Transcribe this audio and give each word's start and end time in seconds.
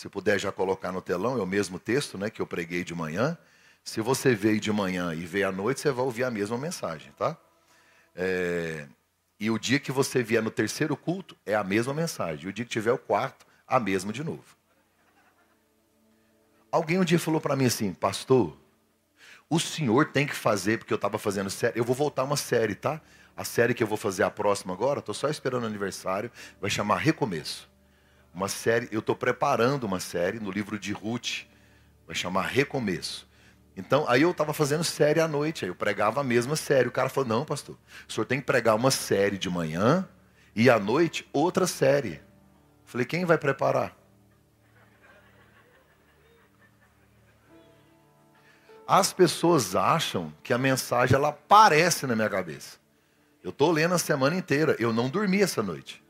Se 0.00 0.08
puder 0.08 0.40
já 0.40 0.50
colocar 0.50 0.90
no 0.92 1.02
telão, 1.02 1.38
é 1.38 1.42
o 1.42 1.46
mesmo 1.46 1.78
texto 1.78 2.16
né, 2.16 2.30
que 2.30 2.40
eu 2.40 2.46
preguei 2.46 2.82
de 2.82 2.94
manhã. 2.94 3.36
Se 3.84 4.00
você 4.00 4.34
veio 4.34 4.58
de 4.58 4.72
manhã 4.72 5.14
e 5.14 5.26
veio 5.26 5.46
à 5.46 5.52
noite, 5.52 5.78
você 5.78 5.90
vai 5.90 6.02
ouvir 6.02 6.24
a 6.24 6.30
mesma 6.30 6.56
mensagem, 6.56 7.12
tá? 7.18 7.36
É... 8.16 8.88
E 9.38 9.50
o 9.50 9.58
dia 9.58 9.78
que 9.78 9.92
você 9.92 10.22
vier 10.22 10.42
no 10.42 10.50
terceiro 10.50 10.96
culto, 10.96 11.36
é 11.44 11.54
a 11.54 11.62
mesma 11.62 11.92
mensagem. 11.92 12.46
E 12.46 12.48
o 12.48 12.52
dia 12.52 12.64
que 12.64 12.70
tiver 12.70 12.92
o 12.92 12.96
quarto, 12.96 13.44
a 13.68 13.78
mesma 13.78 14.10
de 14.10 14.24
novo. 14.24 14.42
Alguém 16.72 16.98
um 16.98 17.04
dia 17.04 17.18
falou 17.18 17.38
para 17.38 17.54
mim 17.54 17.66
assim, 17.66 17.92
pastor, 17.92 18.56
o 19.50 19.60
senhor 19.60 20.12
tem 20.12 20.26
que 20.26 20.34
fazer, 20.34 20.78
porque 20.78 20.94
eu 20.94 20.96
estava 20.96 21.18
fazendo 21.18 21.50
série, 21.50 21.78
eu 21.78 21.84
vou 21.84 21.94
voltar 21.94 22.24
uma 22.24 22.38
série, 22.38 22.74
tá? 22.74 23.02
A 23.36 23.44
série 23.44 23.74
que 23.74 23.82
eu 23.82 23.86
vou 23.86 23.98
fazer 23.98 24.22
a 24.22 24.30
próxima 24.30 24.72
agora, 24.72 25.00
estou 25.00 25.14
só 25.14 25.28
esperando 25.28 25.64
o 25.64 25.66
aniversário, 25.66 26.32
vai 26.58 26.70
chamar 26.70 26.96
Recomeço. 26.96 27.68
Uma 28.32 28.48
série, 28.48 28.88
eu 28.92 29.00
estou 29.00 29.16
preparando 29.16 29.84
uma 29.84 30.00
série 30.00 30.38
no 30.38 30.50
livro 30.50 30.78
de 30.78 30.92
Ruth, 30.92 31.46
vai 32.06 32.14
chamar 32.14 32.46
Recomeço. 32.46 33.28
Então, 33.76 34.04
aí 34.08 34.22
eu 34.22 34.30
estava 34.30 34.52
fazendo 34.52 34.84
série 34.84 35.20
à 35.20 35.28
noite, 35.28 35.64
aí 35.64 35.70
eu 35.70 35.74
pregava 35.74 36.20
a 36.20 36.24
mesma 36.24 36.56
série. 36.56 36.88
O 36.88 36.92
cara 36.92 37.08
falou: 37.08 37.28
Não, 37.28 37.44
pastor, 37.44 37.76
o 38.08 38.12
senhor 38.12 38.24
tem 38.26 38.40
que 38.40 38.46
pregar 38.46 38.76
uma 38.76 38.90
série 38.90 39.38
de 39.38 39.48
manhã 39.48 40.08
e 40.54 40.68
à 40.68 40.78
noite 40.78 41.28
outra 41.32 41.66
série. 41.66 42.14
Eu 42.14 42.20
falei: 42.84 43.06
Quem 43.06 43.24
vai 43.24 43.38
preparar? 43.38 43.96
As 48.86 49.12
pessoas 49.12 49.76
acham 49.76 50.34
que 50.42 50.52
a 50.52 50.58
mensagem 50.58 51.14
ela 51.14 51.28
aparece 51.28 52.08
na 52.08 52.16
minha 52.16 52.28
cabeça. 52.28 52.76
Eu 53.42 53.50
estou 53.50 53.70
lendo 53.70 53.94
a 53.94 53.98
semana 53.98 54.34
inteira. 54.36 54.74
Eu 54.80 54.92
não 54.92 55.08
dormi 55.08 55.40
essa 55.40 55.62
noite. 55.62 56.02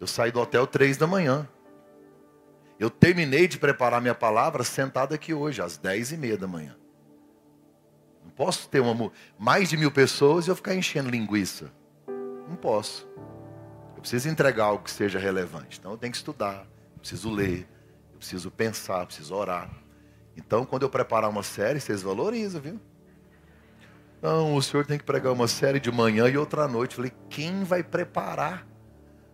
Eu 0.00 0.06
saí 0.06 0.32
do 0.32 0.40
hotel 0.40 0.66
três 0.66 0.96
da 0.96 1.06
manhã. 1.06 1.46
Eu 2.78 2.88
terminei 2.88 3.46
de 3.46 3.58
preparar 3.58 4.00
minha 4.00 4.14
palavra 4.14 4.64
sentado 4.64 5.14
aqui 5.14 5.34
hoje, 5.34 5.60
às 5.60 5.76
dez 5.76 6.10
e 6.10 6.16
meia 6.16 6.38
da 6.38 6.46
manhã. 6.46 6.74
Não 8.24 8.30
posso 8.30 8.66
ter 8.70 8.80
uma, 8.80 9.12
mais 9.38 9.68
de 9.68 9.76
mil 9.76 9.90
pessoas 9.90 10.46
e 10.46 10.50
eu 10.50 10.56
ficar 10.56 10.74
enchendo 10.74 11.10
linguiça. 11.10 11.70
Não 12.48 12.56
posso. 12.56 13.06
Eu 13.94 14.00
preciso 14.00 14.30
entregar 14.30 14.64
algo 14.64 14.82
que 14.82 14.90
seja 14.90 15.18
relevante. 15.18 15.78
Então 15.78 15.90
eu 15.92 15.98
tenho 15.98 16.10
que 16.10 16.16
estudar, 16.16 16.66
eu 16.94 17.00
preciso 17.00 17.30
ler, 17.30 17.68
eu 18.12 18.18
preciso 18.18 18.50
pensar, 18.50 19.00
eu 19.00 19.06
preciso 19.06 19.34
orar. 19.34 19.70
Então, 20.34 20.64
quando 20.64 20.84
eu 20.84 20.88
preparar 20.88 21.28
uma 21.28 21.42
série, 21.42 21.80
vocês 21.80 22.00
valorizam, 22.00 22.62
viu? 22.62 22.80
Não, 24.22 24.54
o 24.54 24.62
senhor 24.62 24.86
tem 24.86 24.96
que 24.96 25.04
pregar 25.04 25.32
uma 25.32 25.48
série 25.48 25.78
de 25.78 25.90
manhã 25.90 26.26
e 26.28 26.38
outra 26.38 26.64
à 26.64 26.68
noite. 26.68 26.96
falei, 26.96 27.12
quem 27.28 27.62
vai 27.62 27.82
preparar? 27.82 28.66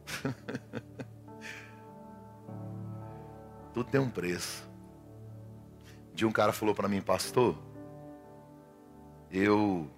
Tudo 3.73 3.91
tem 3.91 4.01
um 4.01 4.11
preço. 4.11 4.69
De 6.15 6.25
um 6.25 6.33
cara 6.33 6.53
falou 6.53 6.75
para 6.75 6.89
mim, 6.89 7.03
pastor, 7.03 7.57
eu 9.31 9.91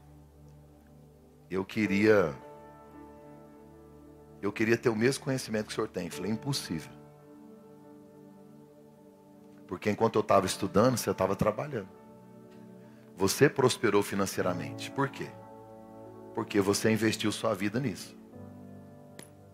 eu 1.50 1.64
queria 1.64 2.34
eu 4.40 4.52
queria 4.52 4.76
ter 4.76 4.88
o 4.88 4.96
mesmo 4.96 5.24
conhecimento 5.24 5.66
que 5.66 5.72
o 5.72 5.74
senhor 5.74 5.88
tem. 5.88 6.10
Falei, 6.10 6.30
impossível. 6.30 6.92
Porque 9.66 9.90
enquanto 9.90 10.16
eu 10.16 10.22
estava 10.22 10.46
estudando, 10.46 10.96
você 10.96 11.10
estava 11.10 11.36
trabalhando. 11.36 11.88
Você 13.16 13.48
prosperou 13.48 14.02
financeiramente. 14.02 14.90
Por 14.90 15.08
quê? 15.08 15.28
Porque 16.34 16.60
você 16.60 16.90
investiu 16.90 17.32
sua 17.32 17.52
vida 17.52 17.80
nisso. 17.80 18.16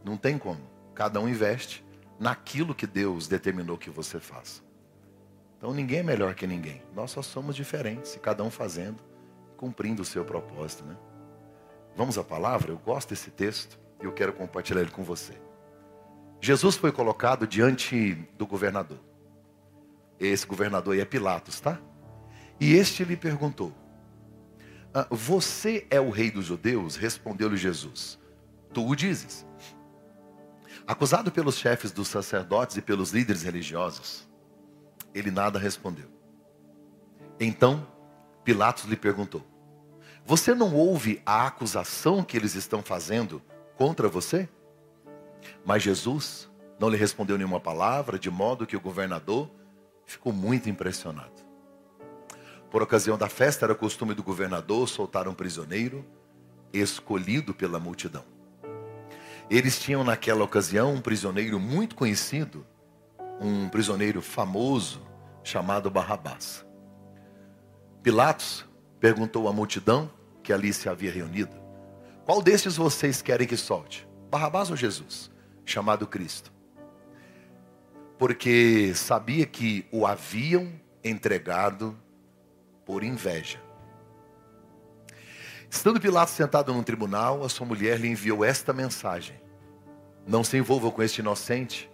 Não 0.05 0.17
tem 0.17 0.39
como. 0.39 0.61
Cada 0.95 1.21
um 1.21 1.29
investe 1.29 1.85
naquilo 2.19 2.75
que 2.75 2.87
Deus 2.87 3.27
determinou 3.27 3.79
que 3.79 3.91
você 3.91 4.21
faça. 4.21 4.63
Então 5.57 5.73
ninguém 5.73 6.01
é 6.01 6.03
melhor 6.03 6.35
que 6.35 6.47
ninguém. 6.47 6.83
Nós 6.95 7.11
só 7.11 7.23
somos 7.23 7.57
diferentes, 7.57 8.19
cada 8.23 8.45
um 8.45 8.51
fazendo, 8.51 9.03
cumprindo 9.57 10.03
o 10.03 10.05
seu 10.05 10.25
propósito, 10.25 10.85
né? 10.85 10.97
Vamos 11.97 12.19
à 12.19 12.25
palavra? 12.25 12.71
Eu 12.71 12.79
gosto 12.79 13.11
desse 13.11 13.31
texto 13.31 13.79
e 14.01 14.05
eu 14.05 14.13
quero 14.13 14.33
compartilhar 14.33 14.83
ele 14.83 14.91
com 14.91 15.03
você. 15.03 15.33
Jesus 16.41 16.77
foi 16.77 16.93
colocado 16.93 17.47
diante 17.47 18.15
do 18.37 18.47
governador. 18.47 18.99
Esse 20.21 20.47
governador 20.47 20.95
aí 20.95 21.01
é 21.01 21.05
Pilatos, 21.05 21.61
tá? 21.61 21.81
E 22.61 22.75
este 22.75 23.05
lhe 23.05 23.17
perguntou: 23.17 23.73
ah, 24.93 25.07
Você 25.11 25.87
é 25.91 26.01
o 26.01 26.11
rei 26.11 26.31
dos 26.31 26.45
judeus? 26.45 26.97
Respondeu-lhe 26.97 27.57
Jesus: 27.57 28.19
Tu 28.73 28.87
o 28.87 28.95
dizes. 28.95 29.47
Acusado 30.87 31.33
pelos 31.33 31.57
chefes 31.57 31.91
dos 31.93 32.09
sacerdotes 32.09 32.77
e 32.77 32.83
pelos 32.83 33.11
líderes 33.11 33.43
religiosos, 33.43 34.29
ele 35.15 35.31
nada 35.31 35.59
respondeu. 35.59 36.11
Então 37.41 37.87
Pilatos 38.45 38.85
lhe 38.85 38.97
perguntou: 38.97 39.43
Você 40.27 40.55
não 40.55 40.75
ouve 40.75 41.23
a 41.25 41.47
acusação 41.47 42.23
que 42.23 42.37
eles 42.37 42.55
estão 42.55 42.83
fazendo 42.83 43.43
contra 43.77 44.09
você? 44.09 44.49
Mas 45.65 45.83
Jesus 45.83 46.51
não 46.79 46.91
lhe 46.91 46.97
respondeu 46.97 47.39
nenhuma 47.39 47.61
palavra, 47.61 48.19
de 48.19 48.31
modo 48.31 48.67
que 48.67 48.77
o 48.77 48.81
governador 48.81 49.51
ficou 50.05 50.33
muito 50.33 50.69
impressionado. 50.69 51.43
Por 52.71 52.83
ocasião 52.83 53.17
da 53.17 53.29
festa, 53.29 53.65
era 53.65 53.75
costume 53.75 54.15
do 54.15 54.23
governador 54.23 54.89
soltar 54.89 55.29
um 55.29 55.35
prisioneiro 55.35 56.05
escolhido 56.73 57.55
pela 57.55 57.79
multidão. 57.79 58.34
Eles 59.51 59.79
tinham 59.79 60.03
naquela 60.03 60.45
ocasião 60.45 60.95
um 60.95 61.01
prisioneiro 61.01 61.61
muito 61.61 61.95
conhecido, 61.95 62.67
um 63.41 63.69
prisioneiro 63.69 64.23
famoso 64.23 65.03
chamado 65.43 65.91
Barrabás. 65.91 66.65
Pilatos 68.03 68.65
perguntou 68.99 69.49
à 69.49 69.53
multidão 69.53 70.11
que 70.43 70.53
ali 70.53 70.73
se 70.73 70.89
havia 70.89 71.13
reunido: 71.13 71.57
Qual 72.25 72.43
destes 72.43 72.77
vocês 72.77 73.21
querem 73.21 73.47
que 73.47 73.57
solte? 73.57 74.09
Barrabás 74.31 74.71
ou 74.71 74.77
Jesus, 74.77 75.31
chamado 75.65 76.07
Cristo? 76.07 76.55
porque 78.19 78.93
sabia 78.95 79.45
que 79.47 79.87
o 79.91 80.07
haviam 80.07 80.73
entregado 81.03 81.97
por 82.85 83.03
inveja. 83.03 83.61
Estando 85.75 86.01
Pilatos 86.01 86.35
sentado 86.35 86.73
num 86.73 86.85
tribunal, 86.85 87.43
a 87.43 87.49
sua 87.49 87.67
mulher 87.67 87.99
lhe 87.99 88.07
enviou 88.07 88.45
esta 88.45 88.73
mensagem: 88.73 89.35
Não 90.25 90.45
se 90.45 90.57
envolva 90.57 90.89
com 90.89 91.03
este 91.03 91.19
inocente. 91.19 91.91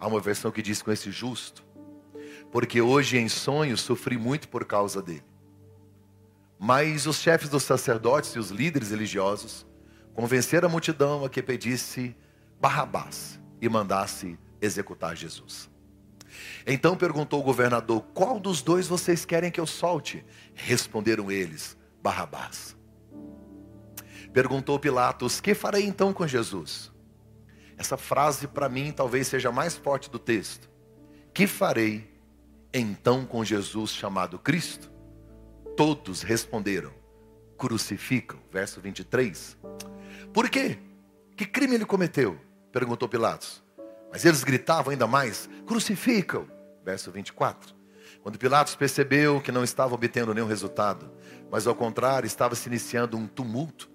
Há 0.00 0.06
uma 0.08 0.18
versão 0.18 0.50
que 0.50 0.62
diz 0.62 0.80
com 0.80 0.90
esse 0.90 1.10
justo, 1.10 1.62
porque 2.50 2.80
hoje 2.80 3.18
em 3.18 3.28
sonho 3.28 3.76
sofri 3.76 4.16
muito 4.16 4.48
por 4.48 4.64
causa 4.64 5.02
dele. 5.02 5.22
Mas 6.58 7.06
os 7.06 7.18
chefes 7.18 7.50
dos 7.50 7.64
sacerdotes 7.64 8.30
e 8.30 8.38
os 8.38 8.50
líderes 8.50 8.90
religiosos 8.90 9.66
convenceram 10.14 10.66
a 10.66 10.70
multidão 10.70 11.22
a 11.22 11.28
que 11.28 11.42
pedisse 11.42 12.16
Barrabás 12.58 13.38
e 13.60 13.68
mandasse 13.68 14.38
executar 14.60 15.14
Jesus. 15.14 15.70
Então 16.66 16.96
perguntou 16.96 17.40
o 17.40 17.44
governador: 17.44 18.06
Qual 18.14 18.40
dos 18.40 18.62
dois 18.62 18.88
vocês 18.88 19.26
querem 19.26 19.50
que 19.50 19.60
eu 19.60 19.66
solte? 19.66 20.24
Responderam 20.54 21.30
eles: 21.30 21.76
Barrabás. 22.02 22.80
Perguntou 24.32 24.78
Pilatos: 24.78 25.40
Que 25.40 25.54
farei 25.54 25.84
então 25.84 26.12
com 26.12 26.26
Jesus? 26.26 26.90
Essa 27.76 27.96
frase 27.96 28.46
para 28.46 28.68
mim 28.68 28.92
talvez 28.92 29.26
seja 29.26 29.48
a 29.48 29.52
mais 29.52 29.76
forte 29.76 30.10
do 30.10 30.18
texto. 30.18 30.70
Que 31.34 31.46
farei 31.46 32.10
então 32.72 33.24
com 33.24 33.44
Jesus 33.44 33.90
chamado 33.90 34.38
Cristo? 34.38 34.90
Todos 35.76 36.22
responderam: 36.22 36.92
Crucificam. 37.58 38.38
Verso 38.50 38.80
23. 38.80 39.56
Por 40.32 40.48
quê? 40.48 40.78
Que 41.36 41.46
crime 41.46 41.74
ele 41.74 41.84
cometeu? 41.84 42.38
Perguntou 42.70 43.08
Pilatos. 43.08 43.62
Mas 44.10 44.24
eles 44.24 44.44
gritavam 44.44 44.92
ainda 44.92 45.06
mais: 45.06 45.48
crucificam. 45.66 46.46
Verso 46.84 47.10
24. 47.10 47.74
Quando 48.22 48.38
Pilatos 48.38 48.76
percebeu 48.76 49.40
que 49.40 49.50
não 49.50 49.64
estava 49.64 49.94
obtendo 49.94 50.32
nenhum 50.32 50.46
resultado, 50.46 51.10
mas 51.50 51.66
ao 51.66 51.74
contrário 51.74 52.26
estava 52.26 52.54
se 52.54 52.68
iniciando 52.68 53.16
um 53.16 53.26
tumulto, 53.26 53.90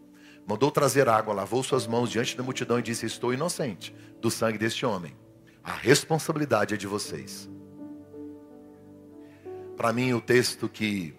mandou 0.48 0.72
trazer 0.72 1.10
água, 1.10 1.34
lavou 1.34 1.62
suas 1.62 1.86
mãos 1.86 2.10
diante 2.10 2.38
da 2.38 2.42
multidão 2.42 2.80
e 2.80 2.82
disse: 2.82 3.06
Estou 3.06 3.34
inocente 3.34 3.94
do 4.22 4.32
sangue 4.32 4.58
deste 4.58 4.86
homem. 4.86 5.14
A 5.62 5.74
responsabilidade 5.74 6.74
é 6.74 6.78
de 6.78 6.88
vocês. 6.88 7.50
Para 9.76 9.92
mim, 9.92 10.14
o 10.14 10.22
texto 10.22 10.70
que 10.70 11.14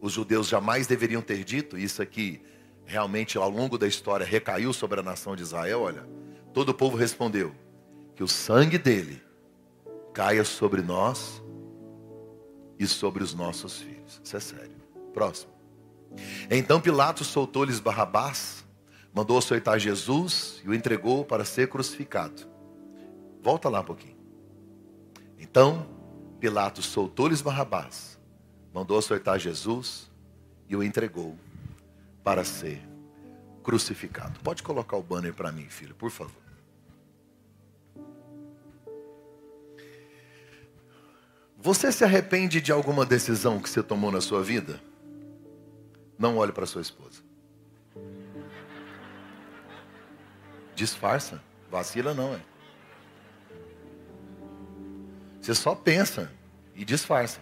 os 0.00 0.14
judeus 0.14 0.48
jamais 0.48 0.86
deveriam 0.86 1.20
ter 1.20 1.44
dito, 1.44 1.76
isso 1.76 2.00
aqui 2.00 2.40
realmente 2.86 3.36
ao 3.36 3.50
longo 3.50 3.76
da 3.76 3.86
história 3.86 4.24
recaiu 4.24 4.72
sobre 4.72 4.98
a 4.98 5.02
nação 5.02 5.36
de 5.36 5.42
Israel, 5.42 5.82
olha, 5.82 6.08
todo 6.54 6.70
o 6.70 6.74
povo 6.74 6.96
respondeu: 6.96 7.54
que 8.16 8.22
o 8.24 8.28
sangue 8.28 8.78
dele 8.78 9.22
caia 10.14 10.42
sobre 10.42 10.80
nós 10.80 11.42
e 12.78 12.86
sobre 12.86 13.22
os 13.22 13.34
nossos 13.34 13.78
filhos. 13.80 14.20
Isso 14.24 14.36
é 14.36 14.40
sério. 14.40 14.76
Próximo. 15.12 15.57
Então 16.50 16.80
Pilatos 16.80 17.26
soltou-lhes 17.26 17.80
Barrabás, 17.80 18.64
mandou 19.12 19.38
açoitar 19.38 19.78
Jesus 19.78 20.60
e 20.64 20.68
o 20.68 20.74
entregou 20.74 21.24
para 21.24 21.44
ser 21.44 21.68
crucificado. 21.68 22.46
Volta 23.42 23.68
lá 23.68 23.80
um 23.80 23.84
pouquinho. 23.84 24.16
Então, 25.38 25.86
Pilatos 26.40 26.86
soltou-lhes 26.86 27.42
Barrabás, 27.42 28.18
mandou 28.72 28.98
açoitar 28.98 29.38
Jesus 29.38 30.10
e 30.68 30.76
o 30.76 30.82
entregou 30.82 31.36
para 32.22 32.44
ser 32.44 32.80
crucificado. 33.62 34.40
Pode 34.40 34.62
colocar 34.62 34.96
o 34.96 35.02
banner 35.02 35.34
para 35.34 35.52
mim, 35.52 35.68
filho, 35.68 35.94
por 35.94 36.10
favor. 36.10 36.48
Você 41.56 41.90
se 41.90 42.04
arrepende 42.04 42.60
de 42.60 42.70
alguma 42.70 43.04
decisão 43.04 43.58
que 43.58 43.68
você 43.68 43.82
tomou 43.82 44.12
na 44.12 44.20
sua 44.20 44.42
vida? 44.42 44.80
Não 46.18 46.36
olhe 46.36 46.52
para 46.52 46.66
sua 46.66 46.82
esposa. 46.82 47.22
Disfarça. 50.74 51.40
Vacila 51.70 52.12
não, 52.14 52.34
é. 52.34 52.40
Você 55.40 55.54
só 55.54 55.74
pensa 55.74 56.30
e 56.74 56.84
disfarça. 56.84 57.40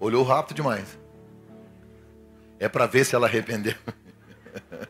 Olhou 0.00 0.24
rápido 0.24 0.56
demais. 0.56 0.98
É 2.58 2.68
para 2.68 2.86
ver 2.86 3.04
se 3.04 3.14
ela 3.14 3.26
arrependeu. 3.26 3.74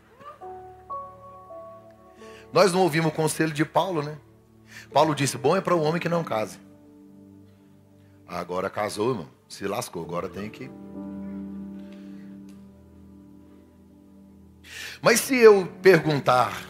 Nós 2.53 2.73
não 2.73 2.81
ouvimos 2.81 3.12
o 3.12 3.15
conselho 3.15 3.53
de 3.53 3.65
Paulo, 3.65 4.03
né? 4.03 4.17
Paulo 4.93 5.15
disse: 5.15 5.37
Bom 5.37 5.56
é 5.56 5.61
para 5.61 5.75
o 5.75 5.82
homem 5.82 6.00
que 6.00 6.09
não 6.09 6.25
case. 6.25 6.59
Agora 8.26 8.70
casou, 8.70 9.11
irmão. 9.11 9.29
Se 9.49 9.67
lascou. 9.67 10.03
Agora 10.03 10.29
tem 10.29 10.49
que. 10.49 10.70
Mas 15.00 15.20
se 15.20 15.36
eu 15.36 15.66
perguntar, 15.80 16.68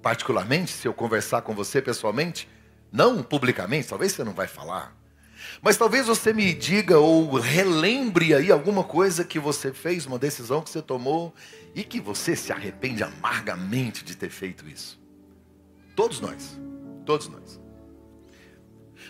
particularmente, 0.00 0.72
se 0.72 0.86
eu 0.86 0.94
conversar 0.94 1.42
com 1.42 1.54
você 1.54 1.82
pessoalmente, 1.82 2.48
não 2.90 3.22
publicamente, 3.22 3.88
talvez 3.88 4.12
você 4.12 4.22
não 4.22 4.32
vai 4.32 4.46
falar. 4.46 4.96
Mas 5.60 5.76
talvez 5.76 6.06
você 6.06 6.32
me 6.32 6.52
diga 6.54 6.98
ou 6.98 7.38
relembre 7.38 8.34
aí 8.34 8.50
alguma 8.50 8.84
coisa 8.84 9.24
que 9.24 9.38
você 9.38 9.72
fez, 9.72 10.06
uma 10.06 10.18
decisão 10.18 10.62
que 10.62 10.70
você 10.70 10.82
tomou 10.82 11.34
e 11.74 11.82
que 11.82 12.00
você 12.00 12.36
se 12.36 12.52
arrepende 12.52 13.02
amargamente 13.02 14.04
de 14.04 14.16
ter 14.16 14.30
feito 14.30 14.68
isso. 14.68 15.00
Todos 15.96 16.20
nós, 16.20 16.58
todos 17.04 17.28
nós. 17.28 17.60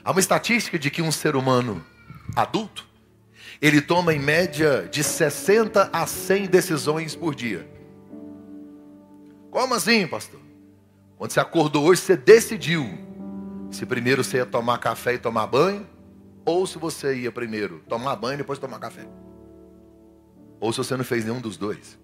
Há 0.05 0.11
uma 0.11 0.21
estatística 0.21 0.79
de 0.79 0.91
que 0.91 1.03
um 1.03 1.13
ser 1.13 1.37
humano 1.37 1.85
adulto, 2.35 2.87
ele 3.61 3.81
toma 3.81 4.13
em 4.13 4.19
média 4.19 4.89
de 4.91 5.05
60 5.05 5.91
a 5.93 6.07
100 6.07 6.47
decisões 6.47 7.15
por 7.15 7.35
dia. 7.35 7.72
Como 9.53 9.75
assim, 9.75 10.07
pastor? 10.07 10.41
Quando 11.19 11.31
você 11.31 11.39
acordou 11.39 11.85
hoje, 11.85 12.01
você 12.01 12.17
decidiu 12.17 12.87
se 13.71 13.85
primeiro 13.85 14.25
você 14.25 14.39
ia 14.39 14.47
tomar 14.47 14.79
café 14.79 15.13
e 15.13 15.19
tomar 15.19 15.47
banho, 15.47 15.87
ou 16.43 16.67
se 16.67 16.79
você 16.79 17.15
ia 17.15 17.31
primeiro 17.31 17.81
tomar 17.87 18.17
banho 18.17 18.35
e 18.35 18.37
depois 18.39 18.59
tomar 18.59 18.79
café. 18.79 19.07
Ou 20.59 20.73
se 20.73 20.79
você 20.79 20.97
não 20.97 21.05
fez 21.05 21.27
nenhum 21.27 21.39
dos 21.39 21.59
dois. 21.59 21.99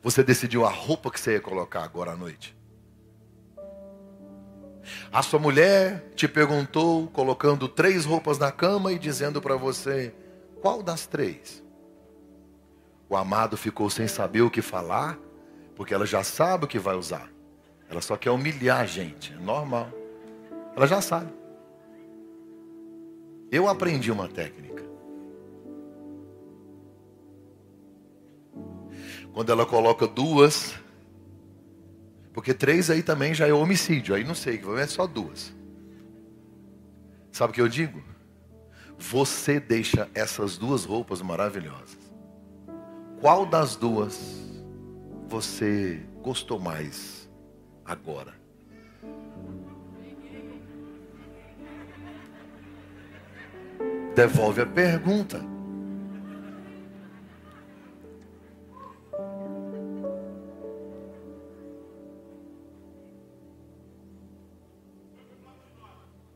Você 0.00 0.22
decidiu 0.22 0.64
a 0.64 0.70
roupa 0.70 1.10
que 1.10 1.18
você 1.18 1.32
ia 1.32 1.40
colocar 1.40 1.82
agora 1.82 2.12
à 2.12 2.16
noite. 2.16 2.56
A 5.12 5.20
sua 5.20 5.40
mulher 5.40 6.12
te 6.14 6.28
perguntou, 6.28 7.08
colocando 7.08 7.66
três 7.66 8.04
roupas 8.04 8.38
na 8.38 8.52
cama 8.52 8.92
e 8.92 9.00
dizendo 9.00 9.42
para 9.42 9.56
você: 9.56 10.14
qual 10.60 10.80
das 10.80 11.08
três? 11.08 11.60
O 13.12 13.16
amado 13.16 13.58
ficou 13.58 13.90
sem 13.90 14.08
saber 14.08 14.40
o 14.40 14.50
que 14.50 14.62
falar, 14.62 15.18
porque 15.76 15.92
ela 15.92 16.06
já 16.06 16.24
sabe 16.24 16.64
o 16.64 16.66
que 16.66 16.78
vai 16.78 16.96
usar. 16.96 17.30
Ela 17.86 18.00
só 18.00 18.16
quer 18.16 18.30
humilhar 18.30 18.80
a 18.80 18.86
gente, 18.86 19.34
é 19.34 19.36
normal. 19.36 19.90
Ela 20.74 20.86
já 20.86 20.98
sabe. 21.02 21.30
Eu 23.50 23.68
aprendi 23.68 24.10
uma 24.10 24.28
técnica. 24.28 24.82
Quando 29.34 29.52
ela 29.52 29.66
coloca 29.66 30.06
duas 30.06 30.74
porque 32.32 32.54
três 32.54 32.88
aí 32.88 33.02
também 33.02 33.34
já 33.34 33.46
é 33.46 33.52
homicídio. 33.52 34.14
Aí 34.14 34.24
não 34.24 34.34
sei, 34.34 34.58
é 34.78 34.86
só 34.86 35.06
duas. 35.06 35.52
Sabe 37.30 37.50
o 37.50 37.54
que 37.54 37.60
eu 37.60 37.68
digo? 37.68 38.02
Você 38.98 39.60
deixa 39.60 40.08
essas 40.14 40.56
duas 40.56 40.86
roupas 40.86 41.20
maravilhosas. 41.20 42.01
Qual 43.22 43.46
das 43.46 43.76
duas 43.76 44.42
você 45.28 46.04
gostou 46.24 46.58
mais 46.58 47.30
agora? 47.84 48.34
Devolve 54.16 54.62
a 54.62 54.66
pergunta. 54.66 55.40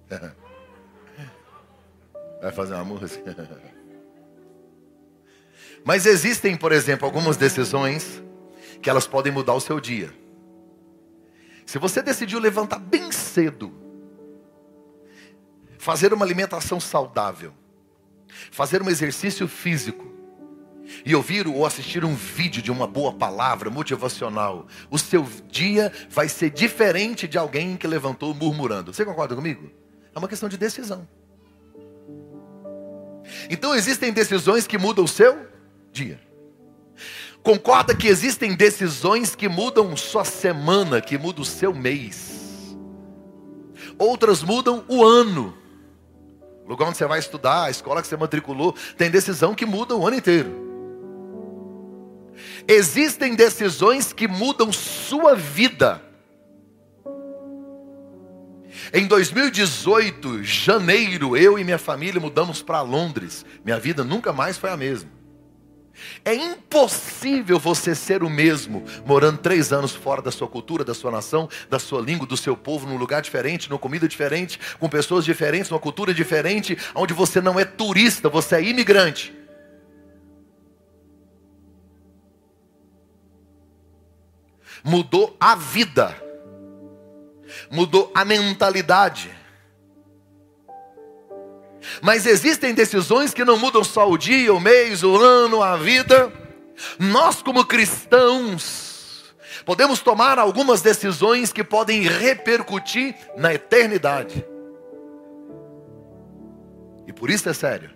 Vai 2.41 2.53
fazer 2.53 2.75
uma 2.75 2.85
música? 2.85 3.75
Mas 5.87 6.05
existem, 6.05 6.57
por 6.57 6.73
exemplo, 6.73 7.07
algumas 7.07 7.37
decisões 7.37 8.21
que 8.83 8.91
elas 8.91 9.07
podem 9.07 9.31
mudar 9.31 9.55
o 9.55 9.61
seu 9.61 9.79
dia. 9.79 10.13
Se 11.65 11.79
você 11.79 12.03
decidiu 12.03 12.41
levantar 12.41 12.81
bem 12.81 13.13
cedo, 13.13 13.73
fazer 15.79 16.13
uma 16.13 16.25
alimentação 16.25 16.81
saudável, 16.81 17.55
fazer 18.51 18.83
um 18.83 18.91
exercício 18.91 19.47
físico, 19.47 20.13
e 21.05 21.15
ouvir 21.15 21.47
ou 21.47 21.65
assistir 21.65 22.05
um 22.05 22.17
vídeo 22.17 22.61
de 22.61 22.73
uma 22.73 22.89
boa 22.89 23.13
palavra 23.13 23.71
motivacional, 23.71 24.67
o 24.91 24.99
seu 24.99 25.25
dia 25.49 25.93
vai 26.11 26.29
ser 26.29 26.51
diferente 26.51 27.29
de 27.29 27.39
alguém 27.39 27.77
que 27.77 27.87
levantou 27.87 28.35
murmurando. 28.35 28.93
Você 28.93 29.05
concorda 29.05 29.37
comigo? 29.37 29.71
É 30.13 30.19
uma 30.19 30.27
questão 30.27 30.49
de 30.49 30.57
decisão. 30.57 31.09
Então 33.49 33.73
existem 33.73 34.13
decisões 34.13 34.67
que 34.67 34.79
mudam 34.79 35.05
o 35.05 35.09
seu 35.09 35.56
dia. 35.97 36.21
Concorda 37.43 37.95
que 37.95 38.09
existem 38.09 38.55
decisões 38.55 39.35
que 39.35 39.49
mudam 39.49 39.97
sua 39.97 40.25
semana, 40.25 41.01
que 41.01 41.17
mudam 41.17 41.43
o 41.43 41.47
seu 41.47 41.73
mês. 41.73 42.77
Outras 43.99 44.43
mudam 44.43 44.85
o 44.89 45.05
ano. 45.05 45.57
O 46.65 46.69
lugar 46.69 46.89
onde 46.89 46.99
você 46.99 47.07
vai 47.07 47.19
estudar, 47.19 47.65
a 47.65 47.71
escola 47.71 48.03
que 48.03 48.09
você 48.09 48.17
matriculou, 48.17 48.75
tem 48.97 49.11
decisão 49.11 49.55
que 49.55 49.65
muda 49.65 49.95
o 49.95 50.07
ano 50.07 50.17
inteiro. 50.17 50.67
Existem 52.67 53.35
decisões 53.35 54.13
que 54.13 54.27
mudam 54.27 54.73
sua 54.73 55.35
vida. 55.35 56.03
Em 58.93 59.07
2018, 59.07 60.43
janeiro, 60.43 61.37
eu 61.37 61.59
e 61.59 61.65
minha 61.65 61.79
família 61.79 62.21
mudamos 62.21 62.61
para 62.61 62.83
Londres. 62.83 63.45
Minha 63.65 63.79
vida 63.79 64.05
nunca 64.05 64.33
mais 64.33 64.59
foi 64.59 64.71
a 64.71 64.77
mesma. 64.77 65.16
É 66.25 66.35
impossível 66.35 67.59
você 67.59 67.95
ser 67.95 68.23
o 68.23 68.31
mesmo, 68.31 68.85
morando 69.05 69.39
três 69.39 69.73
anos 69.73 69.93
fora 69.93 70.23
da 70.23 70.31
sua 70.31 70.49
cultura, 70.49 70.85
da 70.85 70.95
sua 70.95 71.11
nação, 71.11 71.49
da 71.69 71.79
sua 71.79 72.01
língua, 72.01 72.27
do 72.27 72.37
seu 72.37 72.57
povo, 72.57 72.87
num 72.87 72.97
lugar 72.97 73.23
diferente, 73.23 73.69
numa 73.71 73.79
comida 73.79 74.09
diferente, 74.09 74.59
com 74.79 74.89
pessoas 74.89 75.25
diferentes, 75.25 75.71
numa 75.71 75.81
cultura 75.81 76.13
diferente, 76.13 76.77
onde 76.95 77.15
você 77.15 77.41
não 77.41 77.59
é 77.59 77.65
turista, 77.65 78.29
você 78.29 78.57
é 78.57 78.63
imigrante. 78.63 79.35
Mudou 84.85 85.37
a 85.41 85.57
vida 85.57 86.27
mudou 87.71 88.11
a 88.15 88.25
mentalidade. 88.25 89.31
Mas 92.03 92.27
existem 92.27 92.75
decisões 92.75 93.33
que 93.33 93.45
não 93.45 93.59
mudam 93.59 93.85
só 93.85 94.09
o 94.09 94.19
dia, 94.19 94.53
o 94.53 94.61
mês, 94.61 95.03
o 95.03 95.17
ano, 95.17 95.63
a 95.63 95.77
vida. 95.77 96.33
Nós, 96.99 97.43
como 97.43 97.65
cristãos, 97.65 99.35
podemos 99.65 100.01
tomar 100.01 100.39
algumas 100.39 100.83
decisões 100.83 101.53
que 101.53 101.65
podem 101.65 102.03
repercutir 102.03 103.15
na 103.37 103.55
eternidade. 103.55 104.45
E 107.07 107.13
por 107.13 107.31
isso 107.31 107.49
é 107.49 107.53
sério. 107.53 107.91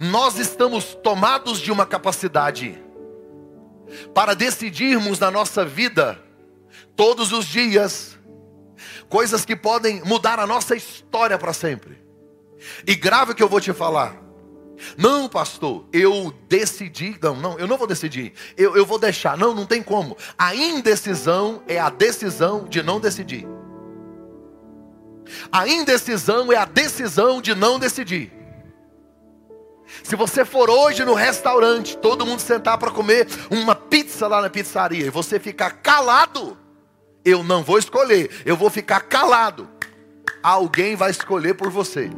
Nós 0.00 0.38
estamos 0.38 0.94
tomados 0.94 1.58
de 1.60 1.70
uma 1.70 1.86
capacidade 1.86 2.82
para 4.14 4.34
decidirmos 4.34 5.18
na 5.18 5.30
nossa 5.30 5.64
vida, 5.64 6.20
todos 6.94 7.32
os 7.32 7.46
dias, 7.46 8.15
coisas 9.08 9.44
que 9.44 9.56
podem 9.56 10.02
mudar 10.04 10.38
a 10.38 10.46
nossa 10.46 10.74
história 10.76 11.38
para 11.38 11.52
sempre. 11.52 12.02
E 12.86 12.94
grave 12.94 13.32
o 13.32 13.34
que 13.34 13.42
eu 13.42 13.48
vou 13.48 13.60
te 13.60 13.72
falar. 13.72 14.26
Não, 14.96 15.28
pastor, 15.28 15.86
eu 15.92 16.34
decidi. 16.48 17.18
Não, 17.22 17.34
não, 17.36 17.58
eu 17.58 17.66
não 17.66 17.78
vou 17.78 17.86
decidir. 17.86 18.32
Eu, 18.56 18.76
eu 18.76 18.84
vou 18.84 18.98
deixar. 18.98 19.36
Não, 19.36 19.54
não 19.54 19.66
tem 19.66 19.82
como. 19.82 20.16
A 20.36 20.54
indecisão 20.54 21.62
é 21.66 21.78
a 21.78 21.88
decisão 21.88 22.64
de 22.64 22.82
não 22.82 23.00
decidir. 23.00 23.46
A 25.50 25.66
indecisão 25.66 26.52
é 26.52 26.56
a 26.56 26.64
decisão 26.64 27.40
de 27.40 27.54
não 27.54 27.78
decidir. 27.78 28.32
Se 30.02 30.16
você 30.16 30.44
for 30.44 30.68
hoje 30.68 31.04
no 31.04 31.14
restaurante, 31.14 31.96
todo 31.96 32.26
mundo 32.26 32.40
sentar 32.40 32.76
para 32.78 32.90
comer 32.90 33.26
uma 33.50 33.74
pizza 33.74 34.26
lá 34.26 34.42
na 34.42 34.50
pizzaria 34.50 35.06
e 35.06 35.10
você 35.10 35.38
ficar 35.38 35.70
calado, 35.70 36.56
eu 37.26 37.42
não 37.42 37.64
vou 37.64 37.76
escolher, 37.76 38.30
eu 38.46 38.56
vou 38.56 38.70
ficar 38.70 39.00
calado. 39.00 39.68
Alguém 40.40 40.94
vai 40.94 41.10
escolher 41.10 41.54
por 41.54 41.68
você. 41.70 42.08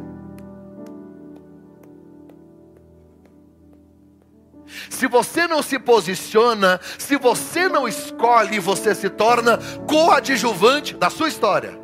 Se 4.87 5.07
você 5.07 5.47
não 5.47 5.63
se 5.63 5.79
posiciona, 5.79 6.79
se 6.99 7.17
você 7.17 7.67
não 7.67 7.87
escolhe, 7.87 8.59
você 8.59 8.93
se 8.93 9.09
torna 9.09 9.57
coadjuvante 9.87 10.93
da 10.93 11.09
sua 11.09 11.27
história. 11.27 11.79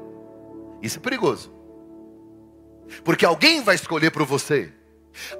Isso 0.80 1.00
é 1.00 1.02
perigoso. 1.02 1.52
Porque 3.04 3.26
alguém 3.26 3.64
vai 3.64 3.74
escolher 3.74 4.12
por 4.12 4.24
você. 4.24 4.72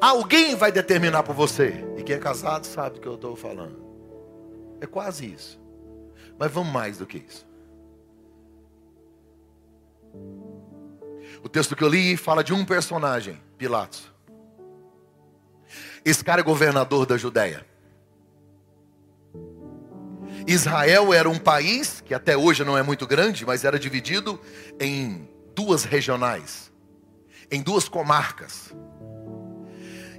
Alguém 0.02 0.56
vai 0.56 0.72
determinar 0.72 1.22
por 1.22 1.36
você. 1.36 1.86
E 1.98 2.02
quem 2.02 2.16
é 2.16 2.20
casado 2.20 2.66
sabe 2.66 2.96
do 2.96 3.02
que 3.02 3.08
eu 3.08 3.14
estou 3.14 3.36
falando. 3.36 3.80
É 4.82 4.88
quase 4.88 5.32
isso. 5.32 5.60
Mas 6.40 6.52
vamos 6.52 6.74
mais 6.74 6.98
do 6.98 7.06
que 7.06 7.20
isso. 7.20 7.45
O 11.44 11.50
texto 11.50 11.76
que 11.76 11.84
eu 11.84 11.88
li 11.88 12.18
fala 12.18 12.44
de 12.44 12.54
um 12.54 12.66
personagem, 12.66 13.40
Pilatos. 13.58 14.12
Esse 16.04 16.24
cara 16.24 16.42
é 16.42 16.44
governador 16.44 17.06
da 17.06 17.18
Judéia. 17.18 17.66
Israel 20.48 21.14
era 21.14 21.30
um 21.30 21.40
país 21.40 22.02
que 22.02 22.14
até 22.14 22.38
hoje 22.38 22.64
não 22.64 22.78
é 22.78 22.84
muito 22.84 23.08
grande, 23.08 23.46
mas 23.46 23.64
era 23.64 23.80
dividido 23.80 24.40
em 24.80 25.28
duas 25.56 25.84
regionais, 25.84 26.72
em 27.50 27.62
duas 27.62 27.90
comarcas. 27.90 28.72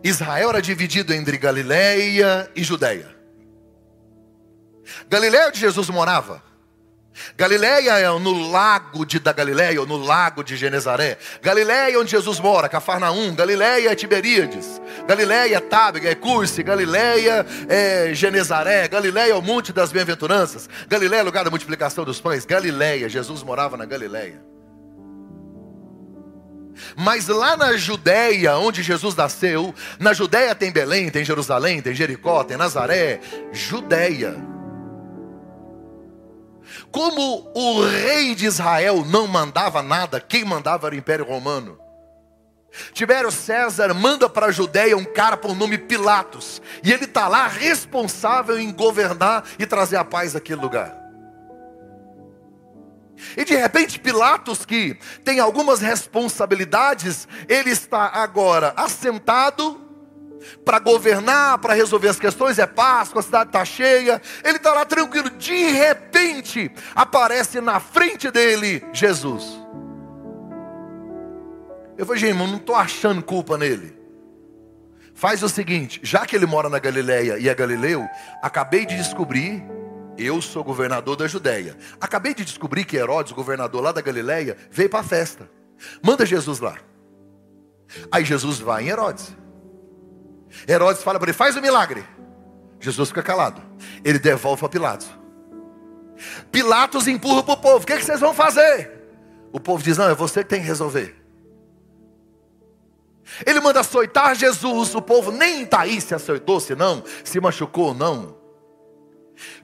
Israel 0.02 0.50
era 0.50 0.62
dividido 0.62 1.12
entre 1.12 1.38
Galiléia 1.38 2.50
e 2.54 2.62
Judéia. 2.62 3.14
Galiléia 5.08 5.48
onde 5.48 5.60
Jesus 5.60 5.88
morava. 5.90 6.42
Galiléia 7.36 7.98
é 7.98 8.08
no 8.18 8.50
lago 8.50 9.04
de, 9.04 9.18
da 9.18 9.32
Galiléia, 9.32 9.80
ou 9.80 9.86
no 9.86 9.96
lago 9.96 10.42
de 10.42 10.56
Genezaré. 10.56 11.18
Galiléia 11.42 11.94
é 11.94 11.98
onde 11.98 12.10
Jesus 12.10 12.40
mora, 12.40 12.68
Cafarnaum. 12.68 13.34
Galiléia 13.34 13.90
é 13.90 13.94
Tiberíades. 13.94 14.80
Galiléia 15.06 15.56
é 15.56 15.60
Tábega, 15.60 16.10
é 16.10 16.14
Curse. 16.14 16.62
Galiléia 16.62 17.46
é 17.68 18.14
Genezaré. 18.14 18.88
Galiléia 18.88 19.32
é 19.32 19.34
o 19.34 19.42
Monte 19.42 19.72
das 19.72 19.92
Bem-aventuranças. 19.92 20.68
Galiléia 20.88 21.20
é 21.20 21.24
lugar 21.24 21.44
da 21.44 21.50
multiplicação 21.50 22.04
dos 22.04 22.20
pães. 22.20 22.44
Galiléia, 22.44 23.08
Jesus 23.08 23.42
morava 23.42 23.76
na 23.76 23.84
Galiléia. 23.84 24.40
Mas 26.96 27.28
lá 27.28 27.56
na 27.56 27.76
Judéia, 27.76 28.56
onde 28.56 28.82
Jesus 28.82 29.14
nasceu, 29.14 29.74
na 29.98 30.12
Judéia 30.12 30.54
tem 30.54 30.70
Belém, 30.70 31.10
tem 31.10 31.24
Jerusalém, 31.24 31.80
tem 31.80 31.94
Jericó, 31.94 32.44
tem 32.44 32.56
Nazaré, 32.56 33.20
Judéia. 33.52 34.55
Como 36.96 37.52
o 37.54 37.84
rei 37.84 38.34
de 38.34 38.46
Israel 38.46 39.04
não 39.04 39.26
mandava 39.26 39.82
nada, 39.82 40.18
quem 40.18 40.46
mandava 40.46 40.86
era 40.86 40.94
o 40.94 40.98
Império 40.98 41.26
Romano. 41.26 41.78
Tibério 42.94 43.30
César 43.30 43.92
manda 43.92 44.30
para 44.30 44.46
a 44.46 44.50
Judéia 44.50 44.96
um 44.96 45.04
cara 45.04 45.36
por 45.36 45.54
nome 45.54 45.76
Pilatos, 45.76 46.62
e 46.82 46.90
ele 46.90 47.04
está 47.04 47.28
lá 47.28 47.48
responsável 47.48 48.58
em 48.58 48.72
governar 48.72 49.44
e 49.58 49.66
trazer 49.66 49.96
a 49.96 50.04
paz 50.06 50.34
àquele 50.34 50.58
lugar. 50.58 50.96
E 53.36 53.44
de 53.44 53.54
repente, 53.54 54.00
Pilatos, 54.00 54.64
que 54.64 54.98
tem 55.22 55.38
algumas 55.38 55.82
responsabilidades, 55.82 57.28
ele 57.46 57.72
está 57.72 58.06
agora 58.06 58.72
assentado 58.74 59.85
para 60.64 60.78
governar, 60.78 61.58
para 61.58 61.74
resolver 61.74 62.08
as 62.08 62.18
questões, 62.18 62.58
é 62.58 62.66
Páscoa, 62.66 63.20
a 63.20 63.22
cidade 63.22 63.48
está 63.50 63.64
cheia, 63.64 64.20
ele 64.44 64.56
está 64.56 64.72
lá 64.72 64.84
tranquilo. 64.84 65.30
De 65.30 65.70
repente, 65.70 66.70
aparece 66.94 67.60
na 67.60 67.80
frente 67.80 68.30
dele 68.30 68.84
Jesus. 68.92 69.44
Eu 71.96 72.04
falei, 72.04 72.24
irmão, 72.24 72.46
não 72.46 72.56
estou 72.56 72.74
achando 72.74 73.22
culpa 73.22 73.56
nele. 73.56 73.96
Faz 75.14 75.42
o 75.42 75.48
seguinte, 75.48 75.98
já 76.02 76.26
que 76.26 76.36
ele 76.36 76.44
mora 76.44 76.68
na 76.68 76.78
Galileia 76.78 77.38
e 77.38 77.48
é 77.48 77.54
galileu, 77.54 78.06
acabei 78.42 78.84
de 78.84 78.96
descobrir 78.96 79.64
eu 80.18 80.40
sou 80.40 80.64
governador 80.64 81.16
da 81.16 81.26
Judéia. 81.26 81.76
Acabei 82.00 82.34
de 82.34 82.44
descobrir 82.44 82.84
que 82.84 82.96
Herodes, 82.96 83.32
governador 83.32 83.82
lá 83.82 83.92
da 83.92 84.00
Galileia, 84.00 84.56
veio 84.70 84.88
para 84.88 85.00
a 85.00 85.04
festa. 85.04 85.48
Manda 86.02 86.24
Jesus 86.24 86.58
lá. 86.58 86.78
Aí 88.10 88.24
Jesus 88.24 88.58
vai 88.58 88.84
em 88.84 88.88
Herodes. 88.88 89.36
Herodes 90.68 91.02
fala 91.02 91.18
para 91.18 91.30
ele: 91.30 91.36
faz 91.36 91.56
o 91.56 91.62
milagre. 91.62 92.04
Jesus 92.80 93.08
fica 93.08 93.22
calado. 93.22 93.62
Ele 94.04 94.18
devolve 94.18 94.60
para 94.60 94.68
Pilatos. 94.68 95.08
Pilatos 96.50 97.06
empurra 97.08 97.42
para 97.42 97.54
o 97.54 97.56
povo: 97.56 97.84
o 97.84 97.86
que, 97.86 97.92
é 97.92 97.96
que 97.96 98.04
vocês 98.04 98.20
vão 98.20 98.34
fazer? 98.34 98.90
O 99.52 99.60
povo 99.60 99.82
diz: 99.82 99.96
não, 99.96 100.08
é 100.08 100.14
você 100.14 100.42
que 100.42 100.50
tem 100.50 100.60
que 100.60 100.66
resolver. 100.66 101.16
Ele 103.44 103.60
manda 103.60 103.80
açoitar 103.80 104.34
Jesus. 104.34 104.94
O 104.94 105.02
povo 105.02 105.32
nem 105.32 105.62
está 105.62 105.80
aí 105.80 106.00
se 106.00 106.14
açoitou, 106.14 106.60
se 106.60 106.74
não, 106.74 107.02
se 107.24 107.40
machucou 107.40 107.88
ou 107.88 107.94
não. 107.94 108.36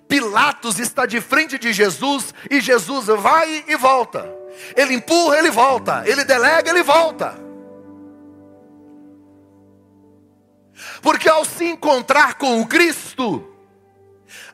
Pilatos 0.09 0.79
está 0.79 1.07
de 1.07 1.21
frente 1.21 1.59
de 1.59 1.73
Jesus 1.73 2.35
e 2.51 2.61
Jesus 2.61 3.07
vai 3.07 3.65
e 3.67 3.77
volta. 3.77 4.31
Ele 4.77 4.95
empurra, 4.95 5.39
ele 5.39 5.51
volta. 5.51 6.03
Ele 6.07 6.25
delega, 6.25 6.71
ele 6.71 6.83
volta. 6.83 7.42
Porque 11.01 11.29
ao 11.29 11.45
se 11.45 11.65
encontrar 11.65 12.35
com 12.35 12.61
o 12.61 12.67
Cristo, 12.67 13.49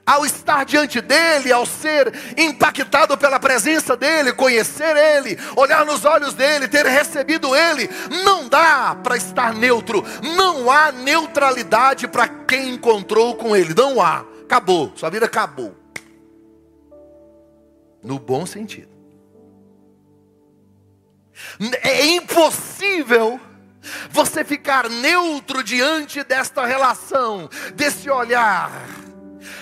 ao 0.07 0.25
estar 0.25 0.65
diante 0.65 1.01
dele, 1.01 1.53
ao 1.53 1.67
ser 1.67 2.13
impactado 2.37 3.17
pela 3.19 3.39
presença 3.39 3.97
dele, 3.97 4.33
conhecer 4.33 4.97
ele, 4.97 5.39
olhar 5.55 5.85
nos 5.85 6.05
olhos 6.05 6.35
dele, 6.35 6.67
ter 6.67 6.87
recebido 6.87 7.55
ele, 7.55 7.89
não 8.25 8.49
dá 8.49 8.97
para 9.03 9.17
estar 9.17 9.53
neutro, 9.53 10.05
não 10.37 10.71
há 10.71 10.91
neutralidade 10.91 12.09
para 12.09 12.27
quem 12.27 12.75
encontrou 12.75 13.37
com 13.37 13.55
ele, 13.55 13.75
não 13.75 14.01
há 14.01 14.25
acabou, 14.49 14.93
sua 14.97 15.11
vida 15.11 15.27
acabou. 15.27 15.77
No 18.03 18.19
bom 18.19 18.47
sentido. 18.47 18.97
É 21.83 22.07
impossível 22.07 23.39
você 24.11 24.45
ficar 24.45 24.89
neutro 24.89 25.63
diante 25.63 26.23
desta 26.23 26.65
relação, 26.67 27.49
desse 27.75 28.09
olhar 28.11 28.71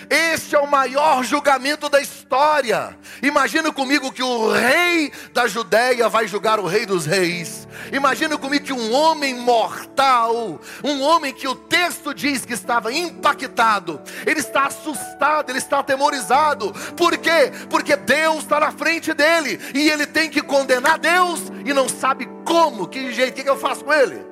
este 0.09 0.55
é 0.55 0.59
o 0.59 0.67
maior 0.67 1.25
julgamento 1.25 1.89
da 1.89 2.01
história. 2.01 2.97
Imagina 3.23 3.73
comigo 3.73 4.13
que 4.13 4.23
o 4.23 4.53
rei 4.53 5.13
da 5.33 5.47
Judéia 5.47 6.09
vai 6.09 6.27
julgar 6.27 6.59
o 6.59 6.67
rei 6.67 6.87
dos 6.87 7.07
reis. 7.07 7.67
Imagina 7.93 8.37
comigo 8.39 8.65
que 8.65 8.73
um 8.73 8.93
homem 8.93 9.35
mortal, 9.35 10.61
um 10.83 11.03
homem 11.03 11.33
que 11.33 11.47
o 11.47 11.55
texto 11.55 12.15
diz 12.15 12.45
que 12.45 12.53
estava 12.53 12.93
impactado, 12.93 14.01
ele 14.27 14.41
está 14.41 14.67
assustado, 14.67 15.51
ele 15.51 15.59
está 15.59 15.81
atemorizado. 15.81 16.73
Por 16.97 17.17
quê? 17.19 17.53
Porque 17.69 17.97
Deus 17.97 18.39
está 18.39 18.61
na 18.61 18.73
frente 18.73 19.13
dele 19.13 19.61
e 19.75 19.89
ele 19.89 20.07
tem 20.07 20.31
que 20.31 20.43
condenar 20.43 20.99
Deus 20.99 21.41
e 21.65 21.73
não 21.73 21.89
sabe 21.89 22.29
como, 22.45 22.87
que 22.87 23.13
jeito, 23.13 23.41
o 23.41 23.45
que 23.45 23.49
eu 23.49 23.57
faço 23.57 23.85
com 23.85 23.93
ele? 23.93 24.25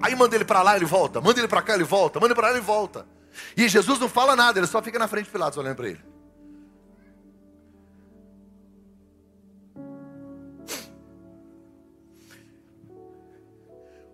Aí 0.00 0.14
manda 0.14 0.34
ele 0.36 0.44
para 0.44 0.62
lá, 0.62 0.76
ele 0.76 0.84
volta, 0.84 1.20
manda 1.20 1.40
ele 1.40 1.48
para 1.48 1.62
cá, 1.62 1.74
ele 1.74 1.84
volta, 1.84 2.20
manda 2.20 2.32
ele 2.32 2.34
para 2.40 2.48
lá, 2.48 2.54
ele 2.54 2.64
volta. 2.64 3.06
E 3.56 3.68
Jesus 3.68 3.98
não 3.98 4.08
fala 4.08 4.34
nada, 4.36 4.58
ele 4.58 4.66
só 4.66 4.82
fica 4.82 4.98
na 4.98 5.08
frente 5.08 5.26
de 5.26 5.32
Pilatos 5.32 5.58
olhando 5.58 5.76
para 5.76 5.88
ele. 5.88 6.00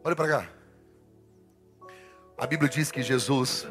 Olha 0.02 0.14
para 0.14 0.28
cá. 0.28 0.48
A 2.36 2.46
Bíblia 2.46 2.68
diz 2.68 2.90
que 2.90 3.02
Jesus 3.02 3.66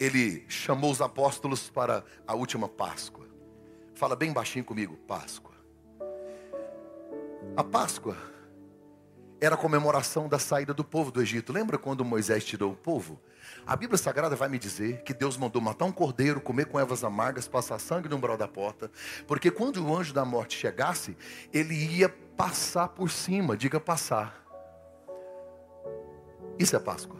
ele 0.00 0.44
chamou 0.48 0.90
os 0.92 1.02
apóstolos 1.02 1.68
para 1.68 2.04
a 2.26 2.34
última 2.34 2.68
Páscoa. 2.68 3.26
Fala 3.94 4.14
bem 4.14 4.32
baixinho 4.32 4.64
comigo, 4.64 4.96
Páscoa. 5.08 5.54
A 7.56 7.64
Páscoa 7.64 8.16
era 9.40 9.54
a 9.54 9.58
comemoração 9.58 10.28
da 10.28 10.38
saída 10.38 10.74
do 10.74 10.84
povo 10.84 11.10
do 11.10 11.22
Egito. 11.22 11.52
Lembra 11.52 11.78
quando 11.78 12.04
Moisés 12.04 12.44
tirou 12.44 12.72
o 12.72 12.76
povo? 12.76 13.20
A 13.66 13.76
Bíblia 13.76 13.98
Sagrada 13.98 14.34
vai 14.34 14.48
me 14.48 14.58
dizer 14.58 15.02
que 15.02 15.14
Deus 15.14 15.36
mandou 15.36 15.60
matar 15.62 15.84
um 15.84 15.92
cordeiro, 15.92 16.40
comer 16.40 16.66
com 16.66 16.78
ervas 16.78 17.04
amargas, 17.04 17.46
passar 17.46 17.78
sangue 17.78 18.08
no 18.08 18.16
umbral 18.16 18.36
da 18.36 18.48
porta, 18.48 18.90
porque 19.26 19.50
quando 19.50 19.84
o 19.84 19.96
anjo 19.96 20.12
da 20.12 20.24
morte 20.24 20.58
chegasse, 20.58 21.16
ele 21.52 21.74
ia 21.74 22.08
passar 22.08 22.88
por 22.88 23.10
cima, 23.10 23.56
diga 23.56 23.78
passar. 23.78 24.44
Isso 26.58 26.74
é 26.74 26.78
Páscoa. 26.78 27.18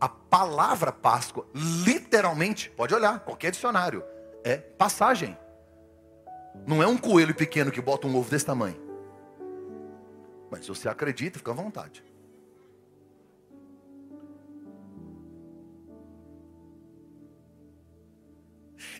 A 0.00 0.08
palavra 0.08 0.92
Páscoa, 0.92 1.46
literalmente, 1.54 2.70
pode 2.70 2.94
olhar, 2.94 3.20
qualquer 3.20 3.50
dicionário, 3.50 4.02
é 4.44 4.56
passagem. 4.56 5.36
Não 6.66 6.82
é 6.82 6.86
um 6.86 6.96
coelho 6.96 7.34
pequeno 7.34 7.70
que 7.70 7.80
bota 7.80 8.06
um 8.06 8.16
ovo 8.16 8.30
desse 8.30 8.44
tamanho. 8.44 8.89
Mas 10.50 10.62
se 10.62 10.68
você 10.68 10.88
acredita, 10.88 11.38
fica 11.38 11.50
à 11.50 11.54
vontade. 11.54 12.02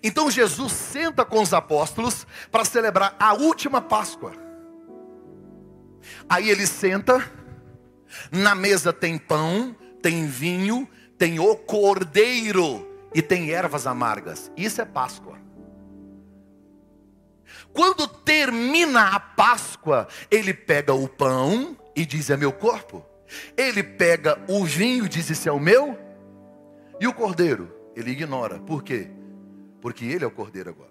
Então 0.03 0.31
Jesus 0.31 0.73
senta 0.73 1.25
com 1.25 1.43
os 1.43 1.53
apóstolos 1.53 2.27
para 2.51 2.65
celebrar 2.65 3.17
a 3.19 3.35
última 3.35 3.81
Páscoa. 3.81 4.33
Aí 6.29 6.49
ele 6.49 6.67
senta, 6.67 7.31
na 8.31 8.55
mesa 8.55 8.93
tem 8.93 9.19
pão, 9.19 9.75
tem 10.01 10.27
vinho, 10.27 10.89
tem 11.19 11.39
o 11.39 11.57
cordeiro 11.57 12.89
e 13.15 13.21
tem 13.21 13.51
ervas 13.51 13.87
amargas. 13.87 14.51
Isso 14.57 14.81
é 14.81 14.85
Páscoa. 14.85 15.40
Quando 17.73 18.07
termina 18.07 19.15
a 19.15 19.21
Páscoa, 19.21 20.09
ele 20.31 20.53
pega 20.53 20.93
o 20.93 21.09
pão 21.09 21.77
e 21.95 22.05
diz: 22.05 22.31
É 22.31 22.37
meu 22.37 22.53
corpo. 22.53 23.05
Ele 23.57 23.83
pega 23.83 24.39
o 24.49 24.65
vinho 24.65 25.07
e 25.07 25.09
diz: 25.09 25.31
Isso 25.31 25.49
é 25.49 25.53
o 25.53 25.61
meu. 25.61 25.99
E 27.01 27.07
o 27.07 27.15
cordeiro? 27.15 27.75
Ele 27.95 28.11
ignora. 28.11 28.59
Por 28.59 28.83
quê? 28.83 29.09
Porque 29.81 30.05
ele 30.05 30.25
é 30.25 30.27
o 30.27 30.31
cordeiro 30.31 30.71
agora. 30.71 30.91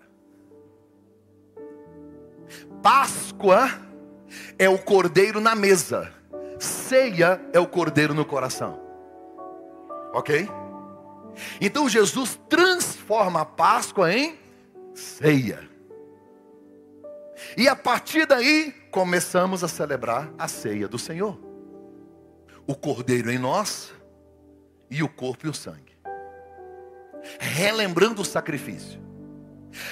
Páscoa 2.82 3.70
é 4.58 4.68
o 4.70 4.78
cordeiro 4.78 5.40
na 5.40 5.56
mesa. 5.56 6.12
Ceia 6.60 7.40
é 7.54 7.60
o 7.60 7.68
cordeiro 7.68 8.14
no 8.14 8.26
coração. 8.26 8.80
Ok? 10.14 10.50
Então 11.62 11.88
Jesus 11.88 12.40
transforma 12.50 13.42
a 13.42 13.46
Páscoa 13.46 14.12
em 14.12 14.38
ceia. 14.94 15.69
E 17.58 17.68
a 17.68 17.76
partir 17.76 18.26
daí, 18.26 18.72
começamos 18.92 19.64
a 19.64 19.68
celebrar 19.68 20.32
a 20.38 20.48
ceia 20.48 20.88
do 20.88 20.98
Senhor. 20.98 21.40
O 22.66 22.76
cordeiro 22.76 23.32
em 23.32 23.38
nós 23.38 23.92
e 24.90 25.02
o 25.04 25.10
corpo 25.10 25.48
e 25.48 25.50
o 25.50 25.54
sangue. 25.54 25.98
Relembrando 27.40 28.22
o 28.22 28.26
sacrifício. 28.26 29.00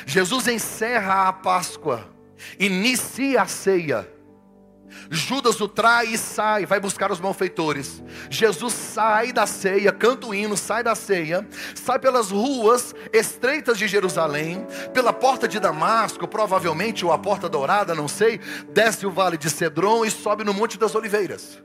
Jesus 0.05 0.47
encerra 0.47 1.27
a 1.27 1.33
Páscoa, 1.33 2.07
inicia 2.59 3.43
a 3.43 3.47
ceia 3.47 4.16
Judas 5.09 5.59
o 5.61 5.67
trai 5.67 6.07
e 6.07 6.17
sai, 6.17 6.65
vai 6.65 6.79
buscar 6.79 7.11
os 7.11 7.19
malfeitores. 7.19 8.03
Jesus 8.29 8.73
sai 8.73 9.31
da 9.31 9.45
ceia, 9.45 9.91
canta 9.91 10.27
o 10.27 10.33
hino, 10.33 10.57
sai 10.57 10.83
da 10.83 10.95
ceia, 10.95 11.47
sai 11.75 11.99
pelas 11.99 12.31
ruas 12.31 12.93
estreitas 13.13 13.77
de 13.77 13.87
Jerusalém, 13.87 14.65
pela 14.93 15.13
porta 15.13 15.47
de 15.47 15.59
Damasco, 15.59 16.27
provavelmente, 16.27 17.05
ou 17.05 17.11
a 17.11 17.17
porta 17.17 17.47
dourada, 17.47 17.95
não 17.95 18.07
sei, 18.07 18.39
desce 18.69 19.05
o 19.05 19.11
vale 19.11 19.37
de 19.37 19.49
Cedron 19.49 20.05
e 20.05 20.11
sobe 20.11 20.43
no 20.43 20.53
Monte 20.53 20.77
das 20.77 20.95
Oliveiras. 20.95 21.61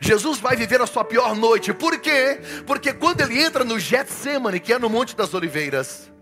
Jesus 0.00 0.38
vai 0.38 0.56
viver 0.56 0.80
a 0.80 0.86
sua 0.86 1.04
pior 1.04 1.34
noite, 1.34 1.72
por 1.72 1.98
quê? 1.98 2.40
Porque 2.66 2.92
quando 2.92 3.20
ele 3.20 3.40
entra 3.40 3.64
no 3.64 3.78
Getsemane, 3.78 4.60
que 4.60 4.72
é 4.72 4.78
no 4.78 4.88
Monte 4.88 5.16
das 5.16 5.34
Oliveiras, 5.34 6.13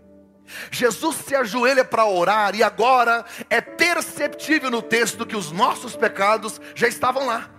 Jesus 0.71 1.17
se 1.17 1.35
ajoelha 1.35 1.85
para 1.85 2.05
orar 2.05 2.55
e 2.55 2.63
agora 2.63 3.25
é 3.49 3.61
perceptível 3.61 4.71
no 4.71 4.83
texto 4.83 5.27
que 5.27 5.37
os 5.37 5.51
nossos 5.51 5.97
pecados 5.97 6.61
já 6.75 6.89
estavam 6.89 7.27
lá. 7.27 7.51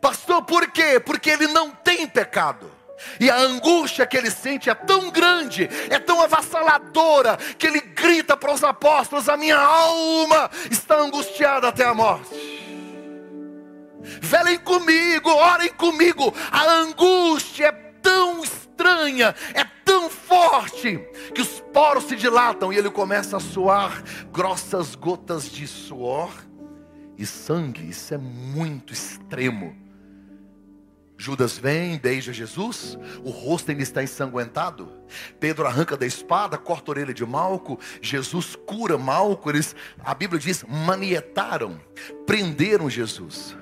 Pastor, 0.00 0.42
por 0.42 0.70
quê? 0.70 1.00
Porque 1.00 1.30
ele 1.30 1.46
não 1.48 1.70
tem 1.70 2.06
pecado. 2.06 2.70
E 3.18 3.30
a 3.30 3.36
angústia 3.36 4.06
que 4.06 4.16
ele 4.16 4.30
sente 4.30 4.68
é 4.68 4.74
tão 4.74 5.10
grande, 5.10 5.68
é 5.88 5.98
tão 5.98 6.20
avassaladora, 6.20 7.38
que 7.58 7.66
ele 7.66 7.80
grita 7.80 8.36
para 8.36 8.52
os 8.52 8.62
apóstolos: 8.62 9.28
A 9.28 9.36
minha 9.36 9.56
alma 9.56 10.50
está 10.70 10.98
angustiada 10.98 11.68
até 11.68 11.84
a 11.84 11.94
morte. 11.94 12.28
Velem 14.02 14.58
comigo, 14.58 15.30
orem 15.30 15.72
comigo. 15.72 16.34
A 16.50 16.64
angústia 16.72 17.66
é 17.66 17.72
tão 17.72 18.42
estranha, 18.42 18.59
é 19.54 19.64
tão 19.84 20.08
forte, 20.08 20.98
que 21.34 21.40
os 21.40 21.60
poros 21.72 22.04
se 22.04 22.16
dilatam 22.16 22.72
e 22.72 22.76
ele 22.76 22.90
começa 22.90 23.36
a 23.36 23.40
suar 23.40 24.02
grossas 24.32 24.94
gotas 24.94 25.50
de 25.50 25.66
suor 25.66 26.30
e 27.18 27.26
sangue. 27.26 27.88
Isso 27.88 28.14
é 28.14 28.18
muito 28.18 28.92
extremo. 28.92 29.76
Judas 31.20 31.58
vem, 31.58 31.98
beija 31.98 32.32
Jesus, 32.32 32.96
o 33.22 33.28
rosto 33.28 33.70
ainda 33.70 33.82
está 33.82 34.02
ensanguentado. 34.02 34.90
Pedro 35.38 35.66
arranca 35.66 35.94
da 35.94 36.06
espada, 36.06 36.56
corta 36.56 36.90
a 36.90 36.92
orelha 36.92 37.12
de 37.12 37.26
Malco. 37.26 37.78
Jesus 38.00 38.56
cura 38.56 38.96
Malco. 38.96 39.50
Eles, 39.50 39.76
a 40.02 40.14
Bíblia 40.14 40.40
diz, 40.40 40.64
manietaram, 40.66 41.78
prenderam 42.24 42.88
Jesus. 42.88 43.54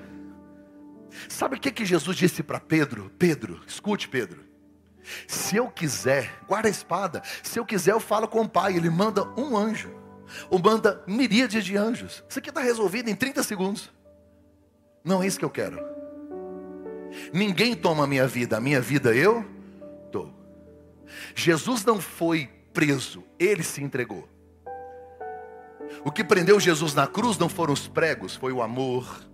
Sabe 1.27 1.57
o 1.57 1.59
que, 1.59 1.69
que 1.69 1.83
Jesus 1.83 2.15
disse 2.15 2.41
para 2.41 2.61
Pedro? 2.61 3.11
Pedro, 3.19 3.59
escute, 3.67 4.07
Pedro. 4.07 4.48
Se 5.27 5.55
eu 5.55 5.69
quiser, 5.69 6.31
guarda 6.47 6.67
a 6.67 6.71
espada. 6.71 7.21
Se 7.43 7.59
eu 7.59 7.65
quiser, 7.65 7.91
eu 7.91 7.99
falo 7.99 8.27
com 8.27 8.41
o 8.41 8.49
Pai. 8.49 8.75
Ele 8.75 8.89
manda 8.89 9.27
um 9.39 9.57
anjo. 9.57 9.91
Ou 10.49 10.59
manda 10.59 11.03
miríades 11.07 11.63
de 11.65 11.75
anjos. 11.75 12.23
Isso 12.27 12.39
aqui 12.39 12.49
está 12.49 12.61
resolvido 12.61 13.09
em 13.09 13.15
30 13.15 13.41
segundos. 13.43 13.91
Não 15.03 15.23
é 15.23 15.27
isso 15.27 15.39
que 15.39 15.45
eu 15.45 15.49
quero. 15.49 15.79
Ninguém 17.33 17.75
toma 17.75 18.03
a 18.03 18.07
minha 18.07 18.27
vida. 18.27 18.57
A 18.57 18.61
minha 18.61 18.81
vida 18.81 19.15
eu 19.15 19.45
dou. 20.11 20.33
Jesus 21.33 21.83
não 21.83 21.99
foi 21.99 22.49
preso. 22.73 23.23
Ele 23.39 23.63
se 23.63 23.83
entregou. 23.83 24.27
O 26.03 26.11
que 26.11 26.23
prendeu 26.23 26.59
Jesus 26.59 26.93
na 26.93 27.07
cruz 27.07 27.37
não 27.37 27.49
foram 27.49 27.73
os 27.73 27.87
pregos, 27.87 28.35
foi 28.35 28.53
o 28.53 28.61
amor 28.61 29.28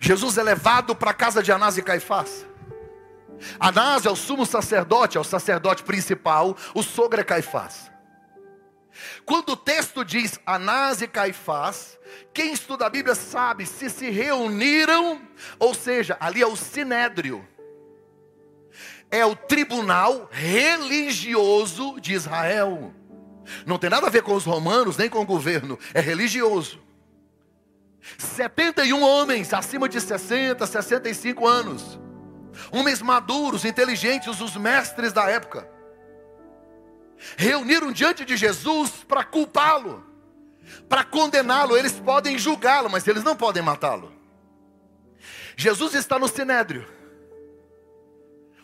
Jesus 0.00 0.38
é 0.38 0.42
levado 0.42 0.94
para 0.94 1.10
a 1.10 1.14
casa 1.14 1.42
de 1.42 1.52
Anás 1.52 1.78
e 1.78 1.82
Caifás. 1.82 2.46
Anás 3.58 4.04
é 4.04 4.10
o 4.10 4.16
sumo 4.16 4.44
sacerdote, 4.44 5.16
é 5.16 5.20
o 5.20 5.24
sacerdote 5.24 5.82
principal, 5.82 6.56
o 6.74 6.82
sogro 6.82 7.20
é 7.20 7.24
Caifás. 7.24 7.90
Quando 9.24 9.50
o 9.50 9.56
texto 9.56 10.04
diz 10.04 10.40
Anás 10.44 11.00
e 11.02 11.06
Caifás, 11.06 11.98
quem 12.32 12.52
estuda 12.52 12.86
a 12.86 12.90
Bíblia 12.90 13.14
sabe 13.14 13.64
se 13.64 13.88
se 13.88 14.10
reuniram, 14.10 15.20
ou 15.58 15.74
seja, 15.74 16.16
ali 16.18 16.42
é 16.42 16.46
o 16.46 16.56
sinédrio, 16.56 17.46
é 19.10 19.24
o 19.24 19.36
tribunal 19.36 20.28
religioso 20.32 22.00
de 22.00 22.14
Israel. 22.14 22.92
Não 23.64 23.78
tem 23.78 23.88
nada 23.88 24.06
a 24.06 24.10
ver 24.10 24.22
com 24.22 24.34
os 24.34 24.44
romanos, 24.44 24.96
nem 24.96 25.08
com 25.08 25.20
o 25.20 25.26
governo, 25.26 25.78
é 25.94 26.00
religioso. 26.00 26.80
71 28.16 29.02
homens 29.02 29.52
acima 29.52 29.88
de 29.88 30.00
60, 30.00 30.66
65 30.66 31.46
anos. 31.46 31.98
Homens 32.70 33.00
maduros, 33.00 33.64
inteligentes, 33.64 34.40
os 34.40 34.56
mestres 34.56 35.12
da 35.12 35.28
época. 35.28 35.68
Reuniram 37.36 37.92
diante 37.92 38.24
de 38.24 38.36
Jesus 38.36 38.90
para 39.06 39.24
culpá-lo, 39.24 40.04
para 40.88 41.04
condená-lo. 41.04 41.76
Eles 41.76 41.92
podem 41.92 42.38
julgá-lo, 42.38 42.88
mas 42.90 43.06
eles 43.06 43.24
não 43.24 43.36
podem 43.36 43.62
matá-lo. 43.62 44.12
Jesus 45.56 45.94
está 45.94 46.18
no 46.18 46.28
sinédrio. 46.28 46.86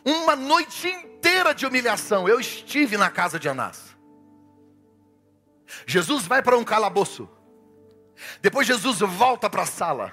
Uma 0.04 0.36
noite 0.36 0.88
inteira 0.88 1.54
de 1.54 1.66
humilhação. 1.66 2.28
Eu 2.28 2.38
estive 2.38 2.96
na 2.96 3.10
casa 3.10 3.38
de 3.38 3.48
Anás. 3.48 3.94
Jesus 5.86 6.26
vai 6.26 6.42
para 6.42 6.56
um 6.56 6.64
calabouço. 6.64 7.28
Depois 8.40 8.66
Jesus 8.66 9.00
volta 9.00 9.48
para 9.48 9.62
a 9.62 9.66
sala. 9.66 10.12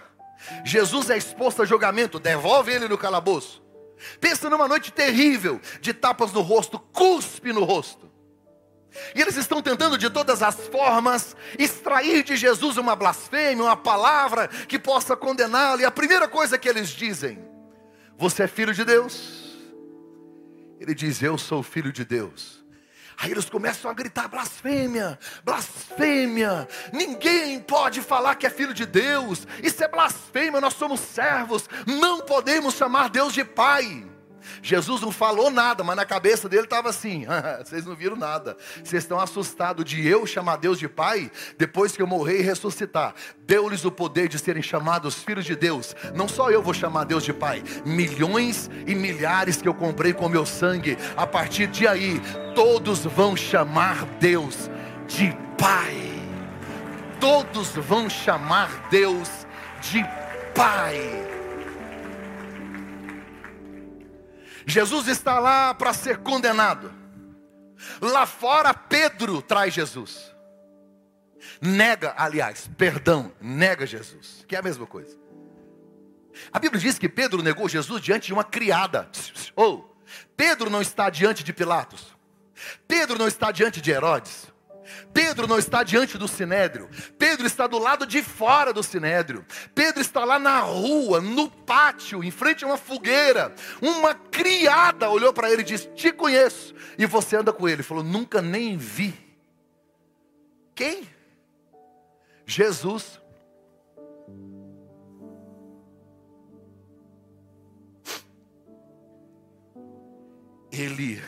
Jesus 0.65 1.09
é 1.09 1.17
exposto 1.17 1.61
a 1.61 1.65
julgamento, 1.65 2.19
devolve 2.19 2.71
ele 2.71 2.87
no 2.87 2.97
calabouço. 2.97 3.61
Pensa 4.19 4.49
numa 4.49 4.67
noite 4.67 4.91
terrível, 4.91 5.61
de 5.79 5.93
tapas 5.93 6.31
no 6.31 6.41
rosto, 6.41 6.79
cuspe 6.79 7.53
no 7.53 7.63
rosto. 7.63 8.09
E 9.15 9.21
eles 9.21 9.37
estão 9.37 9.61
tentando 9.61 9.97
de 9.97 10.09
todas 10.09 10.41
as 10.41 10.67
formas 10.67 11.35
extrair 11.57 12.23
de 12.23 12.35
Jesus 12.35 12.77
uma 12.77 12.95
blasfêmia, 12.95 13.63
uma 13.63 13.77
palavra 13.77 14.47
que 14.47 14.77
possa 14.77 15.15
condená-lo. 15.15 15.81
E 15.81 15.85
a 15.85 15.91
primeira 15.91 16.27
coisa 16.27 16.57
que 16.57 16.67
eles 16.67 16.89
dizem: 16.89 17.39
Você 18.17 18.43
é 18.43 18.47
filho 18.47 18.73
de 18.73 18.83
Deus? 18.83 19.57
Ele 20.79 20.93
diz: 20.93 21.21
Eu 21.21 21.37
sou 21.37 21.63
filho 21.63 21.91
de 21.91 22.03
Deus. 22.03 22.61
Aí 23.21 23.29
eles 23.29 23.47
começam 23.47 23.91
a 23.91 23.93
gritar: 23.93 24.27
blasfêmia, 24.27 25.19
blasfêmia. 25.45 26.67
Ninguém 26.91 27.60
pode 27.60 28.01
falar 28.01 28.34
que 28.34 28.47
é 28.47 28.49
filho 28.49 28.73
de 28.73 28.84
Deus. 28.84 29.47
Isso 29.62 29.84
é 29.84 29.88
blasfêmia, 29.88 30.60
nós 30.60 30.73
somos 30.73 30.99
servos. 30.99 31.69
Não 31.86 32.21
podemos 32.21 32.73
chamar 32.73 33.10
Deus 33.10 33.31
de 33.31 33.45
Pai. 33.45 34.11
Jesus 34.62 35.01
não 35.01 35.12
falou 35.12 35.49
nada, 35.49 35.84
mas 35.84 35.95
na 35.95 36.06
cabeça 36.06 36.47
dele 36.49 36.63
estava 36.63 36.89
assim: 36.89 37.25
vocês 37.63 37.86
não 37.86 37.95
viram 37.95 38.15
nada. 38.15 38.58
Vocês 38.84 39.04
estão 39.04 39.19
assustados 39.19 39.86
de 39.86 40.08
eu 40.08 40.25
chamar 40.25 40.58
Deus 40.58 40.80
de 40.80 40.88
Pai 40.88 41.32
depois 41.58 41.95
que 41.95 42.01
eu 42.01 42.08
morrer 42.08 42.39
e 42.39 42.43
ressuscitar. 42.43 43.13
Deu-lhes 43.45 43.86
o 43.86 43.91
poder 43.91 44.27
de 44.27 44.39
serem 44.39 44.62
chamados 44.62 45.15
filhos 45.23 45.45
de 45.45 45.56
Deus. 45.56 45.95
Não 46.15 46.27
só 46.27 46.49
eu 46.49 46.62
vou 46.62 46.73
chamar 46.73 47.06
Deus 47.06 47.23
de 47.23 47.34
Pai, 47.34 47.63
milhões 47.86 48.69
e 48.88 48.95
milhares 48.95 49.62
que 49.62 49.67
eu 49.67 49.73
comprei 49.73 50.13
com 50.13 50.30
meu 50.30 50.45
sangue. 50.45 50.97
A 51.15 51.25
partir 51.27 51.67
de 51.67 51.88
aí, 51.88 52.21
todos 52.56 53.06
vão 53.06 53.36
chamar 53.36 54.06
Deus 54.19 54.69
de 55.08 55.36
Pai. 55.58 56.12
Todos 57.19 57.69
vão 57.69 58.10
chamar 58.10 58.88
Deus 58.89 59.30
de 59.82 60.04
Pai. 60.56 61.31
Jesus 64.65 65.08
está 65.08 65.39
lá 65.39 65.74
para 65.74 65.93
ser 65.93 66.17
condenado. 66.17 66.93
Lá 68.00 68.26
fora, 68.26 68.74
Pedro 68.74 69.41
traz 69.41 69.74
Jesus. 69.74 70.32
Nega, 71.60 72.13
aliás, 72.17 72.69
perdão, 72.78 73.32
nega 73.41 73.86
Jesus, 73.86 74.45
que 74.47 74.56
é 74.56 74.60
a 74.60 74.63
mesma 74.63 74.86
coisa. 74.86 75.19
A 76.52 76.60
Bíblia 76.60 76.80
diz 76.80 76.97
que 76.97 77.10
Pedro 77.10 77.41
negou 77.41 77.67
Jesus 77.67 78.02
diante 78.02 78.28
de 78.28 78.34
uma 78.34 78.43
criada. 78.43 79.10
Ou, 79.56 79.80
oh, 79.80 80.04
Pedro 80.36 80.69
não 80.69 80.82
está 80.82 81.10
diante 81.10 81.43
de 81.43 81.52
Pilatos. 81.52 82.15
Pedro 82.88 83.17
não 83.17 83.28
está 83.28 83.52
diante 83.52 83.82
de 83.82 83.91
Herodes. 83.91 84.50
Pedro 85.13 85.47
não 85.47 85.58
está 85.58 85.84
diante 85.84 86.17
do 86.17 86.27
sinédrio. 86.27 86.89
Pedro 87.17 87.45
está 87.45 87.67
do 87.67 87.77
lado 87.77 88.06
de 88.06 88.21
fora 88.21 88.73
do 88.73 88.84
sinédrio. 88.84 89.45
Pedro 89.75 90.01
está 90.01 90.23
lá 90.23 90.39
na 90.39 90.60
rua, 90.60 91.19
no 91.19 91.49
pátio, 91.49 92.23
em 92.23 92.32
frente 92.32 92.63
a 92.63 92.67
uma 92.67 92.77
fogueira. 92.77 93.54
Uma 93.82 94.13
criada 94.13 95.10
olhou 95.10 95.34
para 95.34 95.51
ele 95.51 95.62
e 95.62 95.65
disse: 95.65 95.88
Te 95.89 96.12
conheço. 96.12 96.73
E 96.97 97.06
você 97.06 97.38
anda 97.38 97.51
com 97.51 97.67
ele. 97.67 97.77
Ele 97.77 97.84
falou: 97.84 98.04
Nunca 98.04 98.41
nem 98.41 98.77
vi. 98.77 99.13
Quem? 100.75 101.08
Jesus. 102.45 103.19
Ele 110.71 111.21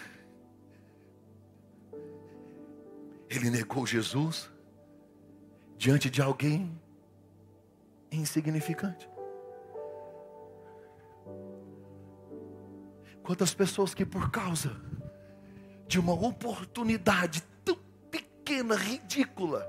Ele 3.36 3.50
negou 3.50 3.88
Jesus 3.88 4.52
diante 5.76 6.08
de 6.08 6.22
alguém 6.22 6.80
insignificante. 8.12 9.10
Quantas 13.24 13.52
pessoas 13.52 13.96
que 13.96 14.06
por 14.06 14.30
causa 14.30 14.80
de 15.88 16.00
uma 16.00 16.13
oportunidade 16.13 17.41
tão 17.65 17.76
pequena, 18.12 18.76
ridícula, 18.76 19.67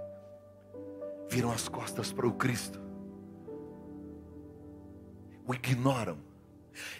viram 1.31 1.50
as 1.50 1.66
costas 1.66 2.12
para 2.12 2.27
o 2.27 2.35
Cristo, 2.35 2.79
o 5.46 5.55
ignoram, 5.55 6.18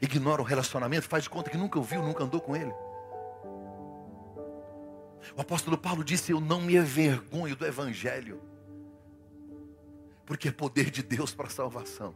ignoram 0.01 0.43
o 0.43 0.47
relacionamento, 0.47 1.07
faz 1.07 1.25
de 1.25 1.31
conta 1.31 1.51
que 1.51 1.59
nunca 1.59 1.79
ouviu, 1.79 2.03
nunca 2.03 2.25
andou 2.25 2.41
com 2.41 2.57
ele. 2.57 2.73
O 5.37 5.41
apóstolo 5.41 5.79
Paulo 5.79 6.05
disse: 6.05 6.33
Eu 6.33 6.41
não 6.41 6.61
me 6.61 6.77
envergonho 6.77 7.57
do 7.57 7.67
Evangelho, 7.67 8.41
porque 10.27 10.49
é 10.49 10.53
poder 10.53 10.91
de 10.91 11.03
Deus 11.03 11.35
para 11.35 11.47
a 11.47 11.51
salvação. 11.51 12.15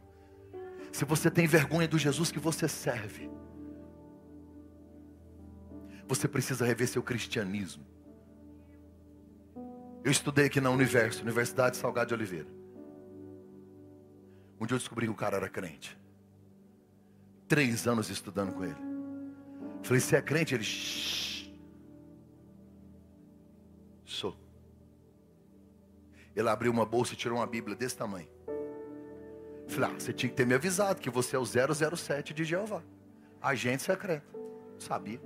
Se 0.91 1.05
você 1.05 1.29
tem 1.29 1.47
vergonha 1.47 1.87
do 1.87 1.97
Jesus 1.97 2.31
que 2.31 2.39
você 2.39 2.67
serve, 2.67 3.29
você 6.07 6.27
precisa 6.27 6.65
rever 6.65 6.87
seu 6.87 7.03
cristianismo. 7.03 7.85
Eu 10.03 10.11
estudei 10.11 10.45
aqui 10.45 10.59
na 10.59 10.69
Universo, 10.69 11.21
Universidade 11.21 11.77
Salgado 11.77 12.07
de 12.07 12.13
Oliveira. 12.13 12.59
Dia 14.69 14.75
eu 14.75 14.77
descobri 14.77 15.07
que 15.07 15.11
o 15.11 15.15
cara 15.15 15.37
era 15.37 15.49
crente. 15.49 15.97
Três 17.47 17.87
anos 17.87 18.09
estudando 18.11 18.53
com 18.53 18.63
ele. 18.63 18.75
Falei, 19.81 19.99
você 19.99 20.17
é 20.17 20.21
crente? 20.21 20.53
Ele. 20.53 20.63
Sou. 24.09 24.35
Ele 26.35 26.49
abriu 26.49 26.71
uma 26.71 26.85
bolsa 26.85 27.13
e 27.13 27.15
tirou 27.15 27.37
uma 27.37 27.45
Bíblia 27.45 27.75
desse 27.75 27.95
tamanho. 27.95 28.27
Falei, 29.67 29.91
ah, 29.91 29.99
você 29.99 30.11
tinha 30.11 30.29
que 30.31 30.35
ter 30.35 30.47
me 30.47 30.55
avisado 30.55 30.99
que 30.99 31.11
você 31.11 31.35
é 31.35 31.39
o 31.39 31.45
007 31.45 32.33
de 32.33 32.43
Jeová. 32.43 32.81
Agente 33.39 33.83
secreto. 33.83 34.27
Sabia. 34.79 35.21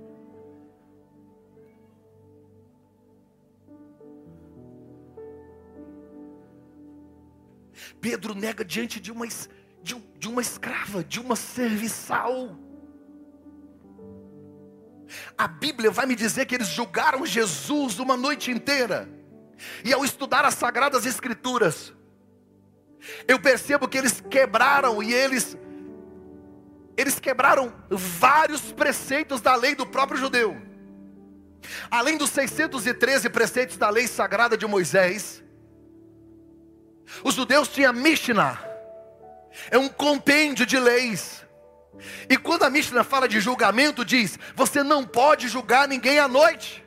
Pedro 8.02 8.34
nega 8.34 8.62
diante 8.62 9.00
de 9.00 9.10
uma, 9.10 9.26
de, 9.26 9.94
de 10.18 10.28
uma 10.28 10.42
escrava, 10.42 11.02
de 11.02 11.18
uma 11.18 11.36
serviçal. 11.36 12.54
A 15.36 15.46
Bíblia 15.46 15.90
vai 15.90 16.06
me 16.06 16.14
dizer 16.14 16.46
que 16.46 16.54
eles 16.54 16.68
julgaram 16.68 17.24
Jesus 17.26 17.98
uma 17.98 18.16
noite 18.16 18.50
inteira. 18.50 19.08
E 19.84 19.92
ao 19.92 20.04
estudar 20.04 20.44
as 20.44 20.54
sagradas 20.54 21.06
escrituras, 21.06 21.92
eu 23.28 23.38
percebo 23.38 23.88
que 23.88 23.98
eles 23.98 24.20
quebraram 24.20 25.02
e 25.02 25.12
eles 25.12 25.56
eles 26.96 27.18
quebraram 27.18 27.74
vários 27.90 28.72
preceitos 28.72 29.40
da 29.40 29.56
lei 29.56 29.74
do 29.74 29.84
próprio 29.84 30.18
judeu. 30.18 30.56
Além 31.90 32.16
dos 32.16 32.30
613 32.30 33.28
preceitos 33.30 33.76
da 33.76 33.90
lei 33.90 34.06
sagrada 34.06 34.56
de 34.56 34.64
Moisés, 34.64 35.42
os 37.24 37.34
judeus 37.34 37.68
tinham 37.68 37.92
Mishnah, 37.92 38.62
é 39.70 39.78
um 39.78 39.88
compêndio 39.88 40.64
de 40.64 40.78
leis 40.78 41.43
e 42.28 42.36
quando 42.36 42.64
a 42.64 42.70
Mishnah 42.70 43.04
fala 43.04 43.28
de 43.28 43.40
julgamento, 43.40 44.04
diz: 44.04 44.38
você 44.54 44.82
não 44.82 45.04
pode 45.04 45.48
julgar 45.48 45.88
ninguém 45.88 46.18
à 46.18 46.28
noite. 46.28 46.84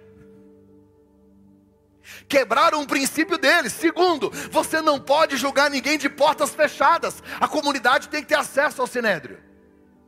Quebraram 2.27 2.81
um 2.81 2.85
princípio 2.85 3.37
deles. 3.37 3.73
Segundo, 3.73 4.29
você 4.51 4.81
não 4.81 4.99
pode 4.99 5.37
julgar 5.37 5.69
ninguém 5.69 5.97
de 5.97 6.09
portas 6.09 6.53
fechadas. 6.53 7.23
A 7.39 7.47
comunidade 7.47 8.09
tem 8.09 8.21
que 8.21 8.27
ter 8.27 8.35
acesso 8.35 8.81
ao 8.81 8.87
sinédrio. 8.87 9.39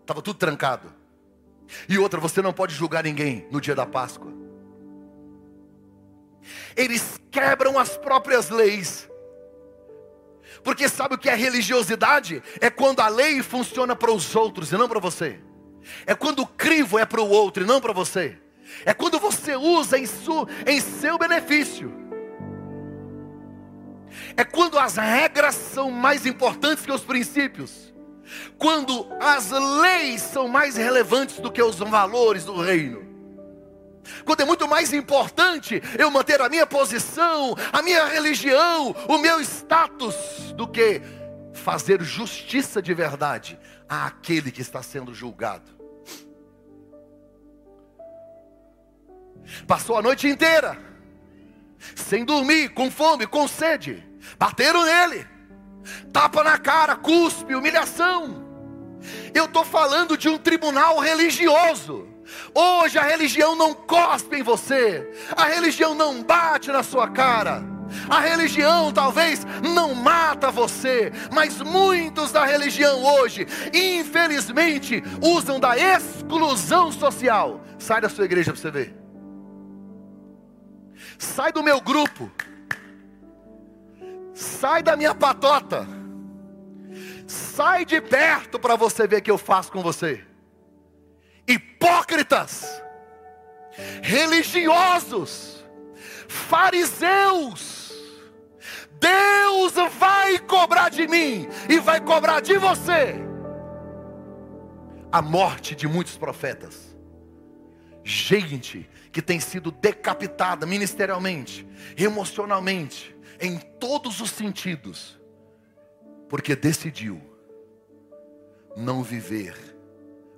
Estava 0.01 0.21
tudo 0.21 0.37
trancado. 0.37 0.93
E 1.87 1.97
outra, 1.97 2.19
você 2.19 2.41
não 2.41 2.51
pode 2.51 2.73
julgar 2.73 3.03
ninguém 3.03 3.47
no 3.51 3.61
dia 3.61 3.75
da 3.75 3.85
Páscoa. 3.85 4.33
Eles 6.75 7.19
quebram 7.31 7.77
as 7.77 7.97
próprias 7.97 8.49
leis 8.49 9.08
porque 10.63 10.87
sabe 10.89 11.15
o 11.15 11.17
que 11.17 11.29
é 11.29 11.35
religiosidade? 11.35 12.43
É 12.59 12.69
quando 12.69 12.99
a 12.99 13.07
lei 13.07 13.41
funciona 13.41 13.95
para 13.95 14.11
os 14.11 14.35
outros 14.35 14.71
e 14.71 14.77
não 14.77 14.87
para 14.87 14.99
você. 14.99 15.39
É 16.05 16.13
quando 16.13 16.41
o 16.41 16.47
crivo 16.47 16.99
é 16.99 17.05
para 17.05 17.21
o 17.21 17.29
outro 17.29 17.63
e 17.63 17.65
não 17.65 17.81
para 17.81 17.93
você. 17.93 18.37
É 18.85 18.93
quando 18.93 19.19
você 19.19 19.55
usa 19.55 19.97
em, 19.97 20.05
su, 20.05 20.47
em 20.65 20.79
seu 20.79 21.17
benefício. 21.17 21.91
É 24.37 24.43
quando 24.43 24.77
as 24.77 24.97
regras 24.97 25.55
são 25.55 25.89
mais 25.89 26.25
importantes 26.25 26.85
que 26.85 26.91
os 26.91 27.01
princípios. 27.01 27.93
Quando 28.57 29.07
as 29.19 29.49
leis 29.49 30.21
são 30.21 30.47
mais 30.47 30.75
relevantes 30.75 31.39
do 31.39 31.51
que 31.51 31.61
os 31.61 31.77
valores 31.79 32.45
do 32.45 32.61
reino 32.61 33.08
quando 34.25 34.41
é 34.41 34.45
muito 34.45 34.67
mais 34.67 34.93
importante 34.93 35.81
eu 35.97 36.09
manter 36.11 36.41
a 36.41 36.49
minha 36.49 36.65
posição, 36.65 37.55
a 37.71 37.81
minha 37.81 38.05
religião, 38.05 38.95
o 39.07 39.17
meu 39.17 39.39
status, 39.41 40.53
do 40.55 40.67
que 40.67 41.01
fazer 41.53 42.01
justiça 42.01 42.81
de 42.81 42.93
verdade 42.93 43.59
àquele 43.87 44.51
que 44.51 44.61
está 44.61 44.81
sendo 44.81 45.13
julgado. 45.13 45.77
Passou 49.67 49.97
a 49.97 50.01
noite 50.01 50.27
inteira, 50.27 50.77
sem 51.95 52.23
dormir, 52.23 52.69
com 52.69 52.91
fome, 52.91 53.25
com 53.25 53.47
sede, 53.47 54.03
bateram 54.37 54.85
nele, 54.85 55.27
tapa 56.13 56.43
na 56.43 56.57
cara, 56.57 56.95
cuspe, 56.95 57.55
humilhação. 57.55 58.47
Eu 59.33 59.45
estou 59.45 59.63
falando 59.63 60.17
de 60.17 60.27
um 60.27 60.37
tribunal 60.37 60.99
religioso. 60.99 62.08
Hoje 62.53 62.97
a 62.97 63.03
religião 63.03 63.55
não 63.55 63.73
cospe 63.73 64.37
em 64.37 64.43
você, 64.43 65.09
a 65.35 65.45
religião 65.45 65.95
não 65.95 66.23
bate 66.23 66.71
na 66.71 66.83
sua 66.83 67.07
cara. 67.09 67.63
A 68.09 68.19
religião 68.19 68.91
talvez 68.91 69.45
não 69.73 69.95
mata 69.95 70.51
você, 70.51 71.11
mas 71.31 71.59
muitos 71.59 72.31
da 72.31 72.45
religião 72.45 73.03
hoje, 73.03 73.47
infelizmente, 73.73 75.03
usam 75.21 75.59
da 75.59 75.75
exclusão 75.77 76.91
social. 76.91 77.61
Sai 77.77 78.01
da 78.01 78.09
sua 78.09 78.25
igreja 78.25 78.51
para 78.51 78.61
você 78.61 78.71
ver. 78.71 78.95
Sai 81.17 81.51
do 81.51 81.63
meu 81.63 81.81
grupo. 81.81 82.31
Sai 84.33 84.83
da 84.83 84.95
minha 84.95 85.15
patota. 85.15 85.87
Sai 87.27 87.85
de 87.85 87.99
perto 88.01 88.59
para 88.59 88.75
você 88.75 89.07
ver 89.07 89.17
o 89.17 89.21
que 89.21 89.31
eu 89.31 89.37
faço 89.37 89.71
com 89.71 89.81
você. 89.81 90.28
Hipócritas, 91.49 92.81
religiosos, 94.03 95.65
fariseus, 96.27 97.91
Deus 98.99 99.73
vai 99.97 100.37
cobrar 100.39 100.89
de 100.89 101.07
mim 101.07 101.47
e 101.67 101.79
vai 101.79 101.99
cobrar 101.99 102.39
de 102.41 102.57
você 102.57 103.15
a 105.11 105.21
morte 105.21 105.75
de 105.75 105.87
muitos 105.87 106.17
profetas. 106.17 106.95
Gente 108.03 108.87
que 109.11 109.21
tem 109.21 109.39
sido 109.39 109.71
decapitada 109.71 110.67
ministerialmente, 110.67 111.67
emocionalmente, 111.97 113.15
em 113.39 113.57
todos 113.57 114.21
os 114.21 114.29
sentidos, 114.29 115.19
porque 116.27 116.55
decidiu 116.55 117.19
não 118.75 119.01
viver 119.01 119.55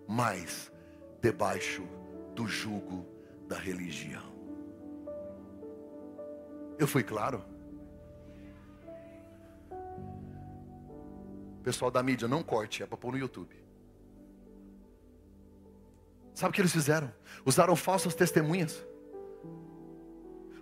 mais 0.07 0.70
debaixo 1.21 1.83
do 2.33 2.47
jugo 2.47 3.05
da 3.47 3.57
religião. 3.57 4.31
Eu 6.79 6.87
fui 6.87 7.03
claro? 7.03 7.45
Pessoal 11.63 11.91
da 11.91 12.01
mídia, 12.01 12.27
não 12.27 12.41
corte, 12.41 12.81
é 12.81 12.87
para 12.87 12.97
pôr 12.97 13.11
no 13.11 13.19
YouTube. 13.19 13.55
Sabe 16.33 16.49
o 16.49 16.53
que 16.53 16.61
eles 16.61 16.71
fizeram? 16.71 17.13
Usaram 17.45 17.75
falsas 17.75 18.15
testemunhas. 18.15 18.83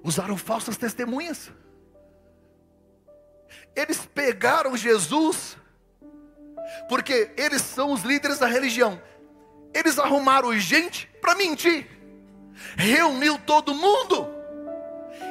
Usaram 0.04 0.36
falsas 0.36 0.76
testemunhas. 0.76 1.52
Eles 3.76 4.06
pegaram 4.06 4.76
Jesus, 4.76 5.58
porque 6.89 7.32
eles 7.38 7.62
são 7.62 7.93
os 7.93 8.02
líderes 8.04 8.39
da 8.39 8.48
religião. 8.48 9.02
Eles 9.73 9.99
arrumaram 9.99 10.58
gente 10.58 11.08
para 11.21 11.36
mentir. 11.36 11.88
Reuniu 12.75 13.38
todo 13.39 13.73
mundo 13.73 14.27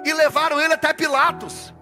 e 0.05 0.13
levaram 0.13 0.61
ele 0.61 0.75
até 0.75 0.93
Pilatos. 0.93 1.75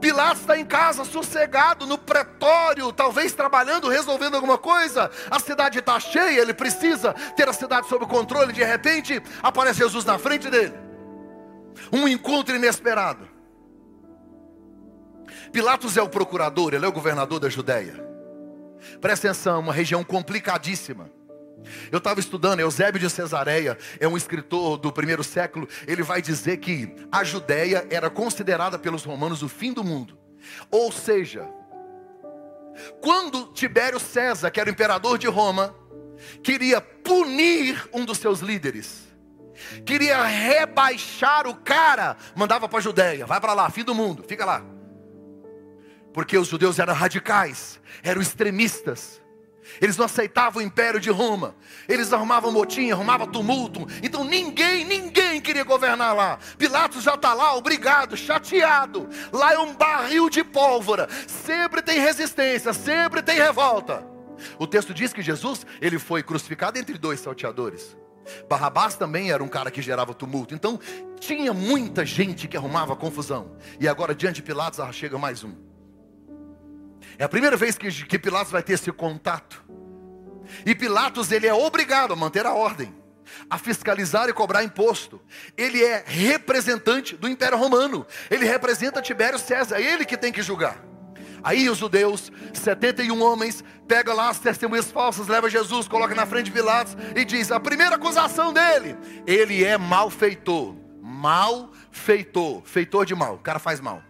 Pilatos 0.00 0.40
está 0.40 0.58
em 0.58 0.64
casa, 0.64 1.04
sossegado, 1.04 1.86
no 1.86 1.96
pretório, 1.96 2.92
talvez 2.92 3.32
trabalhando, 3.32 3.88
resolvendo 3.88 4.34
alguma 4.34 4.58
coisa. 4.58 5.10
A 5.30 5.38
cidade 5.38 5.78
está 5.78 5.98
cheia, 5.98 6.40
ele 6.40 6.54
precisa 6.54 7.14
ter 7.36 7.48
a 7.48 7.52
cidade 7.52 7.88
sob 7.88 8.06
controle. 8.06 8.52
De 8.52 8.62
repente, 8.62 9.22
aparece 9.42 9.78
Jesus 9.78 10.04
na 10.04 10.18
frente 10.18 10.50
dele. 10.50 10.74
Um 11.92 12.06
encontro 12.06 12.54
inesperado. 12.54 13.28
Pilatos 15.52 15.96
é 15.96 16.02
o 16.02 16.08
procurador, 16.08 16.74
ele 16.74 16.84
é 16.84 16.88
o 16.88 16.92
governador 16.92 17.40
da 17.40 17.48
Judéia. 17.48 18.06
Presta 19.00 19.28
atenção, 19.28 19.60
uma 19.60 19.72
região 19.72 20.04
complicadíssima. 20.04 21.10
Eu 21.90 21.98
estava 21.98 22.20
estudando, 22.20 22.60
Eusébio 22.60 23.00
de 23.00 23.10
Cesareia, 23.10 23.76
é 23.98 24.08
um 24.08 24.16
escritor 24.16 24.76
do 24.76 24.92
primeiro 24.92 25.22
século. 25.22 25.68
Ele 25.86 26.02
vai 26.02 26.22
dizer 26.22 26.58
que 26.58 26.94
a 27.10 27.22
Judéia 27.24 27.86
era 27.90 28.08
considerada 28.10 28.78
pelos 28.78 29.04
romanos 29.04 29.42
o 29.42 29.48
fim 29.48 29.72
do 29.72 29.84
mundo. 29.84 30.18
Ou 30.70 30.90
seja, 30.90 31.48
quando 33.00 33.52
Tibério 33.52 34.00
César, 34.00 34.50
que 34.50 34.60
era 34.60 34.70
o 34.70 34.72
imperador 34.72 35.18
de 35.18 35.26
Roma, 35.26 35.74
queria 36.42 36.80
punir 36.80 37.88
um 37.92 38.04
dos 38.04 38.18
seus 38.18 38.40
líderes, 38.40 39.08
queria 39.84 40.22
rebaixar 40.24 41.46
o 41.46 41.54
cara, 41.54 42.16
mandava 42.34 42.68
para 42.68 42.78
a 42.78 42.82
Judéia, 42.82 43.26
vai 43.26 43.40
para 43.40 43.52
lá, 43.52 43.70
fim 43.70 43.84
do 43.84 43.94
mundo, 43.94 44.24
fica 44.26 44.44
lá. 44.44 44.64
Porque 46.12 46.36
os 46.36 46.48
judeus 46.48 46.78
eram 46.78 46.94
radicais, 46.94 47.80
eram 48.02 48.20
extremistas. 48.20 49.19
Eles 49.80 49.96
não 49.96 50.04
aceitavam 50.04 50.62
o 50.62 50.64
império 50.64 51.00
de 51.00 51.10
Roma. 51.10 51.54
Eles 51.88 52.12
arrumavam 52.12 52.52
motim, 52.52 52.90
arrumavam 52.90 53.26
tumulto. 53.26 53.86
Então 54.02 54.24
ninguém, 54.24 54.84
ninguém 54.84 55.40
queria 55.40 55.64
governar 55.64 56.14
lá. 56.14 56.38
Pilatos 56.56 57.02
já 57.02 57.14
está 57.14 57.34
lá, 57.34 57.54
obrigado, 57.56 58.16
chateado. 58.16 59.08
Lá 59.32 59.52
é 59.52 59.58
um 59.58 59.74
barril 59.74 60.30
de 60.30 60.42
pólvora. 60.42 61.08
Sempre 61.26 61.82
tem 61.82 61.98
resistência, 62.00 62.72
sempre 62.72 63.22
tem 63.22 63.36
revolta. 63.36 64.06
O 64.58 64.66
texto 64.66 64.94
diz 64.94 65.12
que 65.12 65.22
Jesus, 65.22 65.66
ele 65.80 65.98
foi 65.98 66.22
crucificado 66.22 66.78
entre 66.78 66.96
dois 66.96 67.20
salteadores. 67.20 67.96
Barrabás 68.48 68.96
também 68.96 69.30
era 69.30 69.42
um 69.42 69.48
cara 69.48 69.70
que 69.70 69.82
gerava 69.82 70.14
tumulto. 70.14 70.54
Então 70.54 70.78
tinha 71.18 71.52
muita 71.52 72.04
gente 72.04 72.48
que 72.48 72.56
arrumava 72.56 72.96
confusão. 72.96 73.56
E 73.78 73.88
agora 73.88 74.14
diante 74.14 74.36
de 74.36 74.42
Pilatos 74.42 74.80
chega 74.94 75.18
mais 75.18 75.44
um. 75.44 75.69
É 77.18 77.24
a 77.24 77.28
primeira 77.28 77.56
vez 77.56 77.76
que, 77.76 77.90
que 78.04 78.18
Pilatos 78.18 78.52
vai 78.52 78.62
ter 78.62 78.74
esse 78.74 78.90
contato. 78.92 79.62
E 80.64 80.74
Pilatos 80.74 81.30
ele 81.30 81.46
é 81.46 81.54
obrigado 81.54 82.12
a 82.12 82.16
manter 82.16 82.46
a 82.46 82.52
ordem, 82.52 82.94
a 83.48 83.58
fiscalizar 83.58 84.28
e 84.28 84.32
cobrar 84.32 84.64
imposto. 84.64 85.20
Ele 85.56 85.82
é 85.82 86.04
representante 86.06 87.16
do 87.16 87.28
Império 87.28 87.58
Romano. 87.58 88.06
Ele 88.30 88.44
representa 88.44 89.02
Tibério 89.02 89.38
César, 89.38 89.76
é 89.78 89.82
ele 89.82 90.04
que 90.04 90.16
tem 90.16 90.32
que 90.32 90.42
julgar. 90.42 90.90
Aí 91.42 91.68
os 91.70 91.78
judeus, 91.78 92.30
71 92.52 93.20
homens, 93.22 93.64
pegam 93.88 94.14
lá 94.14 94.28
as 94.28 94.38
testemunhas 94.38 94.90
falsas, 94.90 95.26
leva 95.26 95.48
Jesus, 95.48 95.88
coloca 95.88 96.14
na 96.14 96.26
frente 96.26 96.46
de 96.46 96.52
Pilatos 96.52 96.96
e 97.16 97.24
diz: 97.24 97.50
a 97.50 97.58
primeira 97.58 97.96
acusação 97.96 98.52
dele, 98.52 98.96
ele 99.26 99.64
é 99.64 99.78
malfeitor. 99.78 100.76
Malfeitor, 101.00 102.62
feitor 102.64 103.04
de 103.04 103.14
mal, 103.14 103.34
o 103.34 103.38
cara 103.38 103.58
faz 103.58 103.80
mal. 103.80 104.02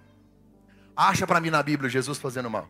Acha 0.96 1.26
para 1.26 1.40
mim 1.40 1.50
na 1.50 1.62
Bíblia 1.62 1.88
Jesus 1.88 2.18
fazendo 2.18 2.50
mal. 2.50 2.68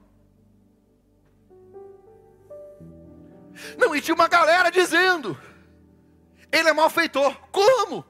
Não, 3.76 3.94
e 3.94 4.00
tinha 4.00 4.14
uma 4.14 4.28
galera 4.28 4.70
dizendo: 4.70 5.38
ele 6.52 6.68
é 6.68 6.72
malfeitor. 6.72 7.36
Como? 7.50 8.04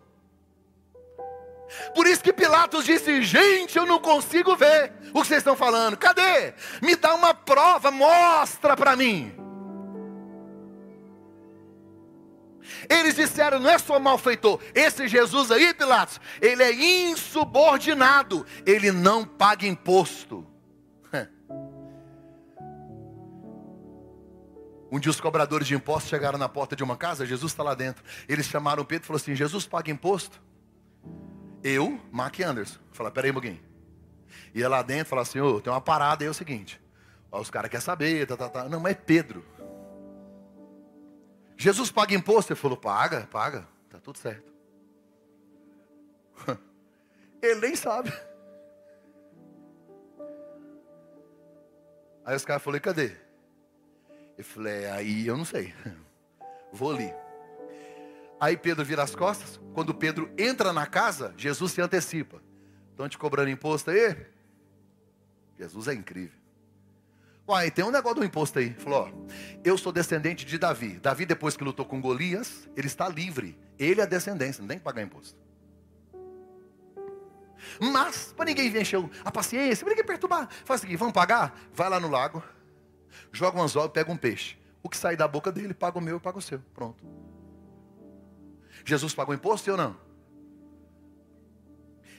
Por 1.95 2.07
isso 2.07 2.23
que 2.23 2.33
Pilatos 2.33 2.85
disse: 2.85 3.23
gente, 3.23 3.77
eu 3.77 3.87
não 3.87 3.99
consigo 3.99 4.57
ver 4.57 4.93
o 5.13 5.21
que 5.21 5.29
vocês 5.29 5.39
estão 5.39 5.57
falando. 5.57 5.97
Cadê? 5.97 6.55
Me 6.83 6.97
dá 6.97 7.15
uma 7.15 7.35
prova, 7.35 7.91
mostra 7.91 8.77
para 8.77 8.97
mim. 8.97 9.35
Eles 12.89 13.15
disseram: 13.15 13.61
não 13.61 13.71
é 13.71 13.79
só 13.79 13.99
malfeitor, 13.99 14.61
esse 14.75 15.07
Jesus 15.07 15.51
aí, 15.51 15.75
Pilatos, 15.75 16.21
ele 16.41 16.63
é 16.63 16.73
insubordinado, 16.73 18.47
ele 18.65 18.91
não 18.91 19.25
paga 19.25 19.67
imposto. 19.67 20.50
Um 24.90 24.98
dia 24.98 25.11
os 25.11 25.20
cobradores 25.20 25.68
de 25.68 25.74
impostos 25.74 26.11
chegaram 26.11 26.37
na 26.37 26.48
porta 26.48 26.74
de 26.74 26.83
uma 26.83 26.96
casa, 26.96 27.24
Jesus 27.24 27.53
está 27.53 27.62
lá 27.62 27.74
dentro. 27.74 28.03
Eles 28.29 28.46
chamaram 28.46 28.85
Pedro 28.85 29.05
e 29.05 29.07
falaram 29.07 29.22
assim: 29.22 29.37
Jesus 29.37 29.66
paga 29.66 29.90
imposto? 29.90 30.42
Eu, 31.62 32.00
Mark 32.11 32.40
Anderson. 32.40 32.81
Fala, 32.90 33.11
peraí 33.11 33.33
pouquinho. 33.33 33.61
Ia 34.53 34.68
lá 34.68 34.83
dentro 34.83 35.07
e 35.07 35.09
falava 35.09 35.29
assim: 35.29 35.38
oh, 35.38 35.61
tem 35.61 35.72
uma 35.72 35.81
parada 35.81 36.24
aí, 36.24 36.29
é 36.29 36.31
o 36.31 36.35
seguinte. 36.35 36.81
Ó, 37.31 37.40
os 37.40 37.50
caras 37.50 37.70
querem 37.70 37.85
saber, 37.85 38.26
tá, 38.26 38.37
tá, 38.37 38.48
tá. 38.48 38.68
Não, 38.68 38.81
mas 38.81 38.92
é 38.92 38.94
Pedro. 38.94 39.44
Jesus 41.57 41.90
paga 41.92 42.14
imposto? 42.14 42.53
Ele 42.53 42.59
falou: 42.61 42.76
paga, 42.76 43.29
paga, 43.31 43.68
tá 43.88 44.00
tudo 44.00 44.18
certo. 44.18 44.50
Ele 47.40 47.61
nem 47.61 47.76
sabe. 47.76 48.12
Aí 52.24 52.35
os 52.35 52.44
caras 52.44 52.62
falaram: 52.62 52.83
cadê? 52.83 53.30
Eu 54.40 54.44
falei, 54.44 54.85
é, 54.85 54.90
aí 54.90 55.26
eu 55.26 55.37
não 55.37 55.44
sei. 55.44 55.74
Vou 56.72 56.92
ali. 56.92 57.12
Aí 58.40 58.57
Pedro 58.57 58.83
vira 58.83 59.03
as 59.03 59.14
costas. 59.14 59.61
Quando 59.74 59.92
Pedro 59.92 60.33
entra 60.38 60.72
na 60.72 60.87
casa, 60.87 61.35
Jesus 61.37 61.72
se 61.72 61.83
antecipa. 61.83 62.42
Estão 62.90 63.07
te 63.07 63.18
cobrando 63.18 63.50
imposto 63.50 63.90
aí? 63.90 64.16
Jesus 65.59 65.88
é 65.88 65.92
incrível. 65.92 66.38
Uai, 67.46 67.70
tem 67.70 67.85
um 67.85 67.90
negócio 67.90 68.20
do 68.20 68.24
imposto 68.24 68.59
aí. 68.59 68.72
Falou, 68.72 69.12
ó, 69.12 69.33
eu 69.62 69.76
sou 69.76 69.92
descendente 69.92 70.46
de 70.46 70.57
Davi. 70.57 70.98
Davi, 70.98 71.26
depois 71.26 71.55
que 71.55 71.62
lutou 71.62 71.85
com 71.85 72.00
Golias, 72.00 72.66
ele 72.74 72.87
está 72.87 73.11
livre. 73.11 73.59
Ele 73.79 74.00
é 74.00 74.07
descendência, 74.07 74.62
não 74.62 74.68
tem 74.68 74.79
que 74.79 74.85
pagar 74.85 75.03
imposto. 75.03 75.38
Mas, 77.79 78.33
para 78.35 78.46
ninguém 78.46 78.74
encher 78.74 79.07
a 79.22 79.31
paciência, 79.31 79.85
para 79.85 79.90
ninguém 79.90 80.07
perturbar, 80.07 80.48
faz 80.64 80.81
o 80.81 80.83
seguinte: 80.83 80.98
vamos 80.98 81.12
pagar? 81.12 81.55
Vai 81.74 81.90
lá 81.90 82.00
no 82.00 82.09
lago 82.09 82.42
joga 83.33 83.59
um 83.59 83.62
anzol 83.62 83.87
e 83.87 83.90
pega 83.90 84.11
um 84.11 84.16
peixe. 84.16 84.57
O 84.83 84.88
que 84.88 84.96
sai 84.96 85.16
da 85.16 85.29
boca 85.29 85.53
dele, 85.53 85.75
paga 85.75 85.99
o 85.99 86.01
meu 86.01 86.16
e 86.16 86.20
paga 86.20 86.38
o 86.38 86.42
seu. 86.42 86.61
Pronto. 86.75 87.05
Jesus 88.85 89.14
pagou 89.14 89.35
imposto 89.35 89.70
ou 89.70 89.77
não? 89.77 89.96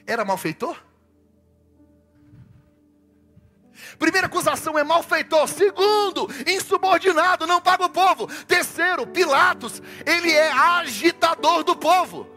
Era 0.05 0.23
malfeitor? 0.25 0.77
Primeira 3.97 4.27
acusação 4.27 4.77
é 4.77 4.83
malfeitor. 4.83 5.47
Segundo, 5.47 6.27
insubordinado, 6.47 7.47
não 7.47 7.61
paga 7.61 7.85
o 7.85 7.89
povo. 7.89 8.27
Terceiro, 8.45 9.07
Pilatos, 9.07 9.81
ele 10.05 10.31
é 10.31 10.51
agitador 10.51 11.63
do 11.63 11.75
povo. 11.75 12.27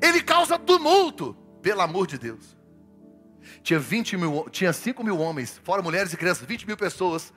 Ele 0.00 0.22
causa 0.22 0.58
tumulto, 0.58 1.36
pelo 1.60 1.80
amor 1.80 2.06
de 2.06 2.18
Deus. 2.18 2.56
Tinha 3.62 3.78
20 3.78 4.16
mil, 4.16 4.50
tinha 4.50 4.72
5 4.72 5.04
mil 5.04 5.18
homens, 5.18 5.60
fora 5.62 5.80
mulheres 5.82 6.12
e 6.12 6.16
crianças, 6.16 6.46
20 6.46 6.66
mil 6.66 6.76
pessoas. 6.76 7.32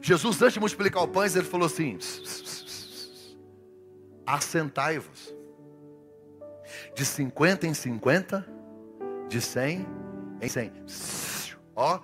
Jesus, 0.00 0.40
antes 0.42 0.54
de 0.54 0.60
multiplicar 0.60 1.02
o 1.02 1.08
pães, 1.08 1.34
ele 1.34 1.44
falou 1.44 1.66
assim: 1.66 1.98
assentai-vos. 4.26 5.34
De 6.94 7.04
50 7.04 7.66
em 7.66 7.74
50, 7.74 8.46
de 9.28 9.40
100 9.40 9.86
em 10.40 10.48
100. 10.48 10.72
Ó, 11.74 12.00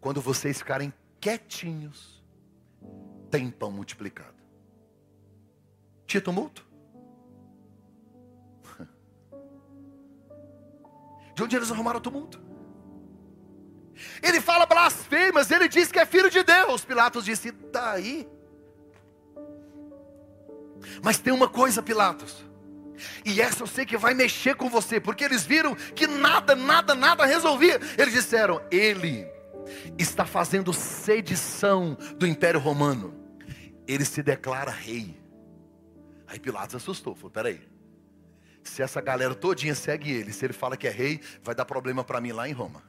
quando 0.00 0.20
vocês 0.20 0.58
ficarem 0.58 0.92
quietinhos, 1.20 2.22
tem 3.30 3.50
pão 3.50 3.70
multiplicado. 3.70 4.36
Tinha 6.06 6.20
tumulto? 6.20 6.65
De 11.36 11.42
onde 11.42 11.54
eles 11.54 11.70
arrumaram 11.70 11.98
o 11.98 12.00
tumulto? 12.00 12.40
Ele 14.22 14.40
fala 14.40 14.64
blasfêmias, 14.64 15.50
ele 15.50 15.68
diz 15.68 15.92
que 15.92 15.98
é 15.98 16.06
filho 16.06 16.30
de 16.30 16.42
Deus. 16.42 16.82
Pilatos 16.82 17.26
disse: 17.26 17.52
daí. 17.52 18.26
Mas 21.04 21.18
tem 21.18 21.34
uma 21.34 21.46
coisa, 21.46 21.82
Pilatos. 21.82 22.42
E 23.22 23.38
essa 23.38 23.62
eu 23.62 23.66
sei 23.66 23.84
que 23.84 23.98
vai 23.98 24.14
mexer 24.14 24.56
com 24.56 24.70
você, 24.70 24.98
porque 24.98 25.22
eles 25.22 25.44
viram 25.44 25.74
que 25.74 26.06
nada, 26.06 26.56
nada, 26.56 26.94
nada 26.94 27.26
resolvia. 27.26 27.78
Eles 27.98 28.14
disseram: 28.14 28.62
Ele 28.70 29.26
está 29.98 30.24
fazendo 30.24 30.72
sedição 30.72 31.98
do 32.16 32.26
Império 32.26 32.58
Romano. 32.58 33.14
Ele 33.86 34.06
se 34.06 34.22
declara 34.22 34.70
rei. 34.70 35.20
Aí 36.26 36.40
Pilatos 36.40 36.76
assustou, 36.76 37.14
falou: 37.14 37.30
Peraí, 37.30 37.60
se 38.68 38.82
essa 38.82 39.00
galera 39.00 39.34
todinha 39.34 39.74
segue 39.74 40.10
ele, 40.10 40.32
se 40.32 40.44
ele 40.44 40.52
fala 40.52 40.76
que 40.76 40.86
é 40.86 40.90
rei, 40.90 41.20
vai 41.42 41.54
dar 41.54 41.64
problema 41.64 42.04
para 42.04 42.20
mim 42.20 42.32
lá 42.32 42.48
em 42.48 42.52
Roma. 42.52 42.82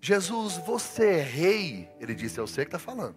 Jesus, 0.00 0.56
você 0.58 1.18
é 1.18 1.22
rei? 1.22 1.88
Ele 2.00 2.14
disse: 2.14 2.40
É 2.40 2.42
você 2.42 2.64
que 2.64 2.68
está 2.68 2.78
falando. 2.78 3.14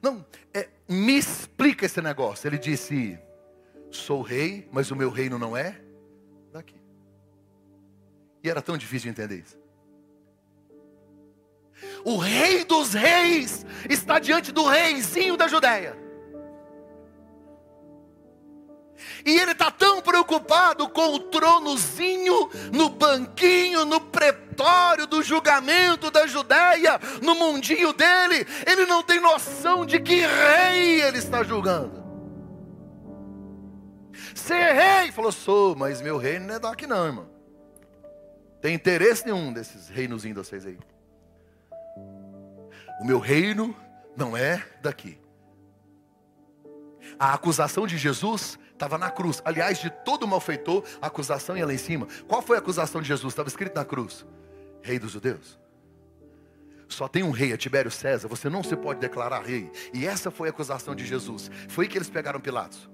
Não, 0.00 0.24
é, 0.54 0.68
me 0.88 1.18
explica 1.18 1.84
esse 1.84 2.00
negócio. 2.00 2.48
Ele 2.48 2.58
disse: 2.58 3.18
Sou 3.90 4.22
rei, 4.22 4.68
mas 4.72 4.90
o 4.90 4.96
meu 4.96 5.10
reino 5.10 5.38
não 5.38 5.54
é 5.54 5.78
daqui. 6.50 6.80
E 8.42 8.48
era 8.48 8.62
tão 8.62 8.78
difícil 8.78 9.12
de 9.12 9.20
entender 9.20 9.40
isso. 9.40 9.65
O 12.04 12.16
rei 12.16 12.64
dos 12.64 12.94
reis 12.94 13.66
está 13.88 14.18
diante 14.18 14.52
do 14.52 14.66
reizinho 14.66 15.36
da 15.36 15.48
Judéia. 15.48 16.06
E 19.24 19.38
ele 19.38 19.52
está 19.52 19.70
tão 19.70 20.00
preocupado 20.00 20.88
com 20.88 21.14
o 21.14 21.18
tronozinho, 21.18 22.48
no 22.72 22.88
banquinho, 22.88 23.84
no 23.84 24.00
pretório 24.00 25.06
do 25.06 25.22
julgamento 25.22 26.10
da 26.10 26.26
Judéia, 26.26 27.00
no 27.20 27.34
mundinho 27.34 27.92
dele, 27.92 28.46
ele 28.66 28.86
não 28.86 29.02
tem 29.02 29.20
noção 29.20 29.84
de 29.84 29.98
que 30.00 30.14
rei 30.14 31.02
ele 31.02 31.18
está 31.18 31.42
julgando. 31.42 32.04
Ser 34.34 34.72
rei, 34.72 35.10
falou, 35.10 35.32
sou, 35.32 35.74
mas 35.74 36.00
meu 36.00 36.16
reino 36.18 36.46
não 36.46 36.54
é 36.54 36.58
daqui 36.58 36.86
não, 36.86 37.06
irmão. 37.06 37.28
Tem 38.60 38.74
interesse 38.74 39.24
nenhum 39.24 39.52
desses 39.52 39.88
reinozinhos 39.88 40.36
de 40.36 40.48
vocês 40.48 40.66
aí. 40.66 40.78
O 43.00 43.04
meu 43.04 43.18
reino 43.18 43.76
não 44.16 44.36
é 44.36 44.64
daqui. 44.80 45.18
A 47.18 47.34
acusação 47.34 47.86
de 47.86 47.96
Jesus 47.96 48.58
estava 48.72 48.98
na 48.98 49.10
cruz. 49.10 49.40
Aliás, 49.44 49.78
de 49.78 49.90
todo 49.90 50.26
malfeitor, 50.26 50.84
a 51.00 51.06
acusação 51.06 51.56
ia 51.56 51.66
lá 51.66 51.72
em 51.72 51.78
cima. 51.78 52.06
Qual 52.26 52.42
foi 52.42 52.56
a 52.56 52.60
acusação 52.60 53.00
de 53.00 53.08
Jesus? 53.08 53.32
Estava 53.32 53.48
escrito 53.48 53.74
na 53.74 53.84
cruz: 53.84 54.26
Rei 54.82 54.98
dos 54.98 55.12
judeus. 55.12 55.58
Só 56.88 57.08
tem 57.08 57.22
um 57.22 57.30
rei, 57.30 57.52
é 57.52 57.56
Tibério 57.56 57.90
César. 57.90 58.28
Você 58.28 58.48
não 58.48 58.62
se 58.62 58.76
pode 58.76 59.00
declarar 59.00 59.42
rei. 59.42 59.70
E 59.92 60.06
essa 60.06 60.30
foi 60.30 60.48
a 60.48 60.50
acusação 60.50 60.94
de 60.94 61.04
Jesus. 61.04 61.50
Foi 61.68 61.88
que 61.88 61.98
eles 61.98 62.08
pegaram 62.08 62.40
Pilatos. 62.40 62.88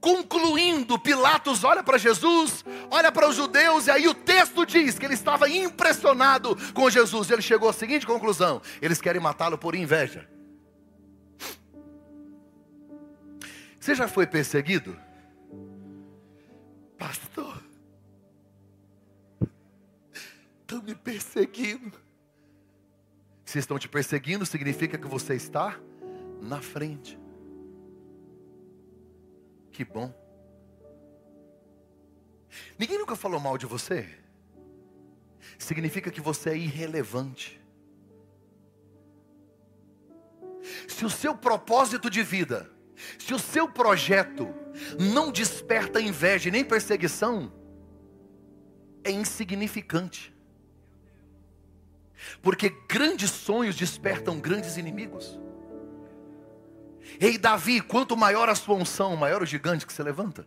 Concluindo, 0.00 0.98
Pilatos 0.98 1.62
olha 1.62 1.82
para 1.82 1.98
Jesus, 1.98 2.64
olha 2.90 3.12
para 3.12 3.28
os 3.28 3.36
judeus, 3.36 3.86
e 3.86 3.90
aí 3.90 4.08
o 4.08 4.14
texto 4.14 4.64
diz 4.64 4.98
que 4.98 5.04
ele 5.04 5.12
estava 5.12 5.48
impressionado 5.48 6.56
com 6.72 6.88
Jesus. 6.88 7.30
Ele 7.30 7.42
chegou 7.42 7.68
à 7.68 7.72
seguinte 7.72 8.06
conclusão: 8.06 8.62
eles 8.80 9.00
querem 9.00 9.20
matá-lo 9.20 9.58
por 9.58 9.74
inveja. 9.74 10.26
Você 13.78 13.94
já 13.94 14.08
foi 14.08 14.26
perseguido? 14.26 14.98
Pastor, 16.98 17.62
estão 20.60 20.82
me 20.82 20.94
perseguindo. 20.94 21.92
Se 23.44 23.58
estão 23.58 23.78
te 23.78 23.88
perseguindo, 23.88 24.46
significa 24.46 24.96
que 24.96 25.08
você 25.08 25.34
está 25.34 25.78
na 26.40 26.62
frente. 26.62 27.19
Que 29.80 29.84
bom. 29.86 30.12
Ninguém 32.78 32.98
nunca 32.98 33.16
falou 33.16 33.40
mal 33.40 33.56
de 33.56 33.64
você. 33.64 34.06
Significa 35.58 36.10
que 36.10 36.20
você 36.20 36.50
é 36.50 36.56
irrelevante. 36.58 37.58
Se 40.86 41.02
o 41.02 41.08
seu 41.08 41.34
propósito 41.34 42.10
de 42.10 42.22
vida, 42.22 42.70
se 43.18 43.32
o 43.32 43.38
seu 43.38 43.66
projeto 43.72 44.54
não 44.98 45.32
desperta 45.32 45.98
inveja 45.98 46.50
nem 46.50 46.62
perseguição, 46.62 47.50
é 49.02 49.10
insignificante. 49.10 50.30
Porque 52.42 52.68
grandes 52.86 53.30
sonhos 53.30 53.76
despertam 53.76 54.38
grandes 54.38 54.76
inimigos. 54.76 55.40
Ei, 57.18 57.38
Davi, 57.38 57.80
quanto 57.80 58.16
maior 58.16 58.48
a 58.48 58.54
sua 58.54 58.74
unção, 58.74 59.16
maior 59.16 59.42
o 59.42 59.46
gigante 59.46 59.86
que 59.86 59.92
se 59.92 60.02
levanta. 60.02 60.46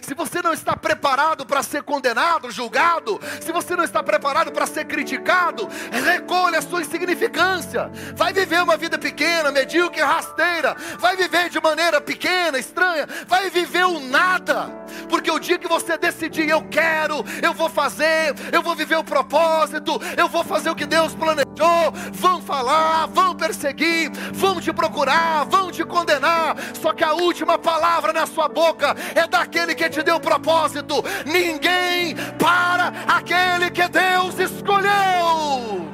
Se 0.00 0.14
você 0.14 0.42
não 0.42 0.52
está 0.52 0.76
preparado 0.76 1.46
para 1.46 1.62
ser 1.62 1.82
condenado, 1.82 2.50
julgado, 2.50 3.20
se 3.40 3.52
você 3.52 3.76
não 3.76 3.84
está 3.84 4.02
preparado 4.02 4.52
para 4.52 4.66
ser 4.66 4.84
criticado, 4.84 5.68
recolha 5.90 6.58
a 6.58 6.62
sua 6.62 6.82
insignificância. 6.82 7.90
Vai 8.14 8.32
viver 8.32 8.62
uma 8.62 8.76
vida 8.76 8.98
pequena, 8.98 9.50
medíocre, 9.50 10.00
rasteira. 10.00 10.76
Vai 10.98 11.16
viver 11.16 11.48
de 11.48 11.60
maneira 11.60 12.00
pequena, 12.00 12.58
estranha. 12.58 13.06
Vai 13.26 13.50
viver 13.50 13.84
o 13.84 14.00
nada. 14.00 14.70
Porque 15.08 15.30
o 15.30 15.38
dia 15.38 15.58
que 15.58 15.68
você 15.68 15.96
decidir, 15.96 16.48
eu 16.48 16.62
quero, 16.62 17.24
eu 17.42 17.52
vou 17.52 17.68
fazer, 17.68 18.34
eu 18.52 18.62
vou 18.62 18.74
viver 18.74 18.96
o 18.96 19.04
propósito, 19.04 20.00
eu 20.16 20.28
vou 20.28 20.44
fazer 20.44 20.70
o 20.70 20.74
que 20.74 20.86
Deus 20.86 21.14
planejou, 21.14 21.92
vão 22.12 22.40
falar, 22.40 23.06
vão 23.06 23.34
perseguir, 23.34 24.10
vão 24.32 24.60
te 24.60 24.72
procurar, 24.72 25.44
vão 25.44 25.63
te 25.74 25.84
condenar. 25.84 26.56
Só 26.80 26.92
que 26.92 27.04
a 27.04 27.12
última 27.12 27.58
palavra 27.58 28.12
na 28.12 28.26
sua 28.26 28.48
boca 28.48 28.94
é 29.14 29.26
daquele 29.26 29.74
que 29.74 29.88
te 29.90 30.02
deu 30.02 30.20
propósito. 30.20 31.02
Ninguém 31.26 32.14
para 32.38 32.88
aquele 33.06 33.70
que 33.70 33.86
Deus 33.88 34.38
escolheu. 34.38 35.92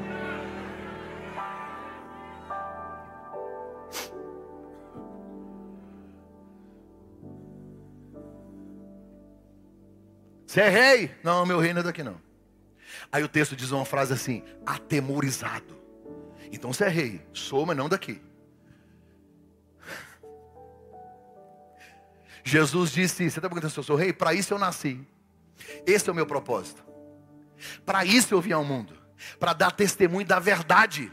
Você 10.47 10.63
é 10.63 10.69
rei? 10.69 11.15
Não, 11.23 11.47
meu 11.47 11.61
reino 11.61 11.79
é 11.79 11.83
daqui 11.83 12.03
não. 12.03 12.21
Aí 13.13 13.23
o 13.23 13.29
texto 13.29 13.55
diz 13.55 13.71
uma 13.71 13.85
frase 13.85 14.13
assim: 14.13 14.43
atemorizado. 14.67 15.79
Então 16.51 16.73
você 16.73 16.87
é 16.87 16.89
rei, 16.89 17.23
sou, 17.33 17.65
mas 17.65 17.77
não 17.77 17.89
daqui. 17.89 18.21
Jesus 22.45 22.91
disse: 22.91 23.31
Você 23.31 23.39
está 23.39 23.49
perguntando 23.49 23.73
se 23.73 23.79
eu 23.79 23.85
sou 23.85 23.97
rei? 23.97 24.13
Para 24.13 24.35
isso 24.35 24.55
eu 24.55 24.59
nasci. 24.59 25.01
Esse 25.87 26.09
é 26.09 26.13
o 26.13 26.15
meu 26.15 26.27
propósito. 26.27 26.83
Para 27.85 28.05
isso 28.05 28.35
eu 28.35 28.41
vim 28.41 28.53
ao 28.53 28.65
mundo. 28.65 28.95
Para 29.39 29.53
dar 29.53 29.71
testemunho 29.71 30.27
da 30.27 30.39
verdade. 30.39 31.13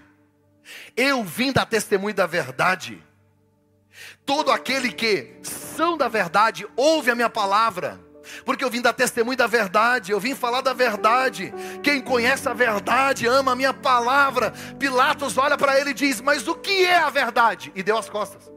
Eu 0.96 1.24
vim 1.24 1.52
dar 1.52 1.66
testemunho 1.66 2.16
da 2.16 2.26
verdade. 2.26 3.04
Todo 4.26 4.52
aquele 4.52 4.92
que 4.92 5.40
são 5.44 5.98
da 5.98 6.08
verdade, 6.08 6.68
ouve 6.76 7.10
a 7.12 7.16
minha 7.16 7.30
palavra. 7.30 8.00
Porque 8.46 8.64
eu 8.64 8.70
vim 8.70 8.82
dar 8.82 8.94
testemunho 8.94 9.38
da 9.38 9.48
verdade, 9.48 10.12
eu 10.12 10.20
vim 10.20 10.36
falar 10.36 10.62
da 10.62 10.74
verdade. 10.74 11.54
Quem 11.82 12.02
conhece 12.02 12.48
a 12.48 12.54
verdade 12.54 13.26
ama 13.26 13.54
a 13.54 13.56
minha 13.56 13.74
palavra. 13.74 14.52
Pilatos 14.78 15.38
olha 15.38 15.58
para 15.58 15.80
ele 15.80 15.92
e 15.92 15.94
diz: 15.94 16.20
Mas 16.20 16.48
o 16.48 16.56
que 16.56 16.86
é 16.86 16.98
a 16.98 17.10
verdade? 17.10 17.72
E 17.74 17.82
deu 17.82 17.98
as 17.98 18.10
costas. 18.10 18.57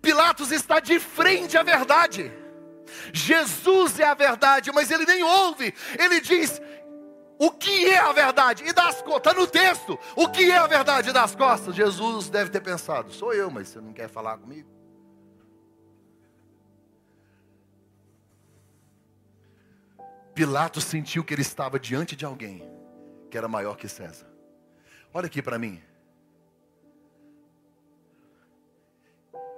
Pilatos 0.00 0.52
está 0.52 0.80
de 0.80 0.98
frente 1.00 1.56
à 1.56 1.62
verdade. 1.62 2.32
Jesus 3.12 3.98
é 3.98 4.04
a 4.04 4.14
verdade, 4.14 4.70
mas 4.72 4.90
ele 4.90 5.04
nem 5.04 5.22
ouve. 5.22 5.74
Ele 5.98 6.20
diz: 6.20 6.60
o 7.38 7.50
que 7.50 7.86
é 7.86 7.98
a 7.98 8.12
verdade? 8.12 8.64
E 8.64 8.72
das 8.72 9.02
costas, 9.02 9.32
está 9.32 9.34
no 9.34 9.46
texto. 9.46 9.98
O 10.14 10.28
que 10.28 10.50
é 10.50 10.56
a 10.56 10.66
verdade? 10.66 11.10
E 11.10 11.12
das 11.12 11.34
costas. 11.34 11.74
Jesus 11.74 12.28
deve 12.28 12.50
ter 12.50 12.60
pensado: 12.60 13.12
sou 13.12 13.34
eu, 13.34 13.50
mas 13.50 13.68
você 13.68 13.80
não 13.80 13.92
quer 13.92 14.08
falar 14.08 14.38
comigo? 14.38 14.68
Pilatos 20.34 20.84
sentiu 20.84 21.24
que 21.24 21.32
ele 21.32 21.42
estava 21.42 21.80
diante 21.80 22.14
de 22.14 22.24
alguém 22.24 22.62
que 23.30 23.38
era 23.38 23.48
maior 23.48 23.76
que 23.76 23.88
César. 23.88 24.26
Olha 25.12 25.26
aqui 25.26 25.40
para 25.40 25.58
mim. 25.58 25.82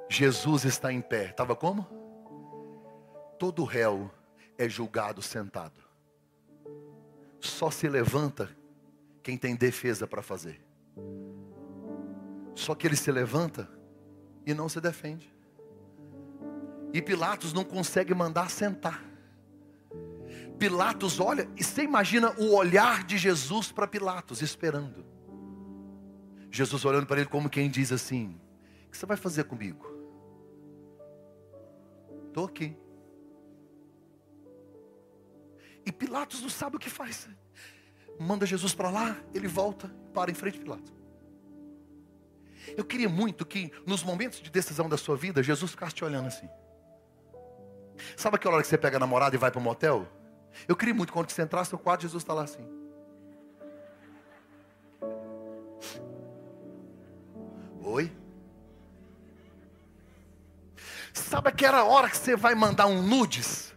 Jesus 0.09 0.65
está 0.65 0.93
em 0.93 1.01
pé. 1.01 1.27
Estava 1.31 1.55
como? 1.55 1.87
Todo 3.39 3.65
réu 3.65 4.11
é 4.57 4.69
julgado 4.69 5.23
sentado. 5.23 5.81
Só 7.41 7.71
se 7.71 7.89
levanta 7.89 8.51
quem 9.23 9.37
tem 9.37 9.55
defesa 9.55 10.07
para 10.07 10.23
fazer. 10.23 10.61
Só 12.55 12.75
que 12.75 12.87
ele 12.87 12.97
se 12.97 13.13
levanta 13.13 13.69
e 14.45 14.53
não 14.53 14.69
se 14.69 14.81
defende. 14.81 15.33
E 16.93 17.01
Pilatos 17.03 17.53
não 17.53 17.65
consegue 17.65 18.15
mandar 18.15 18.51
sentar. 18.51 19.05
Pilatos 20.59 21.21
olha, 21.21 21.49
e 21.57 21.63
você 21.63 21.83
imagina 21.83 22.35
o 22.37 22.55
olhar 22.55 23.05
de 23.05 23.17
Jesus 23.17 23.71
para 23.71 23.87
Pilatos, 23.87 24.43
esperando. 24.43 25.07
Jesus 26.51 26.85
olhando 26.85 27.07
para 27.07 27.21
ele 27.21 27.29
como 27.29 27.49
quem 27.49 27.71
diz 27.71 27.93
assim: 27.93 28.41
O 28.87 28.91
que 28.91 28.99
você 28.99 29.07
vai 29.07 29.17
fazer 29.17 29.45
comigo? 29.45 29.98
Estou 32.39 32.47
aqui. 32.47 32.77
E 35.85 35.91
Pilatos 35.91 36.41
não 36.41 36.49
sabe 36.49 36.77
o 36.77 36.79
que 36.79 36.89
faz. 36.89 37.29
Manda 38.17 38.47
Jesus 38.47 38.73
para 38.73 38.91
lá, 38.91 39.17
ele 39.35 39.49
volta, 39.49 39.93
para 40.15 40.31
em 40.31 40.35
frente 40.35 40.55
de 40.55 40.61
Pilatos. 40.61 40.93
Eu 42.77 42.85
queria 42.85 43.09
muito 43.09 43.45
que 43.45 43.73
nos 43.85 44.05
momentos 44.05 44.41
de 44.41 44.51
decisão 44.51 44.89
da 44.89 44.97
sua 44.97 45.17
vida, 45.17 45.43
Jesus 45.43 45.73
ficasse 45.73 45.97
te 45.97 46.05
olhando 46.05 46.29
assim. 46.29 46.49
Sabe 48.17 48.37
aquela 48.37 48.55
hora 48.55 48.63
que 48.63 48.69
você 48.69 48.79
pega 48.79 48.99
a 48.99 49.01
namorada 49.01 49.35
e 49.35 49.39
vai 49.39 49.51
para 49.51 49.59
o 49.59 49.63
motel? 49.63 50.07
Eu 50.69 50.77
queria 50.77 50.95
muito 50.95 51.13
quando 51.13 51.29
você 51.29 51.43
entrasse 51.43 51.73
no 51.73 51.79
quarto, 51.79 52.03
Jesus 52.03 52.23
está 52.23 52.35
lá 52.35 52.45
assim. 52.45 52.65
Oi? 57.83 58.13
Sabe 61.29 61.51
aquela 61.51 61.85
hora 61.85 62.09
que 62.09 62.17
você 62.17 62.35
vai 62.35 62.55
mandar 62.55 62.87
um 62.87 63.03
nudes? 63.03 63.77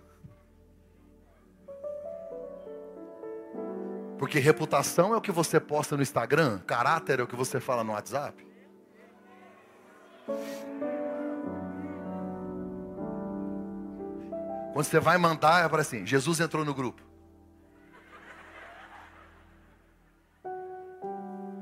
Porque 4.18 4.39
reputação 4.39 5.14
é 5.14 5.18
o 5.18 5.22
que 5.22 5.34
você 5.34 5.60
posta 5.60 5.97
no 5.97 6.02
Instagram, 6.02 6.60
caráter 6.60 7.20
é 7.20 7.24
o 7.24 7.28
que 7.28 7.36
você 7.36 7.60
fala 7.60 7.84
no 7.84 7.91
WhatsApp. 7.91 8.47
Quando 14.72 14.86
você 14.86 15.02
vai 15.02 15.18
mandar, 15.18 15.70
é 15.70 15.82
assim: 15.82 16.06
Jesus 16.06 16.39
entrou 16.39 16.64
no 16.64 16.74
grupo. 16.74 17.02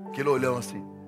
Aquele 0.09 0.29
olhão 0.29 0.55
assim. 0.55 0.98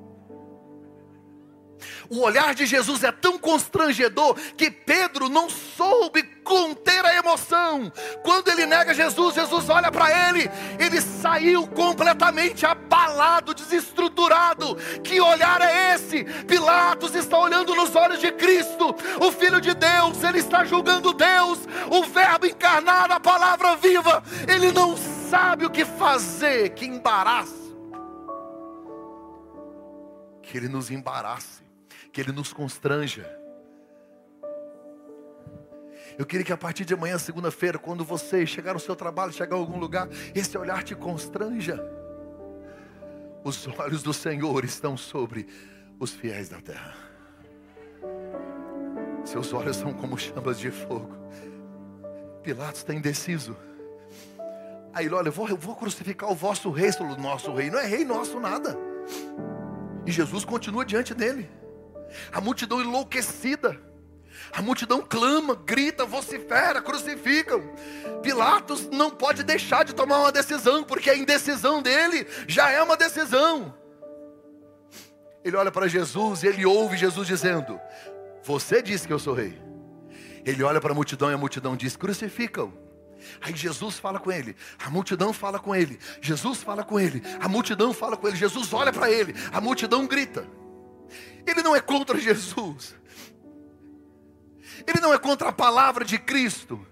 O 2.09 2.21
olhar 2.21 2.53
de 2.53 2.65
Jesus 2.65 3.03
é 3.03 3.11
tão 3.11 3.37
constrangedor 3.37 4.35
que 4.57 4.69
Pedro 4.69 5.29
não 5.29 5.49
soube 5.49 6.23
conter 6.43 7.05
a 7.05 7.15
emoção. 7.15 7.91
Quando 8.23 8.49
ele 8.49 8.65
nega 8.65 8.93
Jesus, 8.93 9.35
Jesus 9.35 9.69
olha 9.69 9.91
para 9.91 10.29
ele, 10.29 10.49
ele 10.79 10.99
saiu 11.01 11.67
completamente 11.67 12.65
abalado, 12.65 13.53
desestruturado. 13.53 14.75
Que 15.03 15.21
olhar 15.21 15.61
é 15.61 15.95
esse? 15.95 16.23
Pilatos 16.45 17.15
está 17.15 17.37
olhando 17.37 17.75
nos 17.75 17.95
olhos 17.95 18.19
de 18.19 18.31
Cristo, 18.31 18.95
o 19.19 19.31
Filho 19.31 19.61
de 19.61 19.73
Deus, 19.73 20.23
ele 20.23 20.39
está 20.39 20.65
julgando 20.65 21.13
Deus, 21.13 21.59
o 21.89 22.03
Verbo 22.03 22.45
encarnado, 22.45 23.13
a 23.13 23.19
palavra 23.19 23.75
viva. 23.75 24.23
Ele 24.47 24.71
não 24.71 24.97
sabe 25.29 25.65
o 25.65 25.69
que 25.69 25.85
fazer, 25.85 26.69
que 26.69 26.85
embaraço. 26.85 27.61
Que 30.41 30.57
ele 30.57 30.67
nos 30.67 30.91
embarace 30.91 31.60
que 32.11 32.21
Ele 32.21 32.31
nos 32.31 32.51
constranja. 32.53 33.41
Eu 36.17 36.25
queria 36.25 36.45
que 36.45 36.53
a 36.53 36.57
partir 36.57 36.85
de 36.85 36.93
amanhã, 36.93 37.17
segunda-feira, 37.17 37.79
quando 37.79 38.03
você 38.03 38.45
chegar 38.45 38.73
no 38.73 38.79
seu 38.79 38.95
trabalho, 38.95 39.31
chegar 39.31 39.55
a 39.55 39.59
algum 39.59 39.79
lugar, 39.79 40.07
esse 40.35 40.57
olhar 40.57 40.83
te 40.83 40.93
constranja. 40.93 41.79
Os 43.43 43.67
olhos 43.79 44.03
do 44.03 44.13
Senhor 44.13 44.63
estão 44.65 44.95
sobre 44.97 45.47
os 45.99 46.11
fiéis 46.11 46.49
da 46.49 46.61
terra. 46.61 46.95
Seus 49.23 49.53
olhos 49.53 49.77
são 49.77 49.93
como 49.93 50.17
chamas 50.17 50.59
de 50.59 50.69
fogo. 50.69 51.15
Pilatos 52.43 52.81
está 52.81 52.93
indeciso. 52.93 53.55
Aí 54.93 55.05
ele 55.05 55.15
olha, 55.15 55.29
eu 55.29 55.31
vou, 55.31 55.47
eu 55.47 55.55
vou 55.55 55.75
crucificar 55.75 56.29
o 56.29 56.35
vosso 56.35 56.69
rei, 56.69 56.89
o 56.99 57.21
nosso 57.21 57.53
rei. 57.53 57.69
Não 57.69 57.79
é 57.79 57.85
rei 57.85 58.03
nosso 58.03 58.39
nada. 58.39 58.77
E 60.05 60.11
Jesus 60.11 60.43
continua 60.43 60.83
diante 60.83 61.13
dele. 61.13 61.49
A 62.31 62.41
multidão 62.41 62.81
enlouquecida. 62.81 63.79
A 64.53 64.61
multidão 64.61 65.01
clama, 65.01 65.55
grita, 65.55 66.05
vocifera, 66.05 66.81
crucificam. 66.81 67.61
Pilatos 68.21 68.89
não 68.89 69.09
pode 69.09 69.43
deixar 69.43 69.85
de 69.85 69.93
tomar 69.93 70.19
uma 70.19 70.31
decisão, 70.31 70.83
porque 70.83 71.09
a 71.09 71.15
indecisão 71.15 71.81
dele 71.81 72.27
já 72.47 72.69
é 72.69 72.81
uma 72.81 72.97
decisão. 72.97 73.73
Ele 75.43 75.55
olha 75.55 75.71
para 75.71 75.87
Jesus 75.87 76.43
e 76.43 76.47
ele 76.47 76.65
ouve 76.65 76.97
Jesus 76.97 77.27
dizendo: 77.27 77.79
Você 78.43 78.81
disse 78.81 79.07
que 79.07 79.13
eu 79.13 79.19
sou 79.19 79.33
rei. 79.33 79.59
Ele 80.45 80.63
olha 80.63 80.81
para 80.81 80.91
a 80.91 80.95
multidão 80.95 81.31
e 81.31 81.33
a 81.33 81.37
multidão 81.37 81.75
diz: 81.75 81.95
Crucificam. 81.95 82.73
Aí 83.39 83.55
Jesus 83.55 83.99
fala 83.99 84.19
com 84.19 84.31
ele, 84.31 84.55
a 84.83 84.89
multidão 84.89 85.31
fala 85.31 85.59
com 85.59 85.75
ele, 85.75 85.99
Jesus 86.19 86.63
fala 86.63 86.83
com 86.83 86.99
ele, 86.99 87.21
a 87.39 87.47
multidão 87.47 87.93
fala 87.93 88.17
com 88.17 88.27
ele, 88.27 88.35
Jesus 88.35 88.73
olha 88.73 88.91
para 88.91 89.11
ele, 89.11 89.35
a 89.53 89.61
multidão 89.61 90.07
grita. 90.07 90.47
Ele 91.45 91.61
não 91.61 91.75
é 91.75 91.81
contra 91.81 92.19
Jesus. 92.19 92.95
Ele 94.87 94.99
não 94.99 95.13
é 95.13 95.17
contra 95.17 95.49
a 95.49 95.53
palavra 95.53 96.03
de 96.03 96.17
Cristo. 96.17 96.85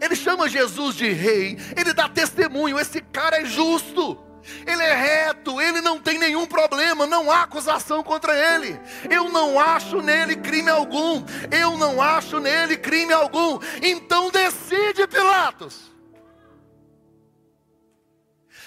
Ele 0.00 0.16
chama 0.16 0.48
Jesus 0.48 0.96
de 0.96 1.10
rei. 1.10 1.56
Ele 1.76 1.92
dá 1.92 2.08
testemunho. 2.08 2.78
Esse 2.78 3.00
cara 3.00 3.40
é 3.40 3.44
justo. 3.44 4.24
Ele 4.66 4.82
é 4.82 4.94
reto, 4.94 5.60
ele 5.60 5.80
não 5.80 6.00
tem 6.00 6.18
nenhum 6.18 6.46
problema, 6.46 7.06
não 7.06 7.30
há 7.30 7.42
acusação 7.42 8.02
contra 8.02 8.34
ele. 8.54 8.80
Eu 9.10 9.28
não 9.28 9.58
acho 9.58 10.00
nele 10.00 10.36
crime 10.36 10.70
algum. 10.70 11.22
Eu 11.50 11.76
não 11.76 12.00
acho 12.00 12.40
nele 12.40 12.76
crime 12.76 13.12
algum. 13.12 13.58
Então 13.82 14.30
decide, 14.30 15.06
Pilatos. 15.06 15.92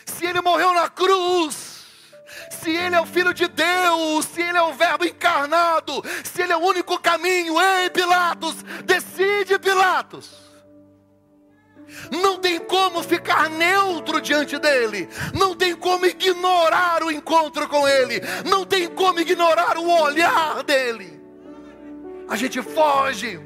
Se 0.05 0.25
ele 0.25 0.41
morreu 0.41 0.73
na 0.73 0.89
cruz, 0.89 1.70
se 2.61 2.69
Ele 2.69 2.95
é 2.95 3.01
o 3.01 3.05
Filho 3.05 3.33
de 3.33 3.47
Deus, 3.47 4.25
se 4.25 4.41
Ele 4.41 4.57
é 4.57 4.61
o 4.61 4.73
Verbo 4.73 5.05
encarnado, 5.05 6.03
se 6.23 6.41
Ele 6.41 6.53
é 6.53 6.57
o 6.57 6.65
único 6.65 6.99
caminho, 6.99 7.59
ei 7.59 7.89
Pilatos, 7.89 8.63
decide 8.85 9.57
Pilatos. 9.57 10.51
Não 12.09 12.37
tem 12.37 12.59
como 12.59 13.03
ficar 13.03 13.49
neutro 13.49 14.21
diante 14.21 14.57
dele, 14.57 15.09
não 15.33 15.55
tem 15.55 15.75
como 15.75 16.05
ignorar 16.05 17.03
o 17.03 17.11
encontro 17.11 17.67
com 17.67 17.85
ele, 17.85 18.21
não 18.45 18.65
tem 18.65 18.87
como 18.87 19.19
ignorar 19.19 19.77
o 19.77 20.01
olhar 20.01 20.63
dele. 20.63 21.21
A 22.29 22.37
gente 22.37 22.61
foge, 22.61 23.41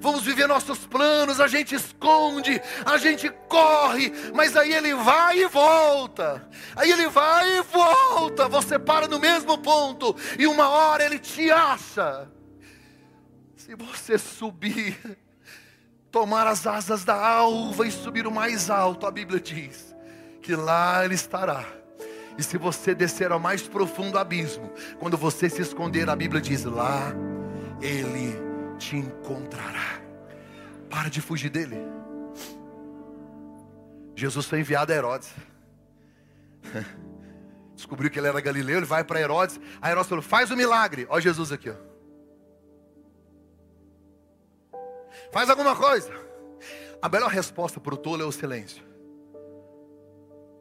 vamos 0.00 0.22
viver 0.22 0.46
nossos 0.48 0.86
planos, 0.86 1.40
a 1.40 1.46
gente 1.46 1.74
esconde, 1.74 2.60
a 2.84 2.96
gente 2.96 3.30
corre, 3.48 4.12
mas 4.34 4.56
aí 4.56 4.72
ele 4.72 4.94
vai 4.94 5.40
e 5.40 5.46
volta, 5.46 6.48
aí 6.74 6.90
ele 6.90 7.08
vai 7.08 7.58
e 7.58 7.62
volta, 7.62 8.48
você 8.48 8.78
para 8.78 9.06
no 9.06 9.18
mesmo 9.18 9.58
ponto, 9.58 10.16
e 10.38 10.46
uma 10.46 10.68
hora 10.68 11.04
ele 11.04 11.18
te 11.18 11.50
acha. 11.50 12.28
Se 13.56 13.74
você 13.74 14.18
subir, 14.18 14.98
tomar 16.10 16.46
as 16.46 16.66
asas 16.66 17.04
da 17.04 17.14
alva 17.14 17.86
e 17.86 17.92
subir 17.92 18.26
o 18.26 18.32
mais 18.32 18.70
alto, 18.70 19.06
a 19.06 19.10
Bíblia 19.10 19.38
diz 19.38 19.94
que 20.42 20.56
lá 20.56 21.04
ele 21.04 21.14
estará. 21.14 21.64
E 22.38 22.42
se 22.42 22.56
você 22.56 22.94
descer 22.94 23.30
ao 23.30 23.38
mais 23.38 23.62
profundo 23.62 24.18
abismo, 24.18 24.72
quando 24.98 25.16
você 25.16 25.50
se 25.50 25.60
esconder, 25.60 26.08
a 26.08 26.16
Bíblia 26.16 26.40
diz: 26.40 26.64
lá 26.64 27.12
ele 27.82 28.49
te 28.80 28.96
encontrará. 28.96 30.00
Para 30.88 31.08
de 31.08 31.20
fugir 31.20 31.50
dele. 31.50 31.76
Jesus 34.16 34.46
foi 34.46 34.60
enviado 34.60 34.92
a 34.92 34.96
Herodes. 34.96 35.32
Descobriu 37.76 38.10
que 38.10 38.18
ele 38.18 38.26
era 38.26 38.40
galileu, 38.40 38.78
ele 38.78 38.86
vai 38.86 39.04
para 39.04 39.20
Herodes. 39.20 39.60
Aí 39.80 39.92
Herodes 39.92 40.08
falou: 40.08 40.22
faz 40.22 40.50
o 40.50 40.54
um 40.54 40.56
milagre. 40.56 41.06
Olha 41.08 41.20
Jesus 41.20 41.52
aqui, 41.52 41.70
ó. 41.70 41.76
Faz 45.30 45.48
alguma 45.48 45.76
coisa. 45.76 46.10
A 47.00 47.08
melhor 47.08 47.30
resposta 47.30 47.78
para 47.78 47.94
o 47.94 47.96
tolo 47.96 48.22
é 48.22 48.26
o 48.26 48.32
silêncio. 48.32 48.82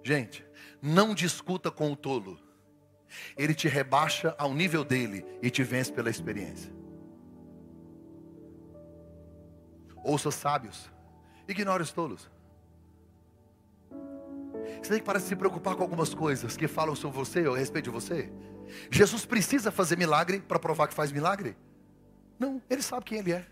Gente, 0.04 0.46
não 0.82 1.14
discuta 1.14 1.72
com 1.72 1.92
o 1.92 1.96
tolo. 1.96 2.40
Ele 3.36 3.56
te 3.56 3.68
rebaixa 3.68 4.36
ao 4.38 4.54
nível 4.54 4.84
dele 4.84 5.26
e 5.42 5.50
te 5.50 5.64
vence 5.64 5.92
pela 5.92 6.10
experiência. 6.10 6.79
Ouça 10.04 10.32
sábios, 10.32 10.90
ignore 11.48 11.84
os 11.84 11.92
tolos. 11.92 12.30
Você 14.82 14.90
tem 14.90 15.00
que 15.00 15.06
parar 15.06 15.20
de 15.20 15.26
se 15.26 15.36
preocupar 15.36 15.76
com 15.76 15.84
algumas 15.84 16.14
coisas 16.14 16.56
que 16.56 16.68
falam 16.68 16.96
sobre 16.96 17.18
você 17.18 17.46
ou 17.48 17.56
a 17.56 17.58
respeito 17.58 17.86
de 17.86 17.92
você. 17.92 18.32
Jesus 18.90 19.26
precisa 19.26 19.72
fazer 19.72 19.98
milagre 19.98 20.40
para 20.40 20.60
provar 20.60 20.88
que 20.88 20.94
faz 20.94 21.12
milagre? 21.12 21.58
Não, 22.38 22.62
ele 22.70 22.82
sabe 22.82 23.06
quem 23.06 23.20
ele 23.20 23.34
é. 23.34 23.46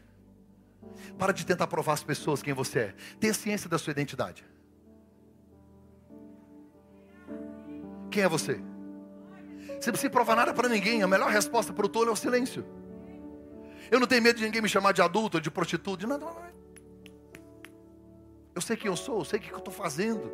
Para 1.18 1.34
de 1.34 1.46
tentar 1.46 1.68
provar 1.68 1.94
às 1.94 2.04
pessoas 2.04 2.42
quem 2.42 2.54
você 2.54 2.80
é. 2.80 2.96
Tenha 3.20 3.34
ciência 3.34 3.70
da 3.70 3.78
sua 3.78 3.92
identidade. 3.92 4.46
Quem 8.10 8.24
é 8.24 8.30
você? 8.30 8.54
Você 8.54 9.88
não 9.88 9.94
precisa 9.94 10.10
provar 10.10 10.36
nada 10.36 10.54
para 10.54 10.70
ninguém. 10.70 11.04
A 11.04 11.08
melhor 11.08 11.30
resposta 11.30 11.74
para 11.74 11.86
o 11.86 11.90
tolo 11.90 12.10
é 12.10 12.12
o 12.12 12.16
silêncio. 12.16 12.66
Eu 13.90 14.00
não 14.00 14.08
tenho 14.08 14.22
medo 14.22 14.38
de 14.38 14.46
ninguém 14.46 14.62
me 14.62 14.70
chamar 14.70 14.92
de 14.92 15.02
adulto, 15.02 15.40
de 15.40 15.50
prostituta, 15.50 15.98
de 15.98 16.08
nada. 16.08 16.26
Eu 18.54 18.62
sei 18.62 18.76
quem 18.76 18.88
eu 18.88 18.98
sou, 18.98 19.20
eu 19.20 19.26
sei 19.26 19.40
o 19.40 19.42
que 19.42 19.52
eu 19.52 19.58
estou 19.60 19.74
fazendo. 19.74 20.34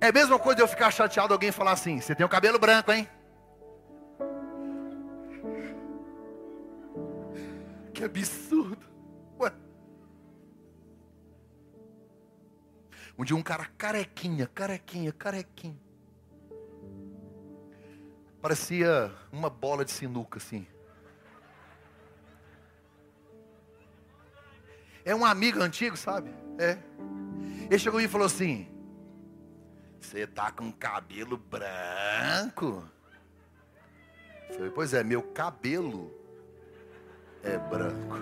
É 0.00 0.08
a 0.08 0.12
mesma 0.12 0.38
coisa 0.38 0.60
eu 0.60 0.68
ficar 0.68 0.90
chateado 0.90 1.32
alguém 1.32 1.50
falar 1.50 1.72
assim: 1.72 2.00
você 2.00 2.14
tem 2.14 2.26
o 2.26 2.28
cabelo 2.28 2.58
branco, 2.58 2.92
hein? 2.92 3.08
Que 7.92 8.04
absurdo. 8.04 8.84
Ué. 9.40 9.52
Um 13.18 13.24
dia 13.24 13.36
um 13.36 13.42
cara 13.42 13.66
carequinha, 13.78 14.46
carequinha, 14.46 15.12
carequinha. 15.12 15.83
Parecia 18.44 19.10
uma 19.32 19.48
bola 19.48 19.86
de 19.86 19.90
sinuca 19.90 20.36
assim. 20.36 20.66
É 25.02 25.14
um 25.14 25.24
amigo 25.24 25.62
antigo, 25.62 25.96
sabe? 25.96 26.28
É. 26.58 26.76
Ele 27.70 27.78
chegou 27.78 28.02
e 28.02 28.06
falou 28.06 28.26
assim: 28.26 28.68
Você 29.98 30.26
tá 30.26 30.52
com 30.52 30.70
cabelo 30.70 31.38
branco? 31.38 32.86
Eu 34.50 34.54
falei, 34.56 34.70
pois 34.72 34.92
é, 34.92 35.02
meu 35.02 35.22
cabelo 35.22 36.12
é 37.42 37.56
branco. 37.56 38.18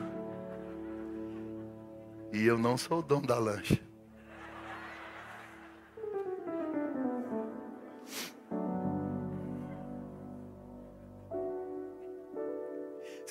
E 2.33 2.47
eu 2.47 2.57
não 2.57 2.79
sou 2.79 3.01
o 3.01 3.03
dono 3.03 3.27
da 3.27 3.41
lancha. 3.41 3.83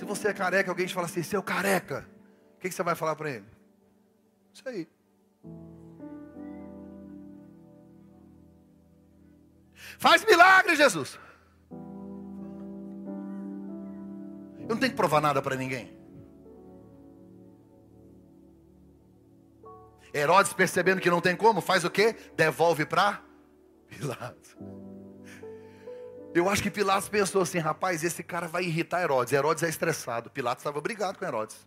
Se 0.01 0.05
você 0.05 0.29
é 0.29 0.33
careca, 0.33 0.71
alguém 0.71 0.87
te 0.87 0.95
fala 0.95 1.05
assim, 1.05 1.21
seu 1.21 1.43
careca, 1.43 2.09
o 2.55 2.59
que, 2.59 2.71
você 2.71 2.81
vai 2.81 2.95
falar 2.95 3.15
para 3.15 3.29
ele? 3.29 3.45
Isso 4.51 4.67
aí. 4.67 4.87
Faz 9.99 10.25
milagre, 10.25 10.75
Jesus. 10.75 11.19
Eu 14.61 14.69
não 14.69 14.77
tenho 14.77 14.89
que 14.89 14.97
provar 14.97 15.21
nada 15.21 15.39
para 15.39 15.55
ninguém. 15.55 15.95
Herodes 20.11 20.51
percebendo 20.51 20.99
que 20.99 21.11
não 21.11 21.21
tem 21.21 21.35
como, 21.35 21.61
faz 21.61 21.85
o 21.85 21.91
quê? 21.91 22.15
Devolve 22.35 22.87
para 22.87 23.21
Pilatos. 23.87 24.57
Eu 26.33 26.47
acho 26.47 26.63
que 26.63 26.71
Pilatos 26.71 27.09
pensou 27.09 27.41
assim, 27.41 27.59
rapaz, 27.59 28.03
esse 28.03 28.23
cara 28.23 28.47
vai 28.47 28.63
irritar 28.63 29.01
Herodes. 29.01 29.33
Herodes 29.33 29.63
é 29.63 29.69
estressado. 29.69 30.29
Pilatos 30.29 30.61
estava 30.61 30.79
brigado 30.79 31.19
com 31.19 31.25
Herodes. 31.25 31.57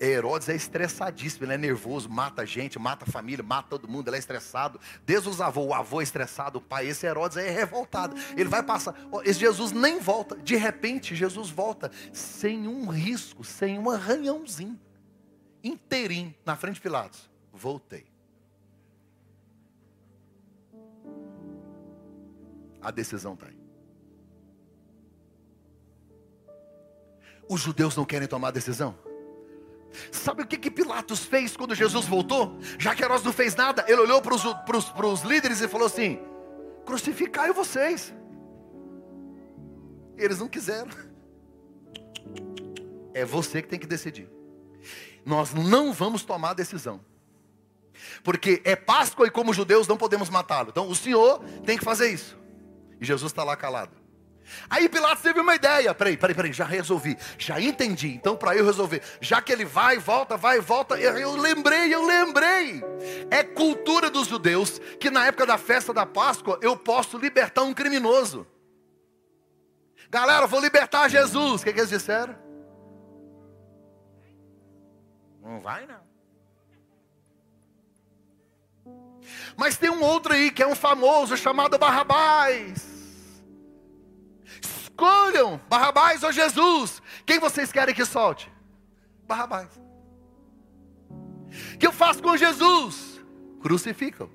Herodes 0.00 0.48
é 0.48 0.56
estressadíssimo, 0.56 1.44
ele 1.44 1.54
é 1.54 1.58
nervoso, 1.58 2.10
mata 2.10 2.44
gente, 2.44 2.76
mata 2.76 3.04
a 3.08 3.10
família, 3.10 3.42
mata 3.42 3.68
todo 3.70 3.88
mundo, 3.88 4.08
ele 4.08 4.16
é 4.16 4.18
estressado. 4.18 4.80
Desde 5.06 5.28
os 5.28 5.40
avôs, 5.40 5.68
o 5.68 5.72
avô 5.72 6.00
é 6.00 6.02
estressado, 6.02 6.58
o 6.58 6.60
pai, 6.60 6.88
esse 6.88 7.06
Herodes 7.06 7.36
é 7.36 7.48
revoltado. 7.48 8.16
Ele 8.36 8.48
vai 8.48 8.62
passar, 8.62 8.96
esse 9.24 9.38
Jesus 9.38 9.70
nem 9.70 10.00
volta. 10.00 10.36
De 10.36 10.56
repente, 10.56 11.14
Jesus 11.14 11.50
volta 11.50 11.90
sem 12.12 12.66
um 12.66 12.88
risco, 12.88 13.44
sem 13.44 13.78
um 13.78 13.88
arranhãozinho, 13.88 14.78
inteirinho, 15.62 16.34
na 16.44 16.56
frente 16.56 16.74
de 16.74 16.80
Pilatos. 16.80 17.30
Voltei. 17.52 18.06
A 22.80 22.90
decisão 22.90 23.34
está 23.34 23.46
aí. 23.46 23.61
Os 27.52 27.60
judeus 27.60 27.94
não 27.94 28.06
querem 28.06 28.26
tomar 28.26 28.50
decisão? 28.50 28.96
Sabe 30.10 30.40
o 30.40 30.46
que, 30.46 30.56
que 30.56 30.70
Pilatos 30.70 31.20
fez 31.20 31.54
quando 31.54 31.74
Jesus 31.74 32.06
voltou? 32.06 32.58
Já 32.78 32.94
que 32.94 33.04
Herodes 33.04 33.24
não 33.24 33.32
fez 33.32 33.54
nada, 33.54 33.84
ele 33.86 34.00
olhou 34.00 34.22
para 34.22 35.06
os 35.06 35.20
líderes 35.20 35.60
e 35.60 35.68
falou 35.68 35.86
assim: 35.86 36.18
crucificai 36.86 37.52
vocês. 37.52 38.14
Eles 40.16 40.38
não 40.38 40.48
quiseram. 40.48 40.88
É 43.12 43.22
você 43.22 43.60
que 43.60 43.68
tem 43.68 43.78
que 43.78 43.86
decidir. 43.86 44.30
Nós 45.22 45.52
não 45.52 45.92
vamos 45.92 46.24
tomar 46.24 46.54
decisão. 46.54 47.02
Porque 48.24 48.62
é 48.64 48.74
Páscoa 48.74 49.26
e 49.26 49.30
como 49.30 49.52
judeus 49.52 49.86
não 49.86 49.98
podemos 49.98 50.30
matá-lo. 50.30 50.70
Então 50.70 50.88
o 50.88 50.94
Senhor 50.94 51.44
tem 51.66 51.76
que 51.76 51.84
fazer 51.84 52.10
isso. 52.10 52.34
E 52.98 53.04
Jesus 53.04 53.30
está 53.30 53.44
lá 53.44 53.54
calado. 53.56 54.01
Aí 54.68 54.88
Pilatos 54.88 55.22
teve 55.22 55.40
uma 55.40 55.54
ideia. 55.54 55.94
Peraí, 55.94 56.16
peraí, 56.16 56.34
peraí, 56.34 56.52
já 56.52 56.64
resolvi, 56.64 57.16
já 57.38 57.60
entendi. 57.60 58.08
Então, 58.08 58.36
para 58.36 58.56
eu 58.56 58.64
resolver, 58.64 59.02
já 59.20 59.40
que 59.40 59.52
ele 59.52 59.64
vai, 59.64 59.98
volta, 59.98 60.36
vai, 60.36 60.60
volta, 60.60 60.98
eu 60.98 61.36
lembrei, 61.36 61.94
eu 61.94 62.04
lembrei. 62.04 62.82
É 63.30 63.42
cultura 63.42 64.10
dos 64.10 64.28
judeus 64.28 64.80
que 64.98 65.10
na 65.10 65.26
época 65.26 65.46
da 65.46 65.58
festa 65.58 65.92
da 65.92 66.06
Páscoa 66.06 66.58
eu 66.62 66.76
posso 66.76 67.18
libertar 67.18 67.62
um 67.62 67.74
criminoso. 67.74 68.46
Galera, 70.10 70.46
vou 70.46 70.60
libertar 70.60 71.08
Jesus. 71.08 71.62
O 71.62 71.64
que, 71.64 71.72
que 71.72 71.80
eles 71.80 71.90
disseram? 71.90 72.36
Não 75.42 75.60
vai, 75.60 75.86
não. 75.86 76.12
Mas 79.56 79.76
tem 79.76 79.90
um 79.90 80.02
outro 80.02 80.32
aí 80.32 80.50
que 80.50 80.62
é 80.62 80.66
um 80.66 80.74
famoso 80.74 81.36
chamado 81.36 81.78
Barrabás. 81.78 82.91
Escolham 84.92 85.60
Barrabás 85.68 86.22
ou 86.22 86.30
Jesus. 86.30 87.02
Quem 87.24 87.38
vocês 87.38 87.72
querem 87.72 87.94
que 87.94 88.04
solte? 88.04 88.52
Barrabás. 89.26 89.68
O 91.74 91.78
que 91.78 91.86
eu 91.86 91.92
faço 91.92 92.22
com 92.22 92.36
Jesus? 92.36 93.20
Crucificam. 93.60 94.30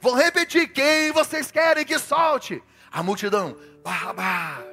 Vou 0.00 0.14
repetir: 0.14 0.72
quem 0.72 1.10
vocês 1.12 1.50
querem 1.50 1.84
que 1.84 1.98
solte? 1.98 2.62
A 2.90 3.02
multidão. 3.02 3.56
Barrabás. 3.82 4.64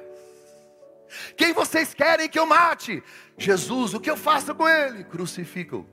Quem 1.36 1.52
vocês 1.52 1.94
querem 1.94 2.28
que 2.28 2.38
eu 2.38 2.46
mate? 2.46 3.02
Jesus. 3.38 3.94
O 3.94 4.00
que 4.00 4.10
eu 4.10 4.16
faço 4.16 4.54
com 4.54 4.68
ele? 4.68 5.04
Crucificam. 5.04 5.86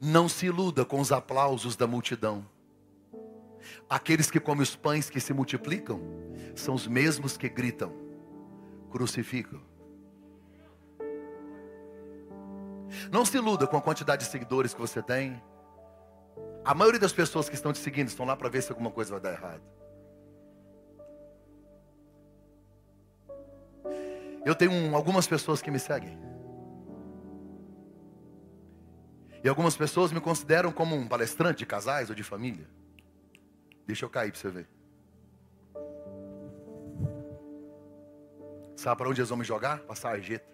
Não 0.00 0.28
se 0.28 0.46
iluda 0.46 0.84
com 0.84 1.00
os 1.00 1.10
aplausos 1.10 1.74
da 1.74 1.86
multidão. 1.86 2.48
Aqueles 3.90 4.30
que 4.30 4.38
comem 4.38 4.62
os 4.62 4.76
pães 4.76 5.10
que 5.10 5.18
se 5.18 5.32
multiplicam 5.32 6.27
são 6.58 6.74
os 6.74 6.86
mesmos 6.86 7.36
que 7.36 7.48
gritam, 7.48 7.92
crucificam. 8.90 9.60
Não 13.10 13.24
se 13.24 13.36
iluda 13.36 13.66
com 13.66 13.76
a 13.76 13.82
quantidade 13.82 14.24
de 14.24 14.30
seguidores 14.30 14.74
que 14.74 14.80
você 14.80 15.02
tem. 15.02 15.42
A 16.64 16.74
maioria 16.74 17.00
das 17.00 17.12
pessoas 17.12 17.48
que 17.48 17.54
estão 17.54 17.72
te 17.72 17.78
seguindo 17.78 18.08
estão 18.08 18.26
lá 18.26 18.36
para 18.36 18.48
ver 18.48 18.62
se 18.62 18.70
alguma 18.70 18.90
coisa 18.90 19.12
vai 19.12 19.20
dar 19.20 19.32
errado. 19.32 19.62
Eu 24.44 24.54
tenho 24.54 24.72
um, 24.72 24.96
algumas 24.96 25.26
pessoas 25.26 25.60
que 25.60 25.70
me 25.70 25.78
seguem. 25.78 26.18
E 29.42 29.48
algumas 29.48 29.76
pessoas 29.76 30.10
me 30.10 30.20
consideram 30.20 30.72
como 30.72 30.96
um 30.96 31.06
palestrante 31.06 31.58
de 31.58 31.66
casais 31.66 32.08
ou 32.08 32.14
de 32.14 32.22
família. 32.22 32.68
Deixa 33.86 34.04
eu 34.04 34.10
cair 34.10 34.32
para 34.32 34.40
você 34.40 34.50
ver. 34.50 34.77
Sabe 38.78 38.96
para 38.96 39.08
onde 39.08 39.20
eles 39.20 39.28
vão 39.28 39.36
me 39.36 39.44
jogar? 39.44 39.80
Para 39.80 39.96
sarjeta. 39.96 40.48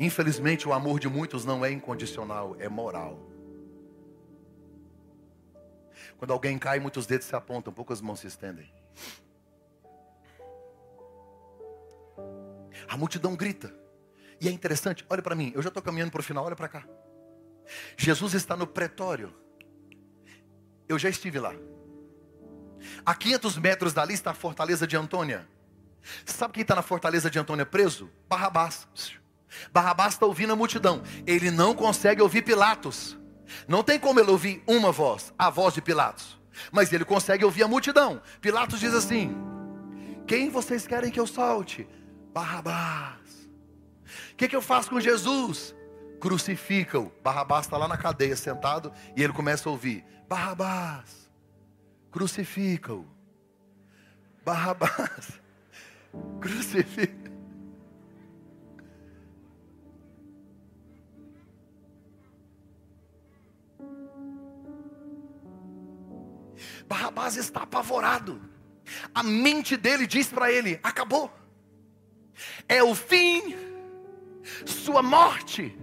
Infelizmente, 0.00 0.66
o 0.66 0.72
amor 0.72 0.98
de 0.98 1.08
muitos 1.08 1.44
não 1.44 1.64
é 1.64 1.70
incondicional, 1.70 2.56
é 2.58 2.68
moral. 2.68 3.16
Quando 6.18 6.32
alguém 6.32 6.58
cai, 6.58 6.80
muitos 6.80 7.06
dedos 7.06 7.28
se 7.28 7.36
apontam, 7.36 7.72
poucas 7.72 8.00
mãos 8.00 8.18
se 8.18 8.26
estendem. 8.26 8.68
A 12.88 12.96
multidão 12.96 13.36
grita. 13.36 13.72
E 14.40 14.48
é 14.48 14.50
interessante, 14.50 15.06
olha 15.08 15.22
para 15.22 15.36
mim, 15.36 15.52
eu 15.54 15.62
já 15.62 15.68
estou 15.68 15.80
caminhando 15.80 16.10
para 16.10 16.22
o 16.22 16.24
final, 16.24 16.44
olha 16.44 16.56
para 16.56 16.66
cá. 16.66 16.84
Jesus 17.96 18.34
está 18.34 18.56
no 18.56 18.66
pretório. 18.66 19.32
Eu 20.88 20.98
já 20.98 21.08
estive 21.08 21.38
lá. 21.38 21.54
A 23.04 23.14
500 23.14 23.58
metros 23.58 23.92
dali 23.92 24.14
está 24.14 24.30
a 24.30 24.34
fortaleza 24.34 24.86
de 24.86 24.96
Antônia. 24.96 25.46
Sabe 26.24 26.54
quem 26.54 26.62
está 26.62 26.74
na 26.74 26.82
fortaleza 26.82 27.30
de 27.30 27.38
Antônia 27.38 27.66
preso? 27.66 28.10
Barrabás. 28.28 28.86
Barrabás 29.72 30.14
está 30.14 30.26
ouvindo 30.26 30.52
a 30.52 30.56
multidão. 30.56 31.02
Ele 31.26 31.50
não 31.50 31.74
consegue 31.74 32.22
ouvir 32.22 32.42
Pilatos. 32.42 33.18
Não 33.66 33.82
tem 33.82 33.98
como 33.98 34.20
ele 34.20 34.30
ouvir 34.30 34.62
uma 34.66 34.92
voz, 34.92 35.32
a 35.38 35.50
voz 35.50 35.74
de 35.74 35.82
Pilatos. 35.82 36.40
Mas 36.70 36.92
ele 36.92 37.04
consegue 37.04 37.44
ouvir 37.44 37.62
a 37.62 37.68
multidão. 37.68 38.22
Pilatos 38.40 38.80
diz 38.80 38.94
assim: 38.94 39.34
Quem 40.26 40.50
vocês 40.50 40.86
querem 40.86 41.10
que 41.10 41.20
eu 41.20 41.26
solte? 41.26 41.88
Barrabás. 42.32 43.18
O 44.32 44.36
que, 44.36 44.48
que 44.48 44.56
eu 44.56 44.62
faço 44.62 44.90
com 44.90 45.00
Jesus? 45.00 45.74
Crucificam. 46.20 47.10
Barrabás 47.22 47.66
está 47.66 47.76
lá 47.76 47.88
na 47.88 47.96
cadeia 47.96 48.36
sentado 48.36 48.92
e 49.16 49.22
ele 49.22 49.32
começa 49.32 49.68
a 49.68 49.72
ouvir: 49.72 50.04
Barrabás, 50.28 51.29
crucificam. 52.10 53.06
Barrabás, 54.44 55.40
crucifica. 56.40 57.30
Barrabás 66.86 67.36
está 67.36 67.62
apavorado. 67.62 68.40
A 69.14 69.22
mente 69.22 69.76
dele 69.76 70.06
diz 70.06 70.28
para 70.28 70.50
ele: 70.50 70.80
acabou. 70.82 71.32
É 72.68 72.82
o 72.82 72.94
fim, 72.94 73.54
sua 74.64 75.02
morte, 75.02 75.78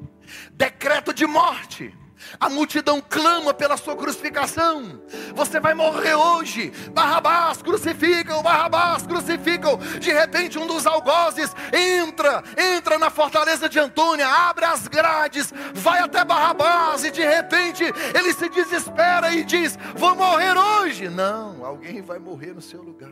decreto 0.51 1.13
de 1.13 1.25
morte. 1.25 1.95
A 2.39 2.49
multidão 2.49 3.01
clama 3.01 3.53
pela 3.53 3.77
sua 3.77 3.95
crucificação. 3.95 5.01
Você 5.35 5.59
vai 5.59 5.73
morrer 5.73 6.15
hoje. 6.15 6.71
Barrabás, 6.91 7.61
crucificam, 7.61 8.41
Barrabás, 8.41 9.05
crucificam. 9.05 9.77
De 9.99 10.11
repente, 10.11 10.57
um 10.57 10.67
dos 10.67 10.85
algozes 10.85 11.53
entra, 11.73 12.43
entra 12.57 12.97
na 12.97 13.09
fortaleza 13.09 13.69
de 13.69 13.79
Antônia, 13.79 14.27
abre 14.27 14.65
as 14.65 14.87
grades, 14.87 15.53
vai 15.73 15.99
até 15.99 16.23
Barrabás 16.23 17.03
e 17.03 17.11
de 17.11 17.25
repente 17.25 17.83
ele 18.13 18.33
se 18.33 18.49
desespera 18.49 19.31
e 19.33 19.43
diz: 19.43 19.77
Vou 19.95 20.15
morrer 20.15 20.57
hoje. 20.57 21.09
Não, 21.09 21.65
alguém 21.65 22.01
vai 22.01 22.19
morrer 22.19 22.53
no 22.53 22.61
seu 22.61 22.81
lugar. 22.81 23.11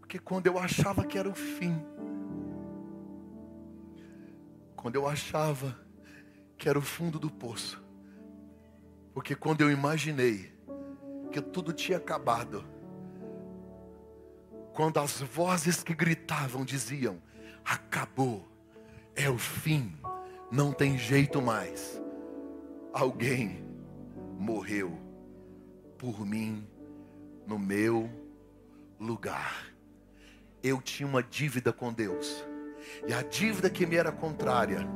Porque 0.00 0.18
quando 0.18 0.46
eu 0.46 0.58
achava 0.58 1.04
que 1.04 1.16
era 1.16 1.28
o 1.28 1.34
fim, 1.34 1.74
quando 4.82 4.96
eu 4.96 5.06
achava 5.06 5.78
que 6.58 6.68
era 6.68 6.76
o 6.76 6.82
fundo 6.82 7.16
do 7.16 7.30
poço. 7.30 7.80
Porque 9.14 9.36
quando 9.36 9.60
eu 9.60 9.70
imaginei 9.70 10.52
que 11.30 11.40
tudo 11.40 11.72
tinha 11.72 11.98
acabado, 11.98 12.64
quando 14.74 14.98
as 14.98 15.20
vozes 15.20 15.84
que 15.84 15.94
gritavam 15.94 16.64
diziam: 16.64 17.22
acabou, 17.64 18.48
é 19.14 19.30
o 19.30 19.38
fim, 19.38 19.96
não 20.50 20.72
tem 20.72 20.98
jeito 20.98 21.40
mais. 21.40 22.02
Alguém 22.92 23.64
morreu 24.36 24.98
por 25.96 26.26
mim 26.26 26.66
no 27.46 27.56
meu 27.56 28.10
lugar. 28.98 29.72
Eu 30.60 30.82
tinha 30.82 31.08
uma 31.08 31.22
dívida 31.22 31.72
com 31.72 31.92
Deus 31.92 32.44
e 33.06 33.12
a 33.12 33.22
dívida 33.22 33.70
que 33.70 33.86
me 33.86 33.96
era 33.96 34.12
contrária 34.12 34.86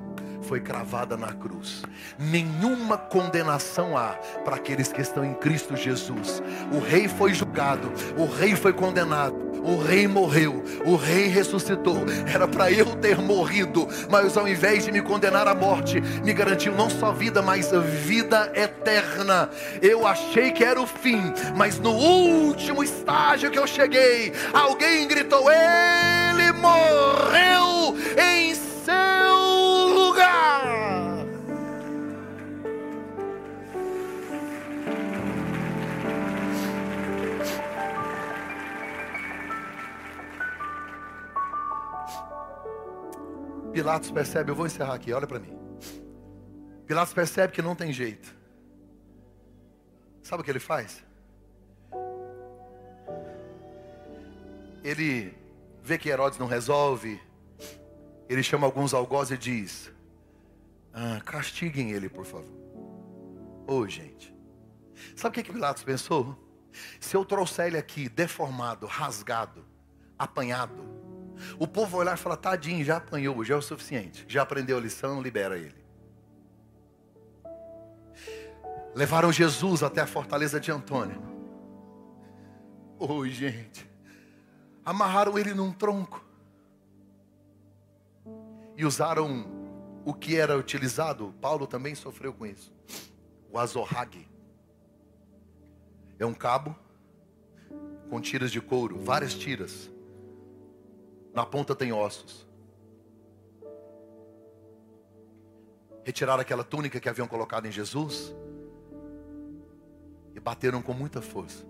foi 0.42 0.60
cravada 0.60 1.16
na 1.16 1.32
cruz. 1.32 1.82
Nenhuma 2.18 2.96
condenação 2.96 3.96
há 3.96 4.10
para 4.44 4.56
aqueles 4.56 4.92
que 4.92 5.00
estão 5.00 5.24
em 5.24 5.34
Cristo 5.34 5.76
Jesus. 5.76 6.42
O 6.72 6.78
rei 6.78 7.08
foi 7.08 7.34
julgado, 7.34 7.92
o 8.16 8.26
rei 8.26 8.54
foi 8.54 8.72
condenado, 8.72 9.36
o 9.66 9.76
rei 9.82 10.06
morreu, 10.06 10.62
o 10.84 10.96
rei 10.96 11.26
ressuscitou. 11.26 12.04
Era 12.32 12.46
para 12.46 12.70
eu 12.70 12.86
ter 12.96 13.18
morrido, 13.18 13.88
mas 14.10 14.36
ao 14.36 14.46
invés 14.46 14.84
de 14.84 14.92
me 14.92 15.02
condenar 15.02 15.48
à 15.48 15.54
morte, 15.54 16.00
me 16.00 16.32
garantiu 16.32 16.72
não 16.72 16.88
só 16.88 17.12
vida, 17.12 17.42
mas 17.42 17.70
vida 18.04 18.50
eterna. 18.54 19.50
Eu 19.82 20.06
achei 20.06 20.52
que 20.52 20.64
era 20.64 20.80
o 20.80 20.86
fim, 20.86 21.20
mas 21.56 21.78
no 21.78 21.90
último 21.90 22.82
estágio 22.82 23.50
que 23.50 23.58
eu 23.58 23.66
cheguei, 23.66 24.32
alguém 24.52 25.08
gritou: 25.08 25.46
Ele 25.50 26.52
morreu 26.52 27.96
em 28.16 28.65
Pilatos 43.76 44.10
percebe, 44.10 44.50
eu 44.50 44.54
vou 44.54 44.64
encerrar 44.64 44.94
aqui, 44.94 45.12
olha 45.12 45.26
para 45.26 45.38
mim. 45.38 45.54
Pilatos 46.86 47.12
percebe 47.12 47.52
que 47.52 47.60
não 47.60 47.76
tem 47.76 47.92
jeito. 47.92 48.34
Sabe 50.22 50.40
o 50.40 50.44
que 50.44 50.50
ele 50.50 50.58
faz? 50.58 51.04
Ele 54.82 55.36
vê 55.82 55.98
que 55.98 56.08
Herodes 56.08 56.38
não 56.38 56.46
resolve, 56.46 57.20
ele 58.30 58.42
chama 58.42 58.66
alguns 58.66 58.94
algozes 58.94 59.32
e 59.32 59.38
diz: 59.38 59.92
ah, 60.94 61.20
castiguem 61.22 61.90
ele, 61.90 62.08
por 62.08 62.24
favor. 62.24 62.56
Ô 63.66 63.74
oh, 63.74 63.86
gente, 63.86 64.34
sabe 65.14 65.32
o 65.32 65.34
que, 65.34 65.42
que 65.42 65.52
Pilatos 65.52 65.84
pensou? 65.84 66.34
Se 66.98 67.14
eu 67.14 67.26
trouxer 67.26 67.66
ele 67.66 67.76
aqui 67.76 68.08
deformado, 68.08 68.86
rasgado, 68.86 69.66
apanhado, 70.18 70.95
o 71.58 71.66
povo 71.66 71.92
vai 71.92 72.00
olhar 72.00 72.14
e 72.14 72.20
falar: 72.20 72.36
tadinho, 72.36 72.84
já 72.84 72.96
apanhou, 72.96 73.44
já 73.44 73.54
é 73.54 73.58
o 73.58 73.62
suficiente, 73.62 74.24
já 74.28 74.42
aprendeu 74.42 74.78
a 74.78 74.80
lição, 74.80 75.22
libera 75.22 75.58
ele. 75.58 75.86
Levaram 78.94 79.30
Jesus 79.30 79.82
até 79.82 80.00
a 80.00 80.06
fortaleza 80.06 80.58
de 80.58 80.72
Antônio. 80.72 81.22
Oi, 82.98 83.08
oh, 83.08 83.28
gente. 83.28 83.86
Amarraram 84.84 85.38
ele 85.38 85.52
num 85.52 85.70
tronco 85.70 86.24
e 88.76 88.84
usaram 88.84 89.46
o 90.04 90.14
que 90.14 90.36
era 90.36 90.56
utilizado. 90.56 91.34
Paulo 91.40 91.66
também 91.66 91.94
sofreu 91.94 92.32
com 92.32 92.46
isso. 92.46 92.72
O 93.52 93.58
azorrague. 93.58 94.26
É 96.18 96.24
um 96.24 96.32
cabo 96.32 96.74
com 98.08 98.20
tiras 98.20 98.50
de 98.50 98.60
couro, 98.60 98.98
várias 98.98 99.34
tiras. 99.34 99.90
Na 101.36 101.44
ponta 101.44 101.76
tem 101.76 101.92
ossos. 101.92 102.46
Retiraram 106.02 106.40
aquela 106.40 106.64
túnica 106.64 106.98
que 106.98 107.10
haviam 107.10 107.28
colocado 107.28 107.66
em 107.66 107.70
Jesus 107.70 108.34
e 110.34 110.40
bateram 110.40 110.80
com 110.80 110.94
muita 110.94 111.20
força. 111.20 111.62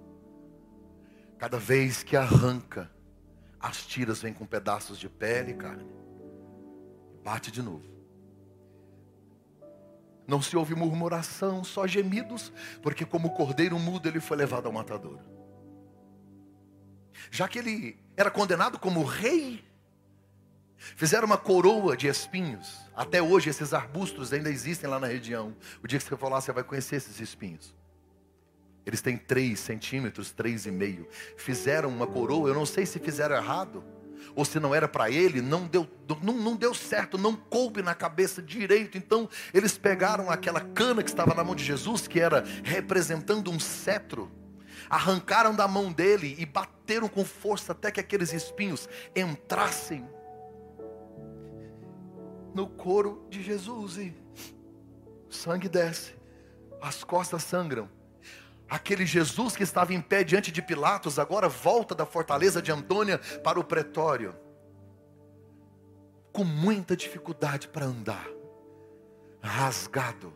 Cada 1.36 1.58
vez 1.58 2.04
que 2.04 2.16
arranca, 2.16 2.88
as 3.58 3.84
tiras 3.84 4.22
vêm 4.22 4.32
com 4.32 4.46
pedaços 4.46 5.00
de 5.00 5.08
pele 5.08 5.50
e 5.50 5.56
carne. 5.56 5.90
Bate 7.24 7.50
de 7.50 7.60
novo. 7.60 7.90
Não 10.28 10.40
se 10.40 10.56
ouve 10.56 10.76
murmuração, 10.76 11.64
só 11.64 11.88
gemidos, 11.88 12.52
porque 12.80 13.04
como 13.04 13.34
cordeiro 13.34 13.80
mudo 13.80 14.06
ele 14.06 14.20
foi 14.20 14.36
levado 14.36 14.66
ao 14.66 14.72
matador. 14.72 15.18
Já 17.30 17.48
que 17.48 17.58
ele 17.58 17.98
era 18.16 18.30
condenado 18.30 18.78
como 18.78 19.04
rei, 19.04 19.64
fizeram 20.76 21.26
uma 21.26 21.38
coroa 21.38 21.96
de 21.96 22.06
espinhos. 22.06 22.78
Até 22.94 23.20
hoje 23.20 23.50
esses 23.50 23.74
arbustos 23.74 24.32
ainda 24.32 24.50
existem 24.50 24.88
lá 24.88 24.98
na 24.98 25.06
região. 25.06 25.54
O 25.82 25.86
dia 25.86 25.98
que 25.98 26.04
você 26.04 26.16
for 26.16 26.30
lá, 26.30 26.40
você 26.40 26.52
vai 26.52 26.64
conhecer 26.64 26.96
esses 26.96 27.20
espinhos. 27.20 27.74
Eles 28.84 29.02
têm 29.02 29.16
três 29.16 29.58
centímetros, 29.58 30.32
três 30.32 30.64
e 30.64 30.70
meio. 30.70 31.08
Fizeram 31.36 31.88
uma 31.88 32.06
coroa, 32.06 32.48
eu 32.48 32.54
não 32.54 32.64
sei 32.64 32.86
se 32.86 32.98
fizeram 33.00 33.34
errado 33.36 33.84
ou 34.34 34.44
se 34.44 34.60
não 34.60 34.74
era 34.74 34.86
para 34.86 35.10
ele, 35.10 35.40
não 35.40 35.66
deu, 35.66 35.88
não, 36.22 36.34
não 36.34 36.56
deu 36.56 36.74
certo, 36.74 37.16
não 37.16 37.34
coube 37.34 37.82
na 37.82 37.94
cabeça 37.94 38.42
direito. 38.42 38.96
Então 38.98 39.28
eles 39.52 39.76
pegaram 39.76 40.30
aquela 40.30 40.60
cana 40.60 41.02
que 41.02 41.08
estava 41.08 41.34
na 41.34 41.42
mão 41.42 41.54
de 41.54 41.64
Jesus, 41.64 42.06
que 42.06 42.20
era 42.20 42.44
representando 42.62 43.50
um 43.50 43.58
cetro, 43.58 44.30
arrancaram 44.88 45.54
da 45.54 45.66
mão 45.66 45.92
dele 45.92 46.36
e 46.38 46.46
bateram 46.46 46.75
com 47.12 47.24
força 47.24 47.72
até 47.72 47.90
que 47.90 48.00
aqueles 48.00 48.32
espinhos 48.32 48.88
entrassem 49.14 50.08
no 52.54 52.66
couro 52.66 53.26
de 53.28 53.42
Jesus 53.42 53.98
e 53.98 54.14
o 55.28 55.32
sangue 55.32 55.68
desce, 55.68 56.14
as 56.80 57.04
costas 57.04 57.42
sangram. 57.42 57.88
Aquele 58.68 59.04
Jesus 59.04 59.54
que 59.54 59.62
estava 59.62 59.92
em 59.92 60.00
pé 60.00 60.24
diante 60.24 60.50
de 60.50 60.62
Pilatos, 60.62 61.18
agora 61.18 61.48
volta 61.48 61.94
da 61.94 62.06
fortaleza 62.06 62.62
de 62.62 62.72
Antônia 62.72 63.18
para 63.44 63.60
o 63.60 63.64
pretório, 63.64 64.34
com 66.32 66.44
muita 66.44 66.96
dificuldade 66.96 67.68
para 67.68 67.84
andar, 67.84 68.26
rasgado, 69.40 70.32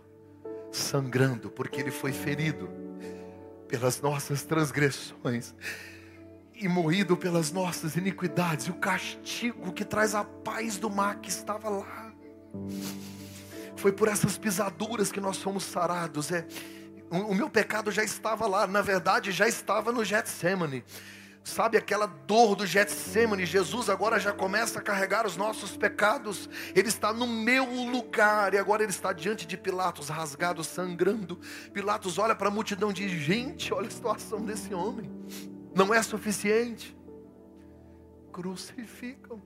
sangrando, 0.71 1.51
porque 1.51 1.81
ele 1.81 1.91
foi 1.91 2.13
ferido 2.13 2.69
pelas 3.67 4.01
nossas 4.01 4.43
transgressões 4.43 5.55
e 6.61 6.69
moído 6.69 7.17
pelas 7.17 7.51
nossas 7.51 7.97
iniquidades, 7.97 8.67
e 8.67 8.71
o 8.71 8.75
castigo 8.75 9.73
que 9.73 9.85
traz 9.85 10.15
a 10.15 10.23
paz 10.23 10.77
do 10.77 10.91
mar 10.91 11.17
que 11.17 11.31
estava 11.31 11.71
lá. 11.71 12.13
Foi 13.77 13.91
por 13.91 14.09
essas 14.09 14.37
pisaduras 14.37 15.11
que 15.11 15.21
nós 15.21 15.39
fomos 15.39 15.65
sarados. 15.65 16.31
É, 16.31 16.47
o 17.11 17.35
meu 17.35 17.49
pecado 17.49 17.91
já 17.91 18.05
estava 18.05 18.47
lá, 18.47 18.67
na 18.67 18.83
verdade 18.83 19.33
já 19.33 19.49
estava 19.49 19.91
no 19.91 20.05
Getsemane. 20.05 20.85
Sabe 21.43 21.79
aquela 21.79 22.05
dor 22.05 22.55
do 22.55 22.67
Getsemane? 22.67 23.47
Jesus 23.47 23.89
agora 23.89 24.21
já 24.21 24.31
começa 24.31 24.79
a 24.79 24.83
carregar 24.83 25.27
os 25.27 25.39
nossos 25.39 25.75
pecados. 25.75 26.51
Ele 26.75 26.89
está 26.89 27.11
no 27.11 27.27
meu 27.27 27.65
lugar 27.65 28.53
e 28.53 28.59
agora 28.59 28.83
ele 28.83 28.93
está 28.93 29.15
diante 29.15 29.47
de 29.47 29.57
Pilatos, 29.57 30.11
rasgado, 30.11 30.63
sangrando. 30.63 31.41
Pilatos 31.73 32.19
olha 32.19 32.35
para 32.35 32.49
a 32.49 32.51
multidão 32.51 32.91
e 32.91 32.95
diz: 32.95 33.11
Gente, 33.13 33.73
olha 33.73 33.89
a 33.89 33.91
situação 33.91 34.45
desse 34.45 34.75
homem. 34.75 35.11
Não 35.75 35.95
é 35.95 36.03
suficiente. 36.03 36.97
Crucificam. 38.33 39.41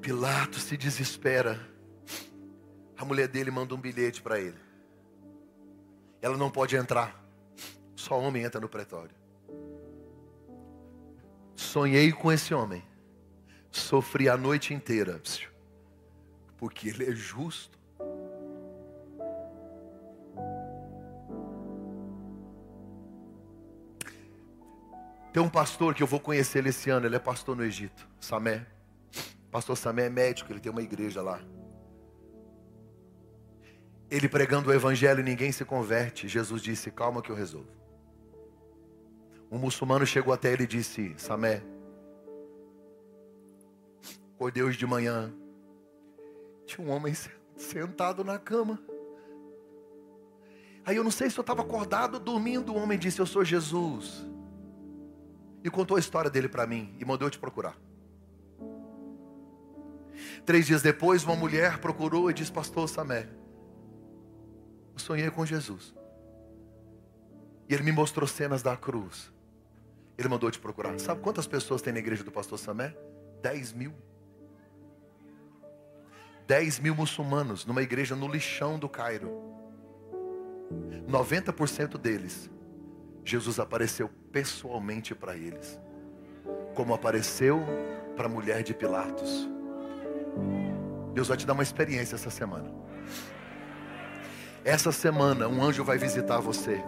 Pilatos 0.00 0.64
se 0.64 0.76
desespera. 0.76 1.60
A 2.96 3.04
mulher 3.04 3.28
dele 3.28 3.50
manda 3.50 3.74
um 3.74 3.80
bilhete 3.80 4.20
para 4.20 4.38
ele. 4.38 4.58
Ela 6.20 6.36
não 6.36 6.50
pode 6.50 6.76
entrar. 6.76 7.20
Só 7.96 8.18
homem 8.18 8.44
entra 8.44 8.60
no 8.60 8.68
pretório. 8.68 9.14
Sonhei 11.54 12.12
com 12.12 12.30
esse 12.30 12.52
homem. 12.52 12.82
Sofri 13.70 14.28
a 14.28 14.36
noite 14.36 14.74
inteira. 14.74 15.20
Porque 16.56 16.88
ele 16.88 17.10
é 17.10 17.12
justo. 17.12 17.78
Tem 25.32 25.42
um 25.42 25.48
pastor 25.48 25.94
que 25.94 26.02
eu 26.02 26.06
vou 26.06 26.20
conhecer 26.20 26.58
ele 26.58 26.68
esse 26.68 26.90
ano, 26.90 27.06
ele 27.06 27.16
é 27.16 27.18
pastor 27.18 27.56
no 27.56 27.64
Egito, 27.64 28.06
Samé. 28.20 28.66
Pastor 29.50 29.76
Samé 29.76 30.06
é 30.06 30.10
médico, 30.10 30.52
ele 30.52 30.60
tem 30.60 30.70
uma 30.70 30.82
igreja 30.82 31.22
lá. 31.22 31.40
Ele 34.10 34.28
pregando 34.28 34.68
o 34.68 34.74
evangelho 34.74 35.20
e 35.20 35.22
ninguém 35.22 35.50
se 35.50 35.64
converte. 35.64 36.28
Jesus 36.28 36.60
disse: 36.60 36.90
Calma 36.90 37.22
que 37.22 37.30
eu 37.30 37.34
resolvo. 37.34 37.70
Um 39.50 39.56
muçulmano 39.56 40.04
chegou 40.04 40.34
até 40.34 40.52
ele 40.52 40.64
e 40.64 40.66
disse: 40.66 41.14
Samé, 41.16 41.62
acordei 44.34 44.62
hoje 44.62 44.76
de 44.76 44.86
manhã. 44.86 45.32
Tinha 46.66 46.86
um 46.86 46.90
homem 46.90 47.14
sentado 47.56 48.22
na 48.22 48.38
cama. 48.38 48.78
Aí 50.84 50.96
eu 50.96 51.04
não 51.04 51.10
sei 51.10 51.30
se 51.30 51.38
eu 51.38 51.42
estava 51.42 51.62
acordado 51.62 52.14
ou 52.14 52.20
dormindo. 52.20 52.74
O 52.74 52.76
homem 52.76 52.98
disse: 52.98 53.18
Eu 53.18 53.26
sou 53.26 53.42
Jesus. 53.42 54.26
E 55.64 55.70
contou 55.70 55.96
a 55.96 56.00
história 56.00 56.30
dele 56.30 56.48
para 56.48 56.66
mim 56.66 56.94
e 56.98 57.04
mandou 57.04 57.26
eu 57.26 57.30
te 57.30 57.38
procurar. 57.38 57.76
Três 60.44 60.66
dias 60.66 60.82
depois, 60.82 61.24
uma 61.24 61.36
mulher 61.36 61.78
procurou 61.78 62.30
e 62.30 62.34
disse: 62.34 62.50
Pastor 62.50 62.88
Samé, 62.88 63.28
eu 64.92 64.98
sonhei 64.98 65.30
com 65.30 65.46
Jesus. 65.46 65.94
E 67.68 67.74
ele 67.74 67.82
me 67.82 67.92
mostrou 67.92 68.26
cenas 68.26 68.62
da 68.62 68.76
cruz. 68.76 69.32
Ele 70.18 70.28
mandou 70.28 70.50
te 70.50 70.58
procurar. 70.58 70.98
Sabe 70.98 71.20
quantas 71.20 71.46
pessoas 71.46 71.80
tem 71.80 71.92
na 71.92 71.98
igreja 71.98 72.22
do 72.22 72.30
pastor 72.30 72.58
Samé? 72.58 72.94
Dez 73.40 73.72
mil. 73.72 73.92
Dez 76.46 76.78
mil 76.78 76.94
muçulmanos 76.94 77.64
numa 77.64 77.82
igreja 77.82 78.14
no 78.14 78.28
lixão 78.28 78.78
do 78.78 78.88
Cairo. 78.88 79.30
90% 81.08 81.98
deles, 81.98 82.50
Jesus 83.24 83.58
apareceu 83.58 84.10
pessoalmente 84.30 85.14
para 85.14 85.36
eles. 85.36 85.78
Como 86.74 86.94
apareceu 86.94 87.62
para 88.16 88.26
a 88.26 88.28
mulher 88.28 88.62
de 88.62 88.74
Pilatos. 88.74 89.48
Deus 91.14 91.28
vai 91.28 91.36
te 91.36 91.46
dar 91.46 91.52
uma 91.52 91.62
experiência 91.62 92.14
essa 92.14 92.30
semana. 92.30 92.72
Essa 94.64 94.92
semana 94.92 95.48
um 95.48 95.62
anjo 95.62 95.84
vai 95.84 95.98
visitar 95.98 96.38
você. 96.38 96.82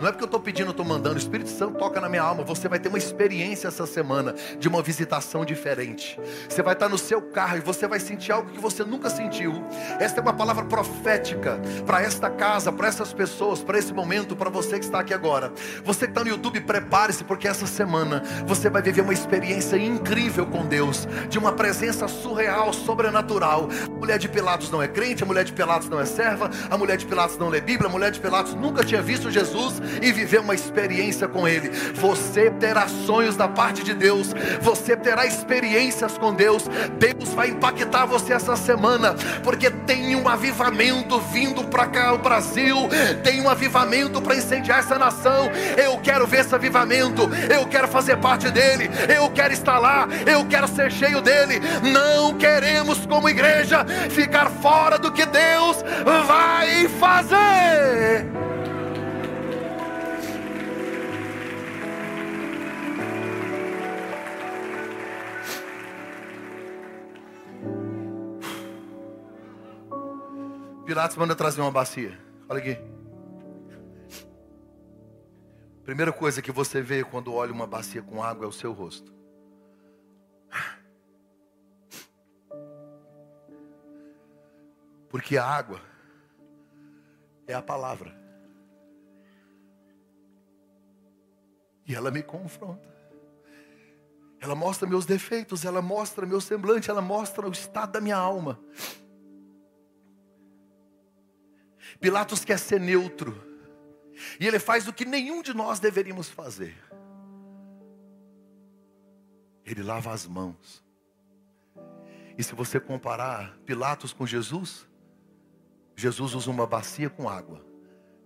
Não 0.00 0.08
é 0.08 0.12
porque 0.12 0.24
eu 0.24 0.26
estou 0.26 0.40
pedindo, 0.40 0.68
eu 0.68 0.70
estou 0.70 0.84
mandando. 0.84 1.16
O 1.16 1.18
Espírito 1.18 1.50
Santo 1.50 1.78
toca 1.78 2.00
na 2.00 2.08
minha 2.08 2.22
alma. 2.22 2.42
Você 2.44 2.68
vai 2.68 2.78
ter 2.78 2.88
uma 2.88 2.96
experiência 2.96 3.68
essa 3.68 3.84
semana 3.86 4.34
de 4.58 4.66
uma 4.66 4.82
visitação 4.82 5.44
diferente. 5.44 6.18
Você 6.48 6.62
vai 6.62 6.72
estar 6.72 6.88
no 6.88 6.96
seu 6.96 7.20
carro 7.20 7.58
e 7.58 7.60
você 7.60 7.86
vai 7.86 8.00
sentir 8.00 8.32
algo 8.32 8.50
que 8.50 8.58
você 8.58 8.82
nunca 8.82 9.10
sentiu. 9.10 9.62
Esta 9.98 10.20
é 10.20 10.22
uma 10.22 10.32
palavra 10.32 10.64
profética 10.64 11.60
para 11.84 12.00
esta 12.00 12.30
casa, 12.30 12.72
para 12.72 12.88
essas 12.88 13.12
pessoas, 13.12 13.62
para 13.62 13.78
esse 13.78 13.92
momento, 13.92 14.34
para 14.34 14.48
você 14.48 14.78
que 14.78 14.86
está 14.86 15.00
aqui 15.00 15.12
agora. 15.12 15.52
Você 15.84 16.06
que 16.06 16.12
está 16.12 16.24
no 16.24 16.30
YouTube, 16.30 16.62
prepare-se, 16.62 17.22
porque 17.22 17.46
essa 17.46 17.66
semana 17.66 18.22
você 18.46 18.70
vai 18.70 18.80
viver 18.80 19.02
uma 19.02 19.12
experiência 19.12 19.76
incrível 19.76 20.46
com 20.46 20.64
Deus, 20.64 21.06
de 21.28 21.38
uma 21.38 21.52
presença 21.52 22.08
surreal, 22.08 22.72
sobrenatural. 22.72 23.68
A 23.86 23.90
mulher 23.90 24.18
de 24.18 24.30
Pilatos 24.30 24.70
não 24.70 24.82
é 24.82 24.88
crente, 24.88 25.22
a 25.22 25.26
mulher 25.26 25.44
de 25.44 25.52
Pilatos 25.52 25.90
não 25.90 26.00
é 26.00 26.06
serva, 26.06 26.50
a 26.70 26.78
mulher 26.78 26.96
de 26.96 27.04
Pilatos 27.04 27.36
não 27.36 27.50
lê 27.50 27.60
Bíblia, 27.60 27.88
a 27.88 27.92
mulher 27.92 28.10
de 28.10 28.18
Pilatos 28.18 28.54
nunca 28.54 28.82
tinha 28.82 29.02
visto 29.02 29.30
Jesus 29.30 29.89
e 30.02 30.12
viver 30.12 30.40
uma 30.40 30.54
experiência 30.54 31.28
com 31.28 31.46
Ele. 31.46 31.70
Você 31.94 32.50
terá 32.50 32.88
sonhos 32.88 33.36
da 33.36 33.48
parte 33.48 33.82
de 33.82 33.94
Deus, 33.94 34.34
você 34.60 34.96
terá 34.96 35.26
experiências 35.26 36.16
com 36.18 36.34
Deus. 36.34 36.64
Deus 36.98 37.30
vai 37.34 37.48
impactar 37.48 38.06
você 38.06 38.32
essa 38.32 38.56
semana, 38.56 39.14
porque 39.42 39.70
tem 39.70 40.14
um 40.16 40.28
avivamento 40.28 41.18
vindo 41.32 41.64
para 41.64 41.86
cá, 41.86 42.12
o 42.12 42.18
Brasil, 42.18 42.76
tem 43.22 43.40
um 43.40 43.48
avivamento 43.48 44.20
para 44.20 44.36
incendiar 44.36 44.80
essa 44.80 44.98
nação. 44.98 45.50
Eu 45.76 45.98
quero 45.98 46.26
ver 46.26 46.40
esse 46.40 46.54
avivamento, 46.54 47.28
eu 47.52 47.66
quero 47.66 47.88
fazer 47.88 48.16
parte 48.16 48.50
dele, 48.50 48.90
eu 49.14 49.30
quero 49.30 49.52
estar 49.52 49.78
lá, 49.78 50.08
eu 50.26 50.44
quero 50.46 50.68
ser 50.68 50.90
cheio 50.90 51.20
dele. 51.20 51.60
Não 51.92 52.34
queremos, 52.34 53.06
como 53.06 53.28
igreja, 53.28 53.84
ficar 54.10 54.50
fora 54.50 54.98
do 54.98 55.12
que 55.12 55.24
Deus 55.26 55.82
vai 56.26 56.88
fazer. 56.88 58.49
Pilatos 70.90 71.16
manda 71.16 71.36
trazer 71.36 71.60
uma 71.60 71.70
bacia. 71.70 72.18
Olha 72.48 72.58
aqui. 72.58 72.76
Primeira 75.84 76.12
coisa 76.12 76.42
que 76.42 76.50
você 76.50 76.82
vê 76.82 77.04
quando 77.04 77.32
olha 77.32 77.52
uma 77.52 77.64
bacia 77.64 78.02
com 78.02 78.20
água 78.20 78.44
é 78.44 78.48
o 78.48 78.52
seu 78.52 78.72
rosto. 78.72 79.14
Porque 85.08 85.36
a 85.36 85.46
água 85.46 85.80
é 87.46 87.54
a 87.54 87.62
palavra. 87.62 88.12
E 91.86 91.94
ela 91.94 92.10
me 92.10 92.24
confronta. 92.24 92.92
Ela 94.40 94.56
mostra 94.56 94.88
meus 94.88 95.06
defeitos, 95.06 95.64
ela 95.64 95.80
mostra 95.80 96.26
meu 96.26 96.40
semblante, 96.40 96.90
ela 96.90 97.00
mostra 97.00 97.48
o 97.48 97.52
estado 97.52 97.92
da 97.92 98.00
minha 98.00 98.16
alma. 98.16 98.58
Pilatos 102.00 102.44
quer 102.44 102.58
ser 102.58 102.80
neutro. 102.80 103.48
E 104.38 104.46
ele 104.46 104.58
faz 104.58 104.88
o 104.88 104.92
que 104.92 105.04
nenhum 105.04 105.42
de 105.42 105.54
nós 105.54 105.78
deveríamos 105.78 106.28
fazer. 106.28 106.76
Ele 109.64 109.82
lava 109.82 110.12
as 110.12 110.26
mãos. 110.26 110.82
E 112.36 112.42
se 112.42 112.54
você 112.54 112.80
comparar 112.80 113.58
Pilatos 113.66 114.12
com 114.12 114.26
Jesus, 114.26 114.88
Jesus 115.94 116.34
usa 116.34 116.50
uma 116.50 116.66
bacia 116.66 117.10
com 117.10 117.28
água, 117.28 117.64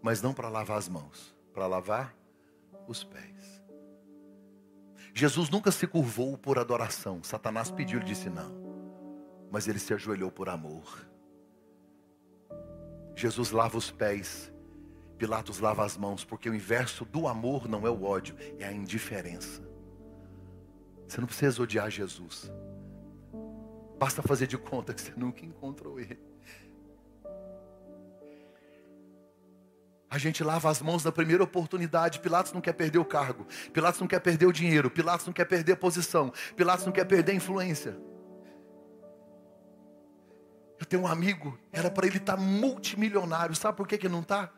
mas 0.01 0.23
não 0.23 0.33
para 0.33 0.49
lavar 0.49 0.79
as 0.79 0.89
mãos, 0.89 1.35
para 1.53 1.67
lavar 1.67 2.15
os 2.87 3.03
pés. 3.03 3.63
Jesus 5.13 5.49
nunca 5.49 5.71
se 5.71 5.87
curvou 5.87 6.37
por 6.37 6.59
adoração. 6.59 7.23
Satanás 7.23 7.71
pediu 7.71 8.01
e 8.01 8.05
disse 8.05 8.29
não. 8.29 8.53
Mas 9.51 9.69
ele 9.69 9.79
se 9.79 9.95
ajoelhou 9.95 10.31
por 10.31 10.49
amor. 10.49 11.07
Jesus 13.15 13.51
lava 13.51 13.77
os 13.77 13.91
pés, 13.91 14.53
Pilatos 15.17 15.61
lava 15.61 15.85
as 15.85 15.97
mãos, 15.97 16.25
porque 16.25 16.51
o 16.51 16.55
inverso 16.55 17.05
do 17.05 17.29
amor 17.29 17.69
não 17.69 17.87
é 17.87 17.91
o 17.91 18.05
ódio, 18.05 18.37
é 18.59 18.67
a 18.67 18.73
indiferença. 18.73 19.63
Você 21.07 21.21
não 21.21 21.27
precisa 21.27 21.63
odiar 21.63 21.91
Jesus. 21.91 22.51
Basta 23.99 24.23
fazer 24.23 24.47
de 24.47 24.59
conta 24.59 24.93
que 24.93 25.01
você 25.01 25.13
nunca 25.17 25.45
encontrou 25.45 26.01
ele. 26.01 26.19
A 30.11 30.19
gente 30.19 30.45
lava 30.45 30.71
as 30.71 30.81
mãos 30.81 31.03
na 31.05 31.11
primeira 31.11 31.43
oportunidade. 31.43 32.21
Pilatos 32.21 32.53
não 32.53 32.61
quer 32.61 32.73
perder 32.73 32.99
o 32.99 33.05
cargo. 33.05 33.47
Pilatos 33.73 34.01
não 34.01 34.07
quer 34.07 34.21
perder 34.21 34.47
o 34.47 34.53
dinheiro. 34.53 34.91
Pilatos 34.91 35.27
não 35.27 35.33
quer 35.33 35.45
perder 35.45 35.73
a 35.73 35.77
posição. 35.77 36.33
Pilatos 36.57 36.87
não 36.87 36.93
quer 36.93 37.05
perder 37.05 37.33
a 37.33 37.35
influência. 37.35 37.97
Eu 40.79 40.87
tenho 40.87 41.03
um 41.03 41.07
amigo, 41.07 41.59
era 41.73 41.91
para 41.91 42.07
ele 42.07 42.19
estar 42.19 42.37
tá 42.37 42.43
multimilionário. 42.43 43.55
Sabe 43.55 43.77
por 43.77 43.87
que, 43.87 43.97
que 43.97 44.09
não 44.09 44.21
está? 44.21 44.53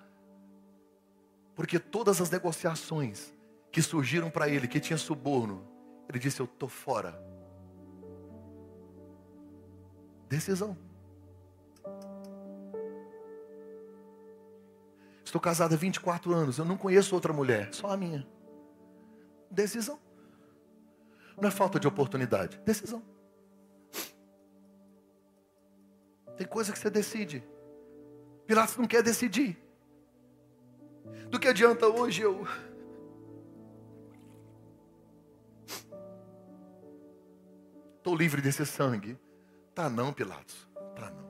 Porque 1.54 1.78
todas 1.78 2.20
as 2.20 2.30
negociações 2.30 3.32
que 3.70 3.82
surgiram 3.82 4.30
para 4.30 4.48
ele, 4.48 4.68
que 4.68 4.80
tinha 4.80 4.98
suborno, 4.98 5.66
ele 6.08 6.18
disse: 6.18 6.40
Eu 6.40 6.46
estou 6.46 6.68
fora. 6.68 7.20
Decisão. 10.28 10.76
Estou 15.24 15.40
casado 15.40 15.74
há 15.74 15.76
24 15.76 16.32
anos, 16.32 16.58
eu 16.58 16.64
não 16.64 16.76
conheço 16.76 17.14
outra 17.14 17.32
mulher, 17.32 17.74
só 17.74 17.90
a 17.90 17.96
minha. 17.96 18.26
Decisão. 19.50 19.98
Não 21.36 21.48
é 21.48 21.50
falta 21.50 21.78
de 21.78 21.86
oportunidade, 21.86 22.58
decisão. 22.64 23.02
Tem 26.36 26.46
coisa 26.46 26.72
que 26.72 26.78
você 26.78 26.90
decide. 26.90 27.42
Pilatos 28.46 28.76
não 28.76 28.86
quer 28.86 29.02
decidir. 29.02 29.56
Do 31.30 31.40
que 31.40 31.48
adianta 31.48 31.88
hoje 31.88 32.22
eu. 32.22 32.46
Estou 37.96 38.14
livre 38.14 38.40
desse 38.40 38.64
sangue. 38.64 39.18
Tá 39.74 39.90
não, 39.90 40.12
Pilatos. 40.12 40.68
Tá 40.94 41.10
não. 41.10 41.26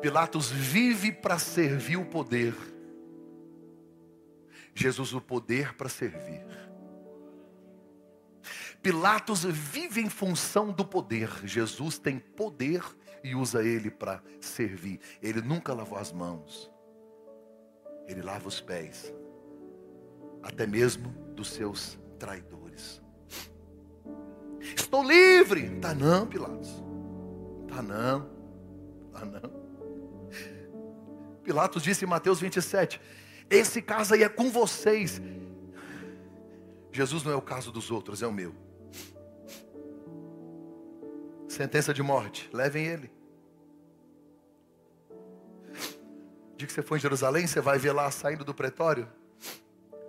Pilatos 0.00 0.50
vive 0.50 1.12
para 1.12 1.38
servir 1.38 1.96
o 1.96 2.04
poder. 2.04 2.54
Jesus 4.74 5.12
o 5.12 5.20
poder 5.20 5.74
para 5.74 5.88
servir. 5.88 6.44
Pilatos 8.82 9.44
vive 9.44 10.00
em 10.00 10.10
função 10.10 10.72
do 10.72 10.84
poder. 10.84 11.30
Jesus 11.44 11.98
tem 11.98 12.18
poder 12.18 12.82
e 13.22 13.32
usa 13.32 13.62
ele 13.62 13.90
para 13.92 14.20
servir. 14.40 14.98
Ele 15.22 15.40
nunca 15.40 15.72
lavou 15.72 15.96
as 15.96 16.10
mãos. 16.10 16.68
Ele 18.08 18.20
lava 18.20 18.48
os 18.48 18.60
pés. 18.60 19.14
Até 20.42 20.66
mesmo 20.66 21.10
dos 21.36 21.48
seus 21.50 21.96
traidores. 22.18 23.00
Estou 24.60 25.04
livre. 25.04 25.78
Tá 25.78 25.94
não, 25.94 26.26
Pilatos. 26.26 26.82
Tá 27.68 27.80
não. 27.80 28.28
Tá 29.12 29.24
não. 29.24 29.62
Pilatos 31.44 31.84
disse 31.84 32.04
em 32.04 32.08
Mateus 32.08 32.40
27: 32.40 33.00
Esse 33.48 33.80
caso 33.80 34.14
aí 34.14 34.24
é 34.24 34.28
com 34.28 34.50
vocês. 34.50 35.22
Jesus 36.90 37.22
não 37.22 37.30
é 37.30 37.36
o 37.36 37.42
caso 37.42 37.70
dos 37.70 37.88
outros, 37.88 38.22
é 38.22 38.26
o 38.26 38.32
meu 38.32 38.52
sentença 41.52 41.92
de 41.92 42.02
morte, 42.02 42.48
levem 42.52 42.86
ele. 42.86 43.12
Dia 46.56 46.66
que 46.66 46.72
você 46.72 46.82
for 46.82 46.96
em 46.96 47.00
Jerusalém, 47.00 47.46
você 47.46 47.60
vai 47.60 47.78
ver 47.78 47.92
lá 47.92 48.10
saindo 48.10 48.44
do 48.44 48.54
pretório. 48.54 49.06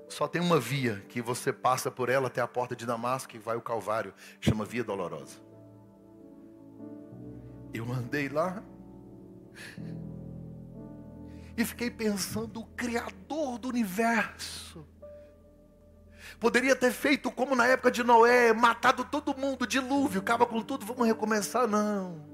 Só 0.07 0.27
tem 0.27 0.41
uma 0.41 0.59
via 0.59 1.03
que 1.09 1.21
você 1.21 1.51
passa 1.51 1.91
por 1.91 2.07
ela 2.07 2.27
até 2.27 2.39
a 2.39 2.47
porta 2.47 2.75
de 2.75 2.85
Damasco 2.85 3.35
e 3.35 3.39
vai 3.39 3.57
o 3.57 3.61
Calvário, 3.61 4.13
chama 4.39 4.63
Via 4.63 4.83
Dolorosa. 4.83 5.41
Eu 7.73 7.91
andei 7.91 8.29
lá 8.29 8.63
e 11.57 11.65
fiquei 11.65 11.89
pensando, 11.89 12.61
o 12.61 12.65
Criador 12.67 13.57
do 13.57 13.67
universo 13.67 14.87
Poderia 16.39 16.75
ter 16.75 16.91
feito 16.91 17.31
como 17.31 17.55
na 17.55 17.67
época 17.67 17.91
de 17.91 18.03
Noé, 18.03 18.53
matado 18.53 19.05
todo 19.05 19.37
mundo, 19.37 19.67
dilúvio, 19.67 20.21
acaba 20.21 20.45
com 20.45 20.61
tudo, 20.61 20.85
vamos 20.85 21.05
recomeçar. 21.05 21.67
Não. 21.67 22.25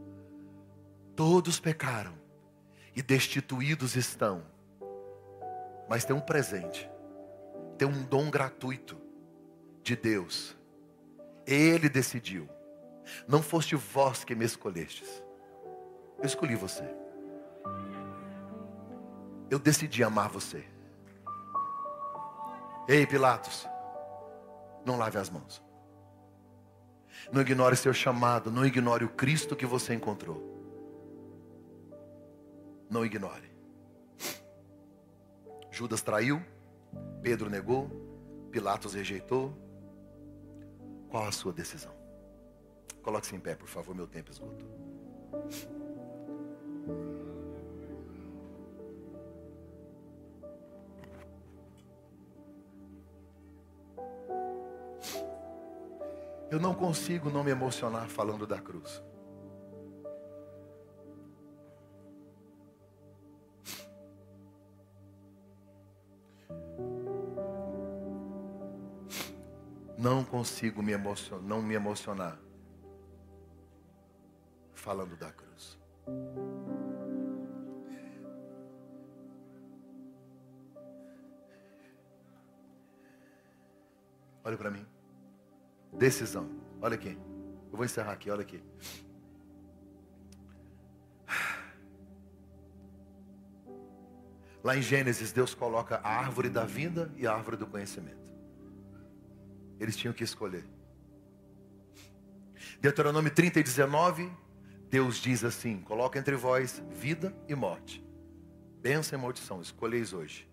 Todos 1.15 1.59
pecaram 1.59 2.13
e 2.95 3.01
destituídos 3.01 3.95
estão. 3.95 4.43
Mas 5.87 6.05
tem 6.05 6.15
um 6.15 6.21
presente, 6.21 6.89
tem 7.77 7.87
um 7.87 8.03
dom 8.03 8.29
gratuito 8.29 8.97
de 9.83 9.95
Deus. 9.95 10.55
Ele 11.45 11.89
decidiu. 11.89 12.47
Não 13.27 13.41
foste 13.41 13.75
vós 13.75 14.23
que 14.23 14.35
me 14.35 14.45
escolhestes. 14.45 15.23
Eu 16.19 16.25
escolhi 16.25 16.55
você. 16.55 16.83
Eu 19.49 19.57
decidi 19.57 20.03
amar 20.03 20.29
você. 20.29 20.63
Ei, 22.87 23.05
Pilatos. 23.07 23.67
Não 24.89 24.97
lave 24.97 25.19
as 25.19 25.29
mãos. 25.29 25.61
Não 27.31 27.41
ignore 27.41 27.75
seu 27.75 27.93
chamado. 27.93 28.49
Não 28.49 28.65
ignore 28.65 29.05
o 29.05 29.09
Cristo 29.09 29.55
que 29.55 29.63
você 29.63 29.93
encontrou. 29.93 30.41
Não 32.89 33.05
ignore. 33.05 33.51
Judas 35.69 36.01
traiu. 36.01 36.41
Pedro 37.21 37.51
negou. 37.51 37.87
Pilatos 38.49 38.95
rejeitou. 38.95 39.53
Qual 41.11 41.27
a 41.27 41.31
sua 41.31 41.53
decisão? 41.53 41.93
Coloque-se 43.03 43.35
em 43.35 43.39
pé, 43.39 43.53
por 43.53 43.69
favor. 43.69 43.93
Meu 43.93 44.07
tempo 44.07 44.31
esgotou. 44.31 44.67
Eu 56.51 56.59
não 56.59 56.73
consigo 56.73 57.29
não 57.29 57.43
me 57.43 57.51
emocionar 57.51 58.07
falando 58.07 58.47
da 58.47 58.59
cruz. 58.59 59.03
Não 69.95 70.23
consigo 70.23 70.81
me 70.81 70.91
emocionar, 70.93 71.43
não 71.43 71.61
me 71.61 71.75
emocionar 71.75 72.39
falando 74.73 75.15
da 75.17 75.31
cruz. 75.31 75.77
Olha 84.43 84.57
para 84.57 84.71
mim. 84.71 84.98
Decisão. 85.93 86.49
Olha 86.81 86.95
aqui. 86.95 87.17
Eu 87.71 87.77
vou 87.77 87.85
encerrar 87.85 88.13
aqui, 88.13 88.29
olha 88.29 88.41
aqui. 88.41 88.63
Lá 94.63 94.75
em 94.75 94.81
Gênesis, 94.81 95.31
Deus 95.31 95.53
coloca 95.53 96.01
a 96.03 96.09
árvore 96.09 96.49
da 96.49 96.65
vida 96.65 97.11
e 97.15 97.25
a 97.25 97.33
árvore 97.33 97.57
do 97.57 97.65
conhecimento. 97.65 98.29
Eles 99.79 99.95
tinham 99.95 100.13
que 100.13 100.23
escolher. 100.23 100.65
Deuteronômio 102.81 103.31
30 103.31 103.59
e 103.59 103.63
19, 103.63 104.31
Deus 104.89 105.17
diz 105.17 105.43
assim: 105.43 105.79
coloca 105.81 106.19
entre 106.19 106.35
vós 106.35 106.83
vida 106.89 107.33
e 107.47 107.55
morte, 107.55 108.03
bênção 108.81 109.17
e 109.17 109.21
maldição, 109.21 109.61
escolheis 109.61 110.11
hoje. 110.13 110.49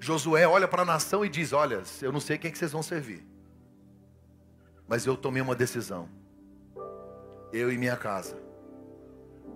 Josué 0.00 0.46
olha 0.46 0.66
para 0.66 0.82
a 0.82 0.84
nação 0.84 1.24
e 1.24 1.28
diz: 1.28 1.52
Olha, 1.52 1.82
eu 2.00 2.12
não 2.12 2.20
sei 2.20 2.38
quem 2.38 2.48
é 2.48 2.52
que 2.52 2.58
vocês 2.58 2.72
vão 2.72 2.82
servir. 2.82 3.24
Mas 4.86 5.06
eu 5.06 5.16
tomei 5.16 5.42
uma 5.42 5.54
decisão. 5.54 6.08
Eu 7.52 7.72
e 7.72 7.78
minha 7.78 7.96
casa. 7.96 8.36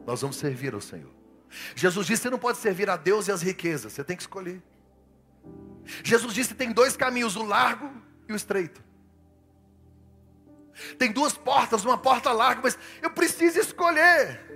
Nós 0.07 0.23
vamos 0.23 0.37
servir 0.37 0.75
ao 0.75 0.81
Senhor. 0.81 1.13
Jesus 1.75 2.07
disse: 2.07 2.23
você 2.23 2.31
não 2.31 2.39
pode 2.39 2.59
servir 2.59 2.89
a 2.89 2.97
Deus 2.97 3.29
e 3.29 3.33
as 3.33 3.43
riquezas, 3.43 3.93
você 3.93 4.05
tem 4.05 4.17
que 4.17 4.23
escolher. 4.23 4.63
Jesus 6.03 6.35
disse: 6.35 6.55
tem 6.55 6.73
dois 6.73 6.97
caminhos, 6.97 7.37
o 7.37 7.43
largo 7.43 7.91
e 8.29 8.33
o 8.33 8.37
estreito. 8.37 8.83
Tem 10.97 11.11
duas 11.11 11.37
portas, 11.37 11.85
uma 11.85 11.99
porta 11.99 12.31
larga, 12.31 12.61
mas 12.63 12.79
eu 13.03 13.11
preciso 13.11 13.59
escolher. 13.59 14.47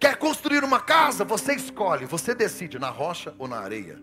Quer 0.00 0.16
construir 0.16 0.64
uma 0.64 0.80
casa? 0.80 1.24
Você 1.24 1.54
escolhe, 1.54 2.06
você 2.06 2.34
decide 2.34 2.78
na 2.78 2.90
rocha 2.90 3.34
ou 3.38 3.46
na 3.46 3.58
areia. 3.58 4.00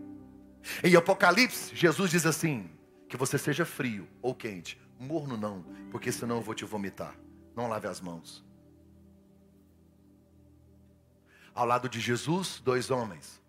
Em 0.84 0.96
Apocalipse, 0.96 1.76
Jesus 1.76 2.12
diz 2.12 2.26
assim: 2.26 2.70
que 3.08 3.18
você 3.18 3.38
seja 3.38 3.66
frio 3.66 4.08
ou 4.22 4.34
quente, 4.34 4.80
Morno 5.00 5.38
não, 5.38 5.64
porque 5.92 6.12
senão 6.12 6.38
eu 6.38 6.42
vou 6.42 6.56
te 6.56 6.66
vomitar. 6.66 7.16
Não 7.56 7.68
lave 7.68 7.88
as 7.88 8.00
mãos. 8.02 8.44
Ao 11.54 11.66
lado 11.66 11.88
de 11.88 12.00
Jesus, 12.00 12.60
dois 12.60 12.92
homens. 12.92 13.42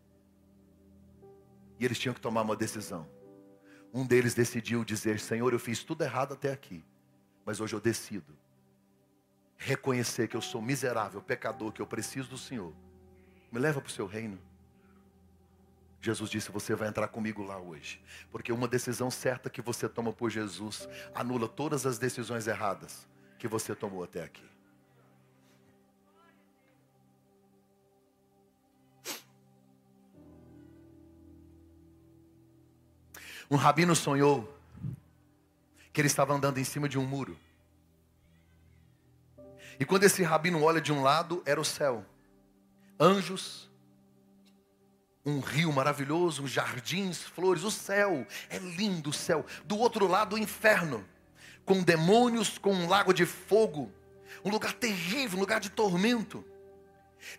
E 1.78 1.84
eles 1.84 1.99
tinham 1.99 2.14
que 2.14 2.20
tomar 2.20 2.42
uma 2.42 2.57
decisão. 2.57 3.09
Um 3.92 4.07
deles 4.07 4.34
decidiu 4.34 4.84
dizer: 4.84 5.18
Senhor, 5.18 5.53
eu 5.53 5.59
fiz 5.59 5.82
tudo 5.82 6.03
errado 6.03 6.34
até 6.34 6.53
aqui, 6.53 6.84
mas 7.44 7.61
hoje 7.61 7.74
eu 7.74 7.80
decido 7.80 8.36
reconhecer 9.57 10.28
que 10.28 10.36
eu 10.36 10.42
sou 10.42 10.61
miserável, 10.61 11.20
pecador, 11.20 11.72
que 11.72 11.80
eu 11.80 11.86
preciso 11.86 12.28
do 12.28 12.38
Senhor. 12.38 12.72
Me 13.51 13.59
leva 13.59 13.80
para 13.80 13.88
o 13.88 13.92
seu 13.92 14.07
reino. 14.07 14.38
Jesus 16.01 16.30
disse: 16.30 16.51
Você 16.51 16.74
vai 16.74 16.88
entrar 16.88 17.09
comigo 17.09 17.42
lá 17.42 17.59
hoje. 17.59 18.01
Porque 18.30 18.53
uma 18.53 18.68
decisão 18.68 19.11
certa 19.11 19.51
que 19.51 19.61
você 19.61 19.88
toma 19.88 20.12
por 20.12 20.30
Jesus 20.30 20.88
anula 21.14 21.49
todas 21.49 21.86
as 21.86 21.99
decisões 21.99 22.47
erradas 22.47 23.07
que 23.38 23.49
você 23.49 23.74
tomou 23.74 24.03
até 24.05 24.22
aqui. 24.22 24.44
Um 33.51 33.57
rabino 33.57 33.94
sonhou 33.94 34.53
que 35.92 36.01
ele 36.01 36.09
estava 36.09 36.34
andando 36.34 36.59
em 36.59 36.64
cima 36.64 36.88
de 36.88 36.99
um 36.99 37.07
muro. 37.07 37.38
E 39.78 39.84
quando 39.84 40.05
esse 40.05 40.22
rabino 40.22 40.62
olha 40.62 40.80
de 40.80 40.92
um 40.92 41.03
lado, 41.03 41.42
era 41.47 41.61
o 41.61 41.64
céu, 41.64 42.05
anjos 42.99 43.70
um 45.27 45.41
rio 45.41 45.72
maravilhoso, 45.72 46.47
jardins, 46.47 47.20
flores, 47.20 47.64
o 47.64 47.70
céu. 47.70 48.24
É 48.49 48.59
lindo 48.59 49.11
o 49.11 49.12
céu. 49.12 49.45
Do 49.64 49.77
outro 49.77 50.07
lado, 50.07 50.37
o 50.37 50.39
inferno, 50.39 51.05
com 51.64 51.83
demônios, 51.83 52.57
com 52.57 52.72
um 52.72 52.89
lago 52.89 53.12
de 53.12 53.27
fogo, 53.27 53.93
um 54.45 54.51
lugar 54.51 54.72
terrível, 54.72 55.37
um 55.37 55.41
lugar 55.41 55.59
de 55.59 55.68
tormento. 55.68 56.45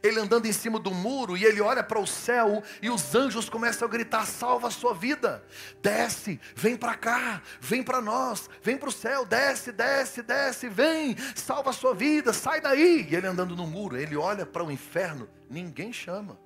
Ele 0.04 0.20
andando 0.20 0.48
em 0.48 0.52
cima 0.52 0.78
do 0.78 0.92
muro 0.92 1.38
e 1.38 1.46
ele 1.46 1.62
olha 1.62 1.82
para 1.82 2.00
o 2.00 2.06
céu 2.06 2.62
e 2.82 2.90
os 2.90 3.16
anjos 3.16 3.48
começam 3.48 3.88
a 3.88 3.92
gritar: 3.92 4.26
salva 4.26 4.68
a 4.68 4.72
sua 4.72 4.94
vida, 4.94 5.42
desce, 5.82 6.42
vem 6.54 6.76
para 6.76 6.94
cá, 6.94 7.42
vem 7.62 7.82
para 7.82 8.02
nós, 8.02 8.50
vem 8.62 8.76
para 8.76 8.90
o 8.90 8.92
céu, 8.92 9.24
desce, 9.24 9.72
desce, 9.72 10.22
desce, 10.22 10.68
vem, 10.68 11.16
salva 11.34 11.70
a 11.70 11.74
sua 11.74 11.94
vida, 11.94 12.34
sai 12.34 12.60
daí. 12.60 13.08
E 13.10 13.16
ele 13.16 13.28
andando 13.28 13.56
no 13.56 13.66
muro, 13.66 13.96
ele 13.96 14.18
olha 14.18 14.46
para 14.46 14.64
o 14.64 14.70
inferno, 14.70 15.30
ninguém 15.50 15.94
chama, 15.94 16.38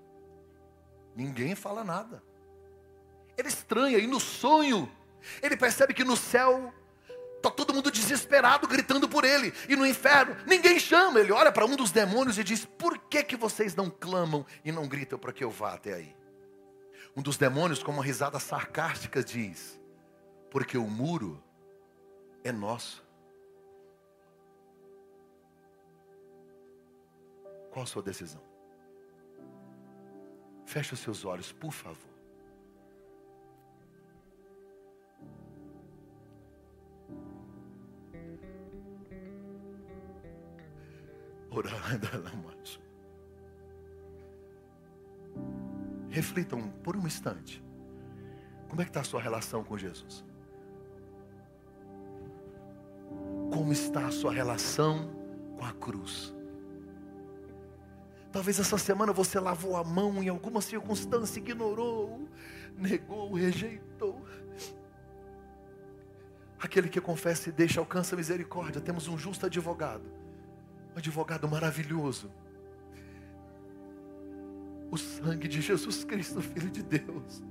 ninguém 1.16 1.56
fala 1.56 1.84
nada. 1.84 2.24
Ele 3.38 3.48
estranha 3.48 3.98
e 3.98 4.08
no 4.08 4.20
sonho, 4.20 4.92
ele 5.42 5.58
percebe 5.58 5.94
que 5.94 6.04
no 6.04 6.18
céu 6.18 6.74
Está 7.42 7.50
todo 7.50 7.74
mundo 7.74 7.90
desesperado, 7.90 8.68
gritando 8.68 9.10
por 9.10 9.26
ele. 9.26 9.52
E 9.68 9.76
no 9.76 9.84
inferno, 9.84 10.38
ninguém 10.46 10.78
chama. 10.78 11.20
Ele 11.20 11.32
olha 11.32 11.52
para 11.52 11.66
um 11.66 11.76
dos 11.76 11.92
demônios 11.92 12.38
e 12.38 12.44
diz: 12.44 12.66
Por 12.66 13.00
que, 13.00 13.24
que 13.24 13.36
vocês 13.36 13.76
não 13.76 13.90
clamam 13.90 14.46
e 14.64 14.72
não 14.72 14.88
gritam 14.88 15.18
para 15.18 15.34
que 15.34 15.44
eu 15.44 15.50
vá 15.50 15.74
até 15.74 15.96
aí? 15.96 16.16
Um 17.18 17.22
dos 17.22 17.38
demônios, 17.38 17.82
com 17.82 17.92
uma 17.92 18.04
risada 18.04 18.38
sarcástica, 18.40 19.24
diz: 19.24 19.82
Porque 20.52 20.78
o 20.78 20.86
muro 20.86 21.44
é 22.44 22.52
nosso. 22.52 23.04
Qual 27.72 27.82
a 27.82 27.88
sua 27.88 28.04
decisão? 28.04 28.51
Feche 30.72 30.94
os 30.94 31.02
seus 31.02 31.26
olhos, 31.26 31.52
por 31.52 31.74
favor. 31.74 31.98
Reflitam 46.10 46.70
por 46.82 46.96
um 46.96 47.06
instante. 47.06 47.62
Como 48.70 48.82
é 48.82 48.86
que 48.86 48.92
está 48.92 49.02
a 49.02 49.04
sua 49.04 49.22
relação 49.22 49.66
com 49.66 49.78
Jesus? 49.78 50.24
Como 53.54 53.74
está 53.74 54.08
a 54.08 54.12
sua 54.12 54.32
relação 54.32 55.10
com 55.58 55.66
a 55.66 55.74
cruz? 55.74 56.34
Talvez 58.32 58.60
essa 58.60 58.78
semana 58.78 59.12
você 59.12 59.40
lavou 59.40 59.76
a 59.76 59.84
mão 59.84 60.24
em 60.24 60.30
alguma 60.30 60.62
circunstância, 60.62 61.40
ignorou, 61.40 62.28
negou, 62.78 63.34
rejeitou. 63.34 64.26
Aquele 66.60 66.90
que 66.90 67.02
confessa 67.02 67.50
e 67.50 67.52
deixa 67.52 67.80
alcança 67.80 68.16
misericórdia. 68.16 68.80
Temos 68.80 69.08
um 69.08 69.18
justo 69.18 69.46
advogado 69.46 70.22
um 70.94 70.98
advogado 70.98 71.48
maravilhoso. 71.48 72.32
O 74.90 74.98
sangue 74.98 75.48
de 75.48 75.62
Jesus 75.62 76.04
Cristo, 76.04 76.42
Filho 76.42 76.70
de 76.70 76.84
Deus, 76.84 77.42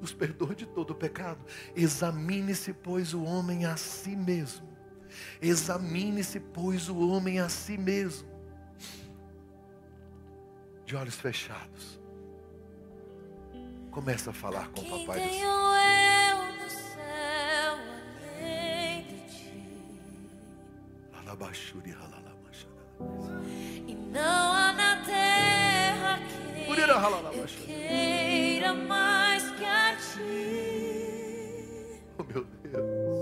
nos 0.00 0.12
perdoa 0.12 0.54
de 0.54 0.66
todo 0.66 0.90
o 0.92 0.94
pecado. 0.94 1.44
Examine-se, 1.74 2.72
pois, 2.72 3.12
o 3.12 3.24
homem 3.24 3.66
a 3.66 3.76
si 3.76 4.14
mesmo. 4.14 4.68
Examine-se, 5.42 6.38
pois, 6.38 6.88
o 6.88 6.96
homem 7.08 7.40
a 7.40 7.48
si 7.48 7.76
mesmo. 7.76 8.27
De 10.88 10.96
olhos 10.96 11.16
fechados. 11.16 12.00
Começa 13.90 14.30
a 14.30 14.32
falar 14.32 14.70
com 14.70 14.80
o 14.80 14.84
Papai 15.04 15.20
do 15.20 15.34
Céu. 15.34 15.48
E 23.86 23.94
não 23.94 24.52
há 24.54 24.72
na 24.72 25.04
terra 25.04 26.20
que 26.20 27.66
queira 27.66 28.72
mais 28.72 29.42
que 29.50 29.64
a 29.66 29.94
ti. 29.94 31.22
Oh 32.18 32.24
meu 32.24 32.44
Deus. 32.62 33.17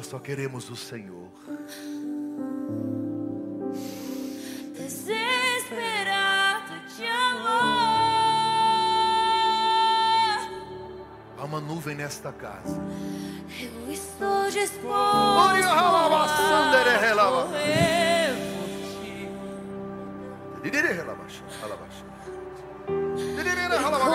Nós 0.00 0.06
só 0.06 0.18
queremos 0.18 0.70
o 0.70 0.76
Senhor. 0.76 1.28
uma 11.44 11.60
nuvem 11.60 11.94
nesta 11.94 12.32
casa. 12.32 12.80
Eu 13.60 13.92
estou 13.92 14.50
disposto 14.50 14.88
a 14.88 15.36
morrer 15.36 15.64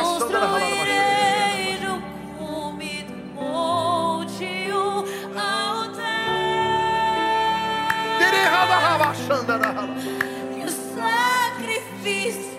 Construirei 0.01 0.84
E 10.55 10.63
o 10.63 10.69
sacrifício 10.69 12.55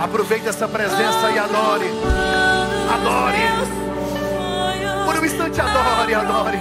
Aproveite 0.00 0.48
essa 0.48 0.66
presença 0.66 1.30
e 1.30 1.38
adore. 1.38 1.90
Adore. 2.94 3.38
Por 5.04 5.18
um 5.20 5.24
instante, 5.24 5.60
adore, 5.60 6.14
adore. 6.14 6.58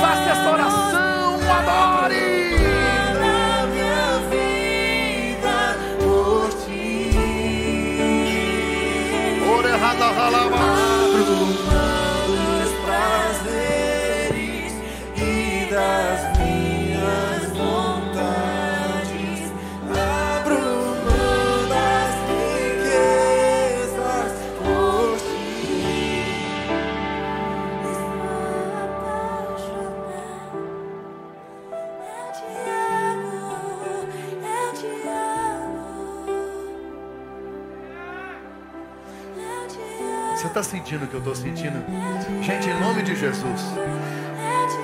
Faça 0.00 0.30
essa 0.30 0.50
oração, 0.50 1.34
adore. 1.58 2.57
Hello. 10.10 10.77
Sentindo 40.88 41.04
o 41.04 41.08
que 41.08 41.14
eu 41.14 41.18
estou 41.18 41.34
sentindo? 41.34 41.84
Gente, 42.42 42.70
em 42.70 42.80
nome 42.80 43.02
de 43.02 43.14
Jesus, 43.14 43.60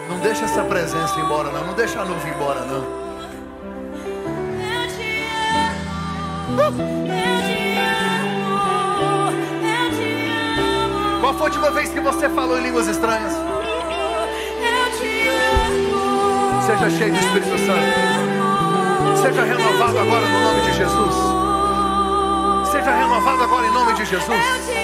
não 0.07 0.18
deixa 0.20 0.44
essa 0.44 0.62
presença 0.62 1.18
embora, 1.18 1.50
não. 1.50 1.68
Não 1.68 1.72
deixa 1.72 1.98
a 1.98 2.05
nuvem 2.05 2.30
embora, 2.30 2.61
não. 2.66 3.05
Qual 11.22 11.32
foi 11.32 11.40
a 11.40 11.44
última 11.44 11.70
vez 11.70 11.88
que 11.88 12.00
você 12.00 12.28
falou 12.28 12.59
em 12.59 12.64
línguas 12.64 12.86
estranhas? 12.86 13.32
Seja 16.66 16.90
cheio 16.98 17.14
do 17.14 17.18
Espírito 17.18 17.59
Santo. 17.61 19.22
Seja 19.22 19.42
renovado 19.42 19.98
agora 19.98 20.26
no 20.26 20.40
nome 20.40 20.61
de 20.61 20.72
Jesus. 20.76 21.14
Seja 22.70 22.90
renovado 22.90 23.42
agora 23.42 23.66
em 23.66 23.72
nome 23.72 23.94
de 23.94 24.05
Jesus. 24.05 24.84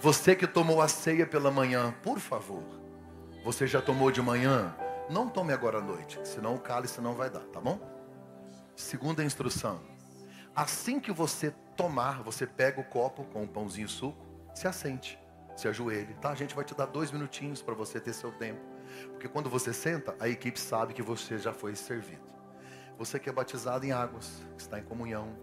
você 0.00 0.36
que 0.36 0.46
tomou 0.46 0.80
a 0.80 0.86
ceia 0.86 1.26
pela 1.26 1.50
manhã, 1.50 1.92
por 2.02 2.20
favor, 2.20 2.62
você 3.44 3.66
já 3.66 3.82
tomou 3.82 4.12
de 4.12 4.22
manhã, 4.22 4.74
não 5.10 5.28
tome 5.28 5.52
agora 5.52 5.78
à 5.78 5.80
noite, 5.80 6.20
senão 6.22 6.54
o 6.54 6.60
cálice 6.60 7.00
não 7.00 7.14
vai 7.14 7.28
dar, 7.28 7.40
tá 7.46 7.60
bom? 7.60 7.80
Segunda 8.76 9.24
instrução, 9.24 9.80
assim 10.54 11.00
que 11.00 11.10
você 11.10 11.52
tomar, 11.76 12.22
você 12.22 12.46
pega 12.46 12.80
o 12.80 12.84
copo 12.84 13.24
com 13.24 13.42
o 13.42 13.48
pãozinho 13.48 13.86
e 13.86 13.90
suco, 13.90 14.24
se 14.54 14.68
assente, 14.68 15.18
se 15.56 15.66
ajoelhe, 15.66 16.14
tá? 16.14 16.30
A 16.30 16.34
gente 16.36 16.54
vai 16.54 16.64
te 16.64 16.74
dar 16.76 16.86
dois 16.86 17.10
minutinhos 17.10 17.60
para 17.60 17.74
você 17.74 17.98
ter 17.98 18.12
seu 18.12 18.30
tempo, 18.30 18.60
porque 19.10 19.26
quando 19.26 19.50
você 19.50 19.72
senta, 19.72 20.14
a 20.20 20.28
equipe 20.28 20.60
sabe 20.60 20.94
que 20.94 21.02
você 21.02 21.38
já 21.38 21.52
foi 21.52 21.74
servido. 21.74 22.22
Você 22.96 23.18
que 23.18 23.28
é 23.28 23.32
batizado 23.32 23.84
em 23.84 23.90
águas, 23.90 24.44
que 24.56 24.62
está 24.62 24.78
em 24.78 24.84
comunhão, 24.84 25.36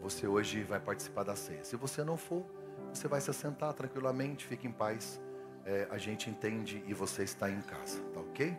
você 0.00 0.26
hoje 0.26 0.62
vai 0.62 0.80
participar 0.80 1.24
da 1.24 1.36
ceia. 1.36 1.64
Se 1.64 1.76
você 1.76 2.02
não 2.02 2.16
for, 2.16 2.44
você 2.92 3.08
vai 3.08 3.20
se 3.20 3.30
assentar 3.30 3.72
tranquilamente, 3.72 4.46
fique 4.46 4.66
em 4.66 4.72
paz. 4.72 5.20
É, 5.64 5.86
a 5.90 5.98
gente 5.98 6.28
entende 6.28 6.82
e 6.86 6.92
você 6.92 7.22
está 7.22 7.48
em 7.48 7.60
casa, 7.62 8.00
tá 8.12 8.20
ok? 8.20 8.56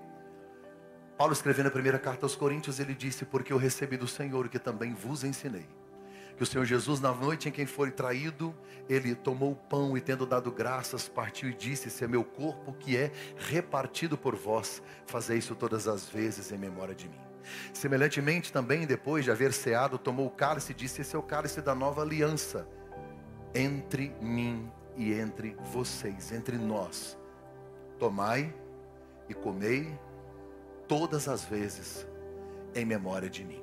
Paulo 1.17 1.33
escrevendo 1.33 1.67
a 1.67 1.71
primeira 1.71 1.99
carta 1.99 2.25
aos 2.25 2.35
Coríntios, 2.35 2.79
ele 2.79 2.93
disse: 2.93 3.25
Porque 3.25 3.53
eu 3.53 3.57
recebi 3.57 3.97
do 3.97 4.07
Senhor 4.07 4.45
o 4.45 4.49
que 4.49 4.59
também 4.59 4.93
vos 4.93 5.23
ensinei. 5.23 5.67
Que 6.35 6.41
o 6.41 6.45
Senhor 6.45 6.65
Jesus, 6.65 6.99
na 6.99 7.13
noite 7.13 7.47
em 7.47 7.51
que 7.51 7.65
foi 7.67 7.91
traído, 7.91 8.55
ele 8.89 9.13
tomou 9.13 9.51
o 9.51 9.55
pão 9.55 9.95
e, 9.95 10.01
tendo 10.01 10.25
dado 10.25 10.51
graças, 10.51 11.07
partiu 11.07 11.49
e 11.49 11.53
disse: 11.53 11.89
Esse 11.89 12.03
é 12.03 12.07
meu 12.07 12.23
corpo 12.23 12.73
que 12.73 12.97
é 12.97 13.11
repartido 13.37 14.17
por 14.17 14.35
vós. 14.35 14.81
Fazei 15.05 15.37
isso 15.37 15.55
todas 15.55 15.87
as 15.87 16.09
vezes 16.09 16.51
em 16.51 16.57
memória 16.57 16.95
de 16.95 17.07
mim. 17.07 17.21
Semelhantemente, 17.73 18.51
também, 18.51 18.87
depois 18.87 19.23
de 19.23 19.29
haver 19.29 19.53
ceado, 19.53 19.97
tomou 19.97 20.25
o 20.25 20.31
cálice 20.31 20.71
e 20.71 20.75
disse: 20.75 21.01
Esse 21.01 21.15
é 21.15 21.19
o 21.19 21.23
cálice 21.23 21.61
da 21.61 21.75
nova 21.75 22.01
aliança 22.01 22.67
entre 23.53 24.15
mim 24.21 24.71
e 24.95 25.13
entre 25.13 25.55
vocês, 25.71 26.31
entre 26.31 26.57
nós. 26.57 27.17
Tomai 27.99 28.53
e 29.29 29.33
comei 29.33 29.97
todas 30.87 31.27
as 31.27 31.45
vezes 31.45 32.07
em 32.75 32.85
memória 32.85 33.29
de 33.29 33.43
mim. 33.43 33.61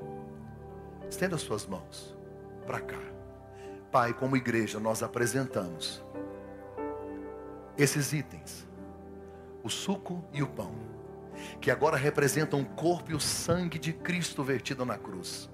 Estenda 1.08 1.36
as 1.36 1.42
suas 1.42 1.66
mãos 1.66 2.16
para 2.66 2.80
cá. 2.80 3.00
Pai, 3.90 4.14
como 4.14 4.36
igreja, 4.36 4.78
nós 4.78 5.02
apresentamos 5.02 6.02
esses 7.76 8.12
itens: 8.12 8.66
o 9.64 9.68
suco 9.68 10.24
e 10.32 10.42
o 10.42 10.46
pão, 10.46 10.72
que 11.60 11.70
agora 11.70 11.96
representam 11.96 12.60
o 12.60 12.64
corpo 12.64 13.10
e 13.10 13.14
o 13.14 13.20
sangue 13.20 13.78
de 13.78 13.92
Cristo 13.92 14.44
vertido 14.44 14.84
na 14.84 14.96
cruz. 14.96 15.49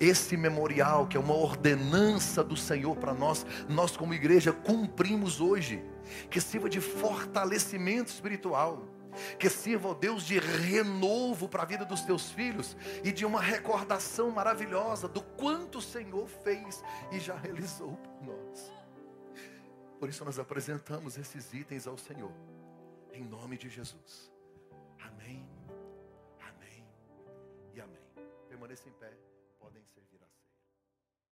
Esse 0.00 0.36
memorial, 0.36 1.06
que 1.06 1.16
é 1.16 1.20
uma 1.20 1.34
ordenança 1.34 2.42
do 2.42 2.56
Senhor 2.56 2.96
para 2.96 3.14
nós, 3.14 3.44
nós 3.68 3.96
como 3.96 4.14
igreja 4.14 4.52
cumprimos 4.52 5.40
hoje. 5.40 5.82
Que 6.30 6.40
sirva 6.40 6.68
de 6.68 6.80
fortalecimento 6.80 8.10
espiritual. 8.10 8.96
Que 9.38 9.48
sirva, 9.48 9.88
ó 9.88 9.94
Deus, 9.94 10.24
de 10.24 10.38
renovo 10.38 11.48
para 11.48 11.62
a 11.62 11.66
vida 11.66 11.84
dos 11.84 12.02
teus 12.02 12.30
filhos 12.30 12.76
e 13.02 13.10
de 13.10 13.24
uma 13.24 13.40
recordação 13.40 14.30
maravilhosa 14.30 15.08
do 15.08 15.22
quanto 15.22 15.78
o 15.78 15.82
Senhor 15.82 16.28
fez 16.28 16.82
e 17.10 17.18
já 17.18 17.34
realizou 17.34 17.96
por 17.96 18.22
nós. 18.22 18.72
Por 19.98 20.08
isso 20.08 20.24
nós 20.24 20.38
apresentamos 20.38 21.16
esses 21.16 21.52
itens 21.54 21.86
ao 21.86 21.96
Senhor, 21.96 22.32
em 23.12 23.24
nome 23.24 23.56
de 23.56 23.68
Jesus. 23.70 24.30
Amém, 25.00 25.48
amém 26.40 26.86
e 27.74 27.80
amém. 27.80 28.02
Permaneça 28.48 28.88
em 28.88 28.92
pé, 28.92 29.05